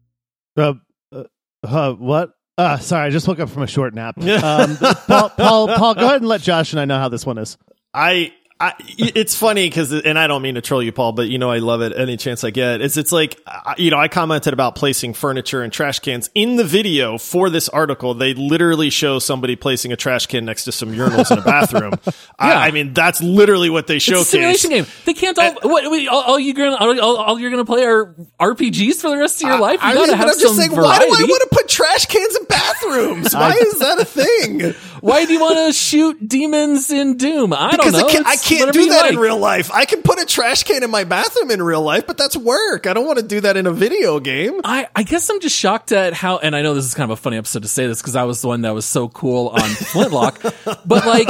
Uh, 0.60 0.74
uh, 1.12 1.24
uh, 1.63 1.93
what? 1.93 2.32
Uh, 2.58 2.78
sorry, 2.78 3.08
I 3.08 3.10
just 3.10 3.28
woke 3.28 3.39
up 3.39 3.50
from 3.50 3.63
a 3.63 3.67
short 3.67 3.93
nap. 3.93 4.15
Um, 4.22 4.78
Paul, 5.08 5.30
Paul, 5.30 5.67
Paul, 5.69 5.95
go 5.95 6.06
ahead 6.06 6.22
and 6.22 6.28
let 6.28 6.41
Josh 6.41 6.74
and 6.74 6.80
I 6.80 6.86
know 6.86 6.98
how 7.00 7.08
this 7.10 7.26
one 7.26 7.38
is. 7.38 7.58
I 7.93 8.34
I, 8.62 8.74
it's 8.98 9.36
funny 9.36 9.69
because, 9.69 9.93
and 9.93 10.19
I 10.19 10.28
don't 10.28 10.41
mean 10.41 10.56
to 10.56 10.62
troll 10.62 10.84
you, 10.84 10.91
Paul, 10.91 11.13
but 11.13 11.30
you 11.30 11.38
know 11.38 11.50
I 11.50 11.60
love 11.60 11.82
it 11.82 11.93
any 11.95 12.17
chance 12.17 12.43
I 12.43 12.50
get. 12.50 12.82
Is 12.82 12.98
it's 12.98 13.13
like, 13.13 13.39
you 13.78 13.89
know, 13.89 13.98
I 13.98 14.10
commented 14.10 14.52
about 14.52 14.76
placing 14.76 15.13
furniture 15.13 15.62
and 15.62 15.72
trash 15.72 16.00
cans 16.00 16.30
in 16.36 16.58
the 16.58 16.65
video 16.65 17.17
for 17.17 17.50
this 17.50 17.69
article. 17.69 18.13
They 18.13 18.34
literally 18.34 18.89
show 18.89 19.19
somebody 19.19 19.56
placing 19.56 19.93
a 19.93 19.95
trash 19.95 20.26
can 20.26 20.43
next 20.43 20.65
to 20.65 20.74
some 20.74 20.91
urinals 20.91 21.32
in 21.32 21.39
a 21.39 21.41
bathroom. 21.41 21.93
yeah. 22.06 22.12
I, 22.38 22.67
I, 22.67 22.72
mean, 22.72 22.93
that's 22.93 23.22
literally 23.22 23.69
what 23.69 23.88
they 23.88 23.98
showcase. 23.98 24.22
It's 24.22 24.30
a 24.30 24.32
simulation 24.32 24.69
game. 24.72 24.86
They 25.06 25.13
can't 25.13 25.39
all. 25.39 25.54
what, 25.62 25.86
all, 26.10 26.22
all 26.24 26.39
you 26.39 26.54
gonna 26.54 26.76
all, 26.76 27.15
all, 27.15 27.39
you're 27.39 27.52
gonna 27.52 27.63
play 27.63 27.86
are 27.86 28.13
RPGs 28.41 28.95
for 28.95 29.10
the 29.10 29.17
rest 29.17 29.41
of 29.41 29.48
your 29.48 29.60
life. 29.60 29.82
You 29.82 29.88
I 29.88 29.93
gotta 29.93 30.08
mean, 30.08 30.17
have 30.17 30.30
I'm 30.32 30.38
just 30.39 30.58
saying, 30.58 30.72
variety. 30.72 31.06
why 31.10 31.17
do 31.17 31.24
I 31.24 31.28
want 31.28 31.50
to 31.50 31.56
put 31.56 31.69
trash 31.69 32.08
cans 32.08 32.36
in 32.36 32.43
bathrooms? 32.43 33.34
Why 33.39 33.52
is 33.52 33.80
that 33.80 34.00
a 34.00 34.06
thing? 34.06 34.74
why 35.01 35.25
do 35.25 35.33
you 35.33 35.39
want 35.39 35.57
to 35.57 35.73
shoot 35.73 36.27
demons 36.27 36.91
in 36.91 37.17
Doom? 37.17 37.53
I 37.53 37.71
because 37.71 37.93
don't 37.93 38.01
know. 38.01 38.07
I 38.25 38.35
can't, 38.35 38.41
can't 38.41 38.73
do 38.73 38.89
that 38.89 39.03
like. 39.03 39.13
in 39.13 39.19
real 39.19 39.38
life. 39.38 39.71
I 39.71 39.85
can 39.85 40.01
put 40.01 40.19
a 40.19 40.25
trash 40.25 40.63
can 40.63 40.83
in 40.83 40.91
my 40.91 41.03
bathroom 41.03 41.51
in 41.51 41.62
real 41.62 41.81
life, 41.81 42.05
but 42.07 42.17
that's 42.17 42.35
work. 42.35 42.88
I 42.88 42.93
don't 42.93 43.05
want 43.05 43.19
to 43.19 43.25
do 43.25 43.41
that 43.41 43.57
in 43.57 43.67
a 43.67 43.71
video 43.71 44.19
game. 44.19 44.62
I, 44.63 44.88
I 44.95 45.03
guess 45.03 45.29
I'm 45.29 45.39
just 45.39 45.57
shocked 45.57 45.91
at 45.91 46.13
how, 46.13 46.38
and 46.38 46.55
I 46.55 46.62
know 46.62 46.73
this 46.73 46.85
is 46.85 46.93
kind 46.93 47.12
of 47.12 47.17
a 47.17 47.21
funny 47.21 47.38
episode 47.38 47.63
to 47.63 47.67
say 47.67 47.88
this 47.88 48.01
because 48.01 48.15
I 48.15 48.23
was 48.23 48.41
the 48.41 48.47
one 48.47 48.62
that 48.62 48.73
was 48.73 48.85
so 48.85 49.09
cool 49.09 49.49
on 49.49 49.62
Flintlock, 49.69 50.41
but 50.85 51.05
like, 51.05 51.27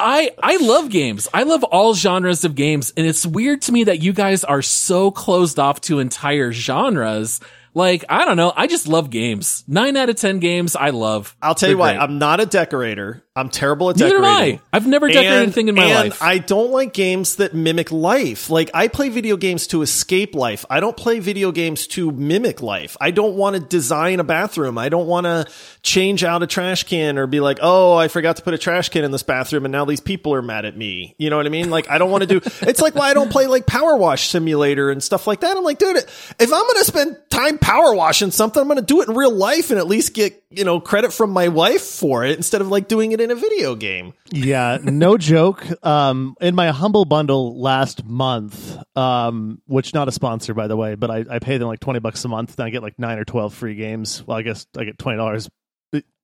I, 0.00 0.30
I 0.42 0.56
love 0.58 0.90
games. 0.90 1.28
I 1.32 1.44
love 1.44 1.64
all 1.64 1.94
genres 1.94 2.44
of 2.44 2.54
games. 2.54 2.92
And 2.96 3.06
it's 3.06 3.26
weird 3.26 3.62
to 3.62 3.72
me 3.72 3.84
that 3.84 4.02
you 4.02 4.12
guys 4.12 4.44
are 4.44 4.62
so 4.62 5.10
closed 5.10 5.58
off 5.58 5.80
to 5.82 5.98
entire 5.98 6.52
genres 6.52 7.40
like, 7.76 8.06
I 8.08 8.24
don't 8.24 8.38
know. 8.38 8.52
I 8.56 8.66
just 8.66 8.88
love 8.88 9.10
games. 9.10 9.62
Nine 9.68 9.98
out 9.98 10.08
of 10.08 10.16
10 10.16 10.40
games 10.40 10.74
I 10.74 10.90
love. 10.90 11.36
I'll 11.42 11.54
tell 11.54 11.68
They're 11.68 11.74
you 11.74 11.78
why. 11.78 11.96
I'm 11.96 12.18
not 12.18 12.40
a 12.40 12.46
decorator. 12.46 13.22
I'm 13.36 13.50
terrible 13.50 13.90
at 13.90 13.96
decorating. 13.96 14.22
Neither 14.22 14.52
am 14.52 14.54
I. 14.54 14.60
I've 14.72 14.86
never 14.86 15.08
decorated 15.08 15.32
and, 15.32 15.42
anything 15.42 15.68
in 15.68 15.74
my 15.74 15.84
and 15.84 16.08
life. 16.10 16.22
I 16.22 16.38
don't 16.38 16.70
like 16.70 16.94
games 16.94 17.36
that 17.36 17.54
mimic 17.54 17.92
life. 17.92 18.48
Like, 18.48 18.70
I 18.72 18.88
play 18.88 19.10
video 19.10 19.36
games 19.36 19.66
to 19.68 19.82
escape 19.82 20.34
life. 20.34 20.64
I 20.70 20.80
don't 20.80 20.96
play 20.96 21.18
video 21.18 21.52
games 21.52 21.86
to 21.88 22.10
mimic 22.10 22.62
life. 22.62 22.96
I 22.98 23.10
don't 23.10 23.36
want 23.36 23.54
to 23.54 23.60
design 23.60 24.20
a 24.20 24.24
bathroom. 24.24 24.78
I 24.78 24.88
don't 24.88 25.06
want 25.06 25.26
to 25.26 25.46
change 25.82 26.24
out 26.24 26.42
a 26.42 26.46
trash 26.46 26.84
can 26.84 27.18
or 27.18 27.26
be 27.26 27.40
like, 27.40 27.58
oh, 27.60 27.94
I 27.94 28.08
forgot 28.08 28.36
to 28.36 28.42
put 28.42 28.54
a 28.54 28.58
trash 28.58 28.88
can 28.88 29.04
in 29.04 29.10
this 29.10 29.22
bathroom 29.22 29.66
and 29.66 29.72
now 29.72 29.84
these 29.84 30.00
people 30.00 30.32
are 30.34 30.42
mad 30.42 30.64
at 30.64 30.76
me. 30.76 31.14
You 31.18 31.28
know 31.28 31.36
what 31.36 31.44
I 31.44 31.50
mean? 31.50 31.68
Like, 31.68 31.90
I 31.90 31.98
don't 31.98 32.10
want 32.10 32.22
to 32.22 32.26
do, 32.26 32.40
it's 32.62 32.80
like 32.80 32.94
why 32.94 33.10
I 33.10 33.14
don't 33.14 33.30
play 33.30 33.46
like 33.46 33.66
Power 33.66 33.96
Wash 33.96 34.28
Simulator 34.28 34.90
and 34.90 35.02
stuff 35.02 35.26
like 35.26 35.40
that. 35.40 35.56
I'm 35.56 35.62
like, 35.62 35.78
dude, 35.78 35.96
if 35.96 36.06
I'm 36.40 36.48
going 36.48 36.76
to 36.76 36.84
spend 36.84 37.18
time 37.28 37.58
power 37.58 37.94
washing 37.94 38.30
something, 38.30 38.60
I'm 38.60 38.66
going 38.66 38.80
to 38.80 38.84
do 38.84 39.02
it 39.02 39.08
in 39.08 39.14
real 39.14 39.30
life 39.30 39.70
and 39.70 39.78
at 39.78 39.86
least 39.86 40.14
get, 40.14 40.42
you 40.50 40.64
know, 40.64 40.80
credit 40.80 41.12
from 41.12 41.30
my 41.30 41.48
wife 41.48 41.82
for 41.82 42.24
it 42.24 42.36
instead 42.36 42.62
of 42.62 42.68
like 42.68 42.88
doing 42.88 43.12
it 43.12 43.20
in 43.20 43.25
a 43.30 43.34
video 43.34 43.74
game. 43.74 44.12
Yeah, 44.30 44.78
no 44.82 45.16
joke. 45.18 45.64
Um, 45.84 46.36
in 46.40 46.54
my 46.54 46.70
humble 46.70 47.04
bundle 47.04 47.60
last 47.60 48.04
month, 48.04 48.78
um, 48.96 49.60
which 49.66 49.94
not 49.94 50.08
a 50.08 50.12
sponsor 50.12 50.54
by 50.54 50.66
the 50.66 50.76
way, 50.76 50.94
but 50.94 51.10
I, 51.10 51.24
I 51.28 51.38
pay 51.38 51.58
them 51.58 51.68
like 51.68 51.80
20 51.80 52.00
bucks 52.00 52.24
a 52.24 52.28
month 52.28 52.58
and 52.58 52.66
I 52.66 52.70
get 52.70 52.82
like 52.82 52.98
nine 52.98 53.18
or 53.18 53.24
12 53.24 53.54
free 53.54 53.74
games. 53.74 54.26
Well, 54.26 54.36
I 54.36 54.42
guess 54.42 54.66
I 54.76 54.84
get 54.84 54.98
$20. 54.98 55.48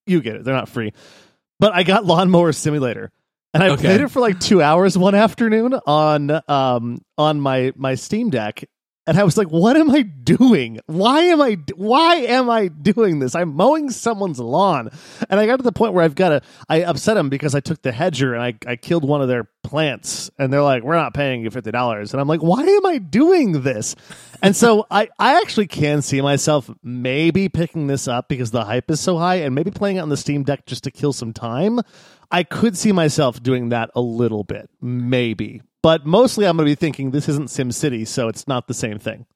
You 0.07 0.21
get 0.21 0.37
it. 0.37 0.45
They're 0.45 0.55
not 0.55 0.69
free. 0.69 0.93
But 1.61 1.75
I 1.75 1.85
got 1.85 2.05
Lawnmower 2.05 2.53
Simulator. 2.53 3.13
And 3.55 3.63
I 3.63 3.71
okay. 3.71 3.83
played 3.83 4.01
it 4.01 4.09
for 4.09 4.21
like 4.21 4.41
two 4.41 4.63
hours 4.63 4.97
one 4.97 5.15
afternoon 5.15 5.75
on 5.87 6.41
um 6.49 7.03
on 7.19 7.41
my 7.41 7.73
my 7.77 7.97
Steam 7.97 8.31
Deck, 8.31 8.65
and 9.05 9.19
I 9.19 9.25
was 9.25 9.37
like, 9.37 9.49
what 9.49 9.77
am 9.77 9.91
I 9.91 10.03
doing? 10.03 10.79
Why 10.87 11.23
am 11.23 11.43
I, 11.43 11.59
why 11.75 12.17
am 12.17 12.49
I 12.49 12.69
doing 12.69 13.19
this? 13.19 13.35
I'm 13.35 13.55
mowing 13.55 13.91
someone's 13.91 14.39
lawn. 14.39 14.91
And 15.29 15.41
I 15.41 15.47
got 15.47 15.57
to 15.57 15.65
the 15.65 15.73
point 15.73 15.93
where 15.93 16.05
I've 16.05 16.15
got 16.15 16.29
to, 16.29 16.43
I 16.69 16.85
upset 16.85 17.17
them 17.17 17.29
because 17.29 17.57
I 17.57 17.61
took 17.61 17.83
the 17.83 17.91
hedger 17.91 18.33
and 18.33 18.43
I, 18.43 18.55
I 18.71 18.77
killed 18.77 19.05
one 19.05 19.21
of 19.21 19.27
their 19.27 19.49
plants. 19.65 20.31
And 20.39 20.53
they're 20.53 20.63
like, 20.63 20.85
we're 20.85 20.95
not 20.95 21.15
paying 21.15 21.43
you 21.43 21.51
$50. 21.51 22.13
And 22.13 22.21
I'm 22.21 22.29
like, 22.29 22.43
why 22.43 22.63
am 22.63 22.87
I 22.87 22.99
doing 22.99 23.63
this? 23.63 23.97
And 24.41 24.55
so 24.55 24.87
I, 24.91 25.09
I 25.19 25.41
actually 25.41 25.67
can 25.67 26.01
see 26.01 26.21
myself 26.21 26.71
maybe 26.85 27.49
picking 27.49 27.89
this 27.89 28.07
up 28.07 28.29
because 28.29 28.53
the 28.53 28.65
hype 28.65 28.89
is 28.89 29.01
so 29.01 29.19
high 29.19 29.37
and 29.37 29.53
maybe 29.53 29.73
playing 29.73 29.97
it 29.97 30.01
on 30.01 30.11
the 30.11 30.17
Steam 30.17 30.45
Deck 30.45 30.65
just 30.67 30.85
to 30.85 30.93
kill 30.93 31.13
some 31.13 31.33
time. 31.33 31.81
I 32.31 32.45
could 32.45 32.79
see 32.79 32.93
myself 32.93 33.43
doing 33.43 33.71
that 33.71 33.91
a 33.97 34.01
little 34.01 34.45
bit, 34.45 34.71
maybe. 34.81 35.61
But 35.83 36.07
mostly 36.07 36.47
I'm 36.47 36.57
going 36.57 36.69
to 36.69 36.71
be 36.71 36.77
thinking 36.77 37.11
this 37.11 37.29
isn't 37.29 37.49
SimCity, 37.49 38.07
so 38.07 38.29
it's 38.29 38.47
not 38.47 38.69
the 38.69 38.75
same 38.75 39.01
thing. 39.01 39.27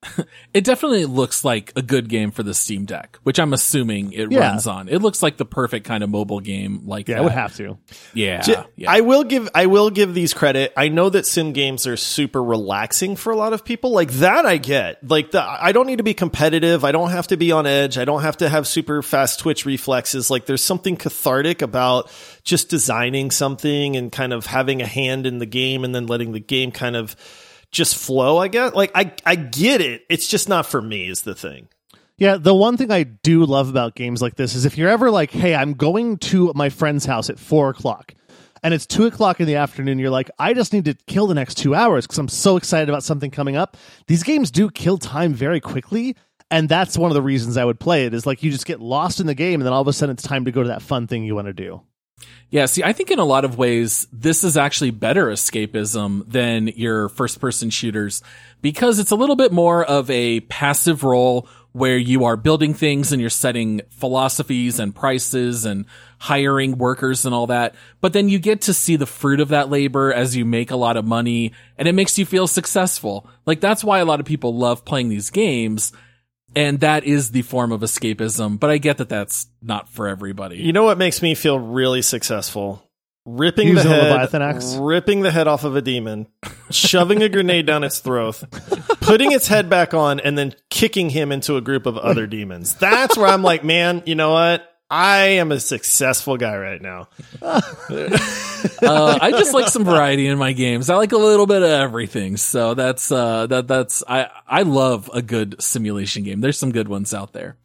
it 0.54 0.62
definitely 0.62 1.04
looks 1.04 1.44
like 1.44 1.72
a 1.74 1.82
good 1.82 2.09
game 2.09 2.30
for 2.30 2.44
the 2.44 2.54
Steam 2.54 2.85
Deck, 2.85 3.18
which 3.24 3.40
I'm 3.40 3.52
assuming 3.52 4.12
it 4.12 4.30
yeah. 4.30 4.50
runs 4.50 4.68
on. 4.68 4.88
It 4.88 5.02
looks 5.02 5.24
like 5.24 5.38
the 5.38 5.44
perfect 5.44 5.85
kind 5.87 6.04
of 6.04 6.11
mobile 6.11 6.38
game 6.38 6.82
like 6.85 7.09
Yeah, 7.09 7.16
that. 7.16 7.20
it 7.20 7.24
would 7.24 7.32
have 7.32 7.56
to. 7.56 7.78
Yeah, 8.14 8.42
J- 8.42 8.64
yeah. 8.76 8.92
I 8.92 9.00
will 9.00 9.24
give 9.24 9.48
I 9.56 9.66
will 9.66 9.90
give 9.90 10.14
these 10.14 10.35
credit. 10.35 10.72
I 10.76 10.88
know 10.88 11.11
that 11.11 11.26
sim 11.26 11.52
games 11.52 11.85
are 11.88 11.96
super 11.96 12.40
relaxing 12.42 13.16
for 13.16 13.32
a 13.32 13.37
lot 13.37 13.52
of 13.52 13.64
people. 13.64 13.90
Like 13.90 14.12
that 14.12 14.46
I 14.46 14.59
get. 14.59 15.02
Like 15.09 15.32
the 15.32 15.42
I 15.42 15.72
don't 15.72 15.88
need 15.88 15.98
to 15.98 16.04
be 16.04 16.14
competitive. 16.14 16.85
I 16.85 16.92
don't 16.92 17.11
have 17.11 17.26
to 17.28 17.37
be 17.37 17.50
on 17.50 17.66
edge. 17.66 17.98
I 17.98 18.04
don't 18.04 18.22
have 18.22 18.37
to 18.37 18.48
have 18.48 18.68
super 18.68 19.02
fast 19.02 19.40
twitch 19.40 19.66
reflexes. 19.66 20.30
Like 20.30 20.46
there's 20.46 20.62
something 20.62 20.96
cathartic 20.96 21.61
about 21.61 22.09
just 22.44 22.68
designing 22.68 23.32
something 23.32 23.96
and 23.96 24.12
kind 24.12 24.32
of 24.32 24.46
having 24.46 24.80
a 24.80 24.87
hand 24.87 25.26
in 25.26 25.38
the 25.38 25.46
game 25.46 25.82
and 25.82 25.92
then 25.92 26.06
letting 26.06 26.36
the 26.37 26.40
game 26.40 26.70
kind 26.70 26.94
of 26.96 27.16
just 27.70 27.96
flow, 27.96 28.37
I 28.37 28.49
guess. 28.49 28.75
Like 28.75 28.92
I 28.94 29.12
I 29.25 29.35
get 29.35 29.81
it. 29.81 30.03
It's 30.11 30.29
just 30.29 30.49
not 30.49 30.66
for 30.66 30.83
me 30.83 31.09
is 31.09 31.22
the 31.22 31.35
thing. 31.35 31.68
Yeah, 32.18 32.37
the 32.37 32.55
one 32.55 32.77
thing 32.77 32.90
I 32.90 33.03
do 33.03 33.44
love 33.44 33.68
about 33.68 33.94
games 33.94 34.22
like 34.22 34.37
this 34.37 34.55
is 34.55 34.64
if 34.64 34.79
you're 34.79 34.88
ever 34.88 35.11
like, 35.11 35.31
hey, 35.31 35.55
I'm 35.55 35.75
going 35.75 36.16
to 36.18 36.53
my 36.55 36.70
friend's 36.70 37.05
house 37.05 37.29
at 37.29 37.38
four 37.38 37.68
o'clock 37.68 38.14
and 38.62 38.72
it's 38.72 38.87
two 38.87 39.05
o'clock 39.05 39.40
in 39.40 39.46
the 39.46 39.57
afternoon, 39.57 39.99
you're 39.99 40.11
like, 40.11 40.31
I 40.38 40.55
just 40.55 40.72
need 40.72 40.87
to 40.87 40.94
kill 41.07 41.27
the 41.27 41.35
next 41.35 41.57
two 41.57 41.75
hours 41.75 42.07
because 42.07 42.18
I'm 42.18 42.29
so 42.29 42.57
excited 42.57 42.88
about 42.88 43.03
something 43.03 43.31
coming 43.31 43.57
up. 43.57 43.77
These 44.07 44.22
games 44.22 44.51
do 44.51 44.70
kill 44.70 44.99
time 44.99 45.35
very 45.35 45.61
quickly. 45.61 46.16
And 46.51 46.68
that's 46.68 46.96
one 46.96 47.11
of 47.11 47.14
the 47.16 47.22
reasons 47.22 47.57
I 47.57 47.64
would 47.64 47.81
play 47.81 48.07
it 48.07 48.14
is 48.14 48.25
like 48.25 48.42
you 48.42 48.53
just 48.53 48.66
get 48.66 48.81
lost 48.81 49.18
in 49.18 49.27
the 49.27 49.35
game 49.35 49.61
and 49.61 49.66
then 49.66 49.72
all 49.72 49.83
of 49.83 49.88
a 49.88 49.92
sudden 49.92 50.12
it's 50.14 50.22
time 50.22 50.44
to 50.44 50.53
go 50.53 50.62
to 50.62 50.68
that 50.68 50.81
fun 50.81 51.09
thing 51.09 51.25
you 51.25 51.35
want 51.35 51.49
to 51.49 51.53
do. 51.53 51.83
Yeah, 52.48 52.66
see, 52.66 52.83
I 52.83 52.92
think 52.92 53.11
in 53.11 53.18
a 53.18 53.24
lot 53.24 53.44
of 53.44 53.59
ways, 53.59 54.07
this 54.12 54.44
is 54.44 54.57
actually 54.57 54.92
better 54.92 55.26
escapism 55.26 56.31
than 56.31 56.68
your 56.68 57.09
first 57.09 57.40
person 57.40 57.70
shooters 57.70 58.22
because 58.62 58.98
it's 58.98 59.11
a 59.11 59.16
little 59.16 59.37
bit 59.37 59.52
more 59.52 59.85
of 59.85 60.09
a 60.11 60.40
passive 60.40 61.02
role 61.02 61.48
where 61.72 61.98
you 61.98 62.24
are 62.24 62.37
building 62.37 62.72
things 62.72 63.12
and 63.12 63.20
you're 63.20 63.29
setting 63.29 63.83
philosophies 63.90 64.79
and 64.79 64.94
prices 64.94 65.66
and 65.66 65.85
hiring 66.18 66.79
workers 66.79 67.26
and 67.26 67.35
all 67.35 67.48
that. 67.48 67.74
But 68.00 68.14
then 68.14 68.31
you 68.31 68.38
get 68.38 68.62
to 68.62 68.72
see 68.72 68.96
the 68.96 69.05
fruit 69.05 69.40
of 69.40 69.48
that 69.48 69.68
labor 69.68 70.11
as 70.11 70.35
you 70.35 70.46
make 70.46 70.70
a 70.70 70.76
lot 70.76 70.96
of 70.96 71.05
money 71.05 71.52
and 71.77 71.87
it 71.87 71.92
makes 71.92 72.17
you 72.17 72.25
feel 72.25 72.46
successful. 72.46 73.29
Like 73.44 73.60
that's 73.60 73.85
why 73.85 73.98
a 73.98 74.06
lot 74.06 74.21
of 74.21 74.27
people 74.27 74.56
love 74.56 74.87
playing 74.87 75.10
these 75.10 75.29
games. 75.29 75.92
And 76.57 76.81
that 76.81 77.04
is 77.04 77.31
the 77.31 77.42
form 77.42 77.71
of 77.71 77.83
escapism. 77.83 78.59
But 78.59 78.71
I 78.71 78.79
get 78.79 78.96
that 78.96 79.11
that's 79.11 79.46
not 79.63 79.90
for 79.90 80.09
everybody. 80.09 80.57
You 80.57 80.73
know 80.73 80.85
what 80.85 80.96
makes 80.98 81.21
me 81.21 81.35
feel 81.35 81.59
really 81.59 82.00
successful? 82.02 82.83
Ripping 83.27 83.69
Using 83.69 83.90
the 83.90 83.96
head, 83.96 84.13
Leviathan 84.13 84.42
axe? 84.42 84.77
ripping 84.77 85.21
the 85.23 85.33
head 85.33 85.48
off 85.48 85.65
of 85.65 85.75
a 85.75 85.83
demon, 85.83 86.29
shoving 86.71 87.23
a 87.23 87.29
grenade 87.29 87.67
down 87.67 87.83
its 87.83 87.98
throat, 87.98 88.42
putting 89.00 89.33
its 89.33 89.48
head 89.48 89.69
back 89.69 89.94
on, 89.94 90.21
and 90.21 90.38
then 90.38 90.54
kicking 90.71 91.11
him 91.11 91.33
into 91.33 91.57
a 91.57 91.61
group 91.61 91.87
of 91.87 91.98
other 91.98 92.29
demons. 92.29 92.77
That's 92.77 93.17
where 93.17 93.27
I'm 93.27 93.42
like, 93.42 93.65
man, 93.65 94.04
you 94.07 94.15
know 94.15 94.33
what? 94.33 94.73
I 94.88 95.18
am 95.38 95.50
a 95.50 95.58
successful 95.58 96.37
guy 96.37 96.56
right 96.56 96.80
now. 96.80 97.08
uh, 97.42 97.60
I 98.82 99.30
just 99.32 99.52
like 99.52 99.66
some 99.68 99.84
variety 99.84 100.28
in 100.28 100.38
my 100.38 100.52
games. 100.52 100.88
I 100.90 100.96
like 100.96 101.10
a 101.10 101.16
little 101.16 101.46
bit 101.46 101.62
of 101.62 101.70
everything. 101.70 102.37
So 102.37 102.74
that's 102.74 103.10
uh, 103.10 103.48
that 103.48 103.66
that's 103.66 104.04
I 104.06 104.28
I 104.46 104.62
love 104.62 105.10
a 105.12 105.22
good 105.22 105.60
simulation 105.60 106.22
game. 106.22 106.40
There's 106.40 106.58
some 106.58 106.70
good 106.70 106.87
ones 106.87 107.12
out 107.12 107.32
there. 107.32 107.56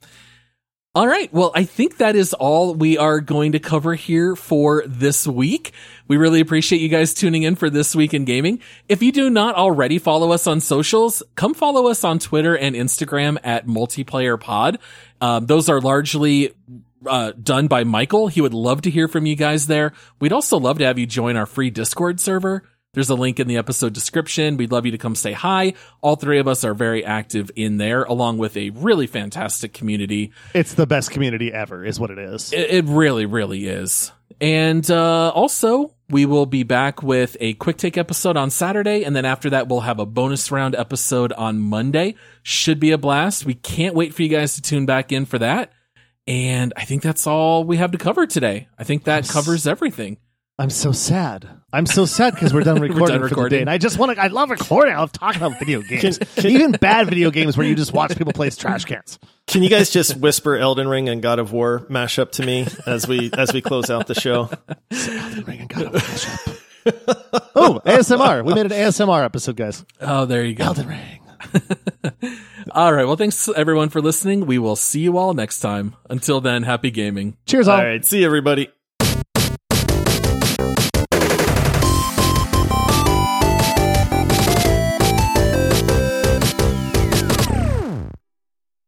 All 0.93 1.07
right. 1.07 1.31
Well, 1.31 1.53
I 1.55 1.63
think 1.63 1.97
that 1.97 2.17
is 2.17 2.33
all 2.33 2.75
we 2.75 2.97
are 2.97 3.21
going 3.21 3.53
to 3.53 3.59
cover 3.59 3.95
here 3.95 4.35
for 4.35 4.83
this 4.85 5.25
week. 5.25 5.71
We 6.09 6.17
really 6.17 6.41
appreciate 6.41 6.81
you 6.81 6.89
guys 6.89 7.13
tuning 7.13 7.43
in 7.43 7.55
for 7.55 7.69
this 7.69 7.95
week 7.95 8.13
in 8.13 8.25
gaming. 8.25 8.59
If 8.89 9.01
you 9.01 9.13
do 9.13 9.29
not 9.29 9.55
already 9.55 9.99
follow 9.99 10.33
us 10.33 10.47
on 10.47 10.59
socials, 10.59 11.23
come 11.35 11.53
follow 11.53 11.87
us 11.87 12.03
on 12.03 12.19
Twitter 12.19 12.57
and 12.57 12.75
Instagram 12.75 13.37
at 13.41 13.67
multiplayer 13.67 14.37
pod. 14.37 14.79
Um, 15.21 15.45
those 15.45 15.69
are 15.69 15.79
largely 15.79 16.53
uh, 17.05 17.31
done 17.41 17.67
by 17.67 17.83
Michael. 17.83 18.27
He 18.27 18.41
would 18.41 18.53
love 18.53 18.81
to 18.83 18.89
hear 18.89 19.07
from 19.07 19.25
you 19.25 19.35
guys 19.35 19.67
there. 19.67 19.93
We'd 20.19 20.33
also 20.33 20.57
love 20.57 20.77
to 20.79 20.85
have 20.85 20.99
you 20.99 21.05
join 21.05 21.35
our 21.35 21.45
free 21.45 21.69
Discord 21.69 22.19
server. 22.19 22.63
There's 22.93 23.09
a 23.09 23.15
link 23.15 23.39
in 23.39 23.47
the 23.47 23.55
episode 23.55 23.93
description. 23.93 24.57
We'd 24.57 24.73
love 24.73 24.85
you 24.85 24.91
to 24.91 24.97
come 24.97 25.15
say 25.15 25.31
hi. 25.31 25.75
All 26.01 26.17
three 26.17 26.39
of 26.39 26.47
us 26.49 26.65
are 26.65 26.73
very 26.73 27.05
active 27.05 27.49
in 27.55 27.77
there, 27.77 28.03
along 28.03 28.37
with 28.37 28.57
a 28.57 28.71
really 28.71 29.07
fantastic 29.07 29.71
community. 29.71 30.33
It's 30.53 30.73
the 30.73 30.85
best 30.85 31.09
community 31.09 31.53
ever, 31.53 31.85
is 31.85 32.01
what 32.01 32.11
it 32.11 32.19
is. 32.19 32.51
It, 32.51 32.69
it 32.69 32.85
really, 32.85 33.25
really 33.25 33.65
is. 33.65 34.11
And 34.41 34.89
uh, 34.91 35.29
also, 35.29 35.93
we 36.09 36.25
will 36.25 36.45
be 36.45 36.63
back 36.63 37.01
with 37.01 37.37
a 37.39 37.53
quick 37.53 37.77
take 37.77 37.97
episode 37.97 38.35
on 38.35 38.49
Saturday, 38.49 39.05
and 39.05 39.15
then 39.15 39.23
after 39.23 39.51
that, 39.51 39.69
we'll 39.69 39.81
have 39.81 39.99
a 39.99 40.05
bonus 40.05 40.51
round 40.51 40.75
episode 40.75 41.31
on 41.31 41.59
Monday. 41.59 42.15
Should 42.43 42.81
be 42.81 42.91
a 42.91 42.97
blast. 42.97 43.45
We 43.45 43.53
can't 43.53 43.95
wait 43.95 44.13
for 44.13 44.23
you 44.23 44.29
guys 44.29 44.55
to 44.55 44.61
tune 44.61 44.85
back 44.85 45.13
in 45.13 45.25
for 45.25 45.39
that. 45.39 45.71
And 46.31 46.71
I 46.77 46.85
think 46.85 47.03
that's 47.03 47.27
all 47.27 47.65
we 47.65 47.75
have 47.75 47.91
to 47.91 47.97
cover 47.97 48.25
today. 48.25 48.69
I 48.79 48.85
think 48.85 49.03
that 49.03 49.27
covers 49.27 49.67
everything. 49.67 50.15
I'm 50.57 50.69
so 50.69 50.93
sad. 50.93 51.49
I'm 51.73 51.85
so 51.85 52.05
sad 52.05 52.35
because 52.35 52.53
we're 52.53 52.61
done 52.61 52.79
recording 52.81 53.19
done 53.19 53.27
for 53.27 53.35
the 53.35 53.49
day, 53.49 53.59
and 53.59 53.69
I 53.69 53.77
just 53.77 53.97
want 53.97 54.15
to. 54.15 54.21
I 54.21 54.27
love 54.27 54.49
recording. 54.49 54.93
I 54.93 54.99
love 54.99 55.11
talking 55.11 55.41
about 55.41 55.59
video 55.59 55.81
games, 55.81 56.19
even 56.45 56.71
bad 56.71 57.09
video 57.09 57.31
games 57.31 57.57
where 57.57 57.67
you 57.67 57.75
just 57.75 57.91
watch 57.91 58.15
people 58.17 58.31
play 58.31 58.49
trash 58.49 58.85
cans. 58.85 59.19
Can 59.47 59.61
you 59.61 59.69
guys 59.69 59.89
just 59.89 60.15
whisper 60.15 60.55
Elden 60.55 60.87
Ring 60.87 61.09
and 61.09 61.21
God 61.21 61.39
of 61.39 61.51
War 61.51 61.85
mashup 61.89 62.31
to 62.33 62.45
me 62.45 62.65
as 62.85 63.09
we 63.09 63.29
as 63.37 63.51
we 63.51 63.61
close 63.61 63.89
out 63.89 64.07
the 64.07 64.15
show? 64.15 64.49
Ring 65.45 65.59
and 65.59 65.69
God 65.69 65.83
of 65.83 65.91
War 65.91 66.01
mashup. 66.01 66.61
oh, 67.55 67.81
ASMR. 67.85 68.45
We 68.45 68.53
made 68.53 68.67
an 68.67 68.71
ASMR 68.71 69.25
episode, 69.25 69.57
guys. 69.57 69.83
Oh, 69.99 70.25
there 70.25 70.45
you 70.45 70.55
go. 70.55 70.63
Elden 70.63 70.87
Ring. 70.87 71.20
All 72.71 72.93
right. 72.93 73.05
Well, 73.05 73.15
thanks 73.15 73.49
everyone 73.49 73.89
for 73.89 74.01
listening. 74.01 74.45
We 74.45 74.57
will 74.59 74.75
see 74.75 75.01
you 75.01 75.17
all 75.17 75.33
next 75.33 75.59
time. 75.59 75.95
Until 76.09 76.41
then, 76.41 76.63
happy 76.63 76.91
gaming. 76.91 77.37
Cheers, 77.45 77.67
all. 77.67 77.77
All 77.77 77.83
right, 77.83 78.05
see 78.05 78.19
you, 78.19 78.25
everybody. 78.25 78.69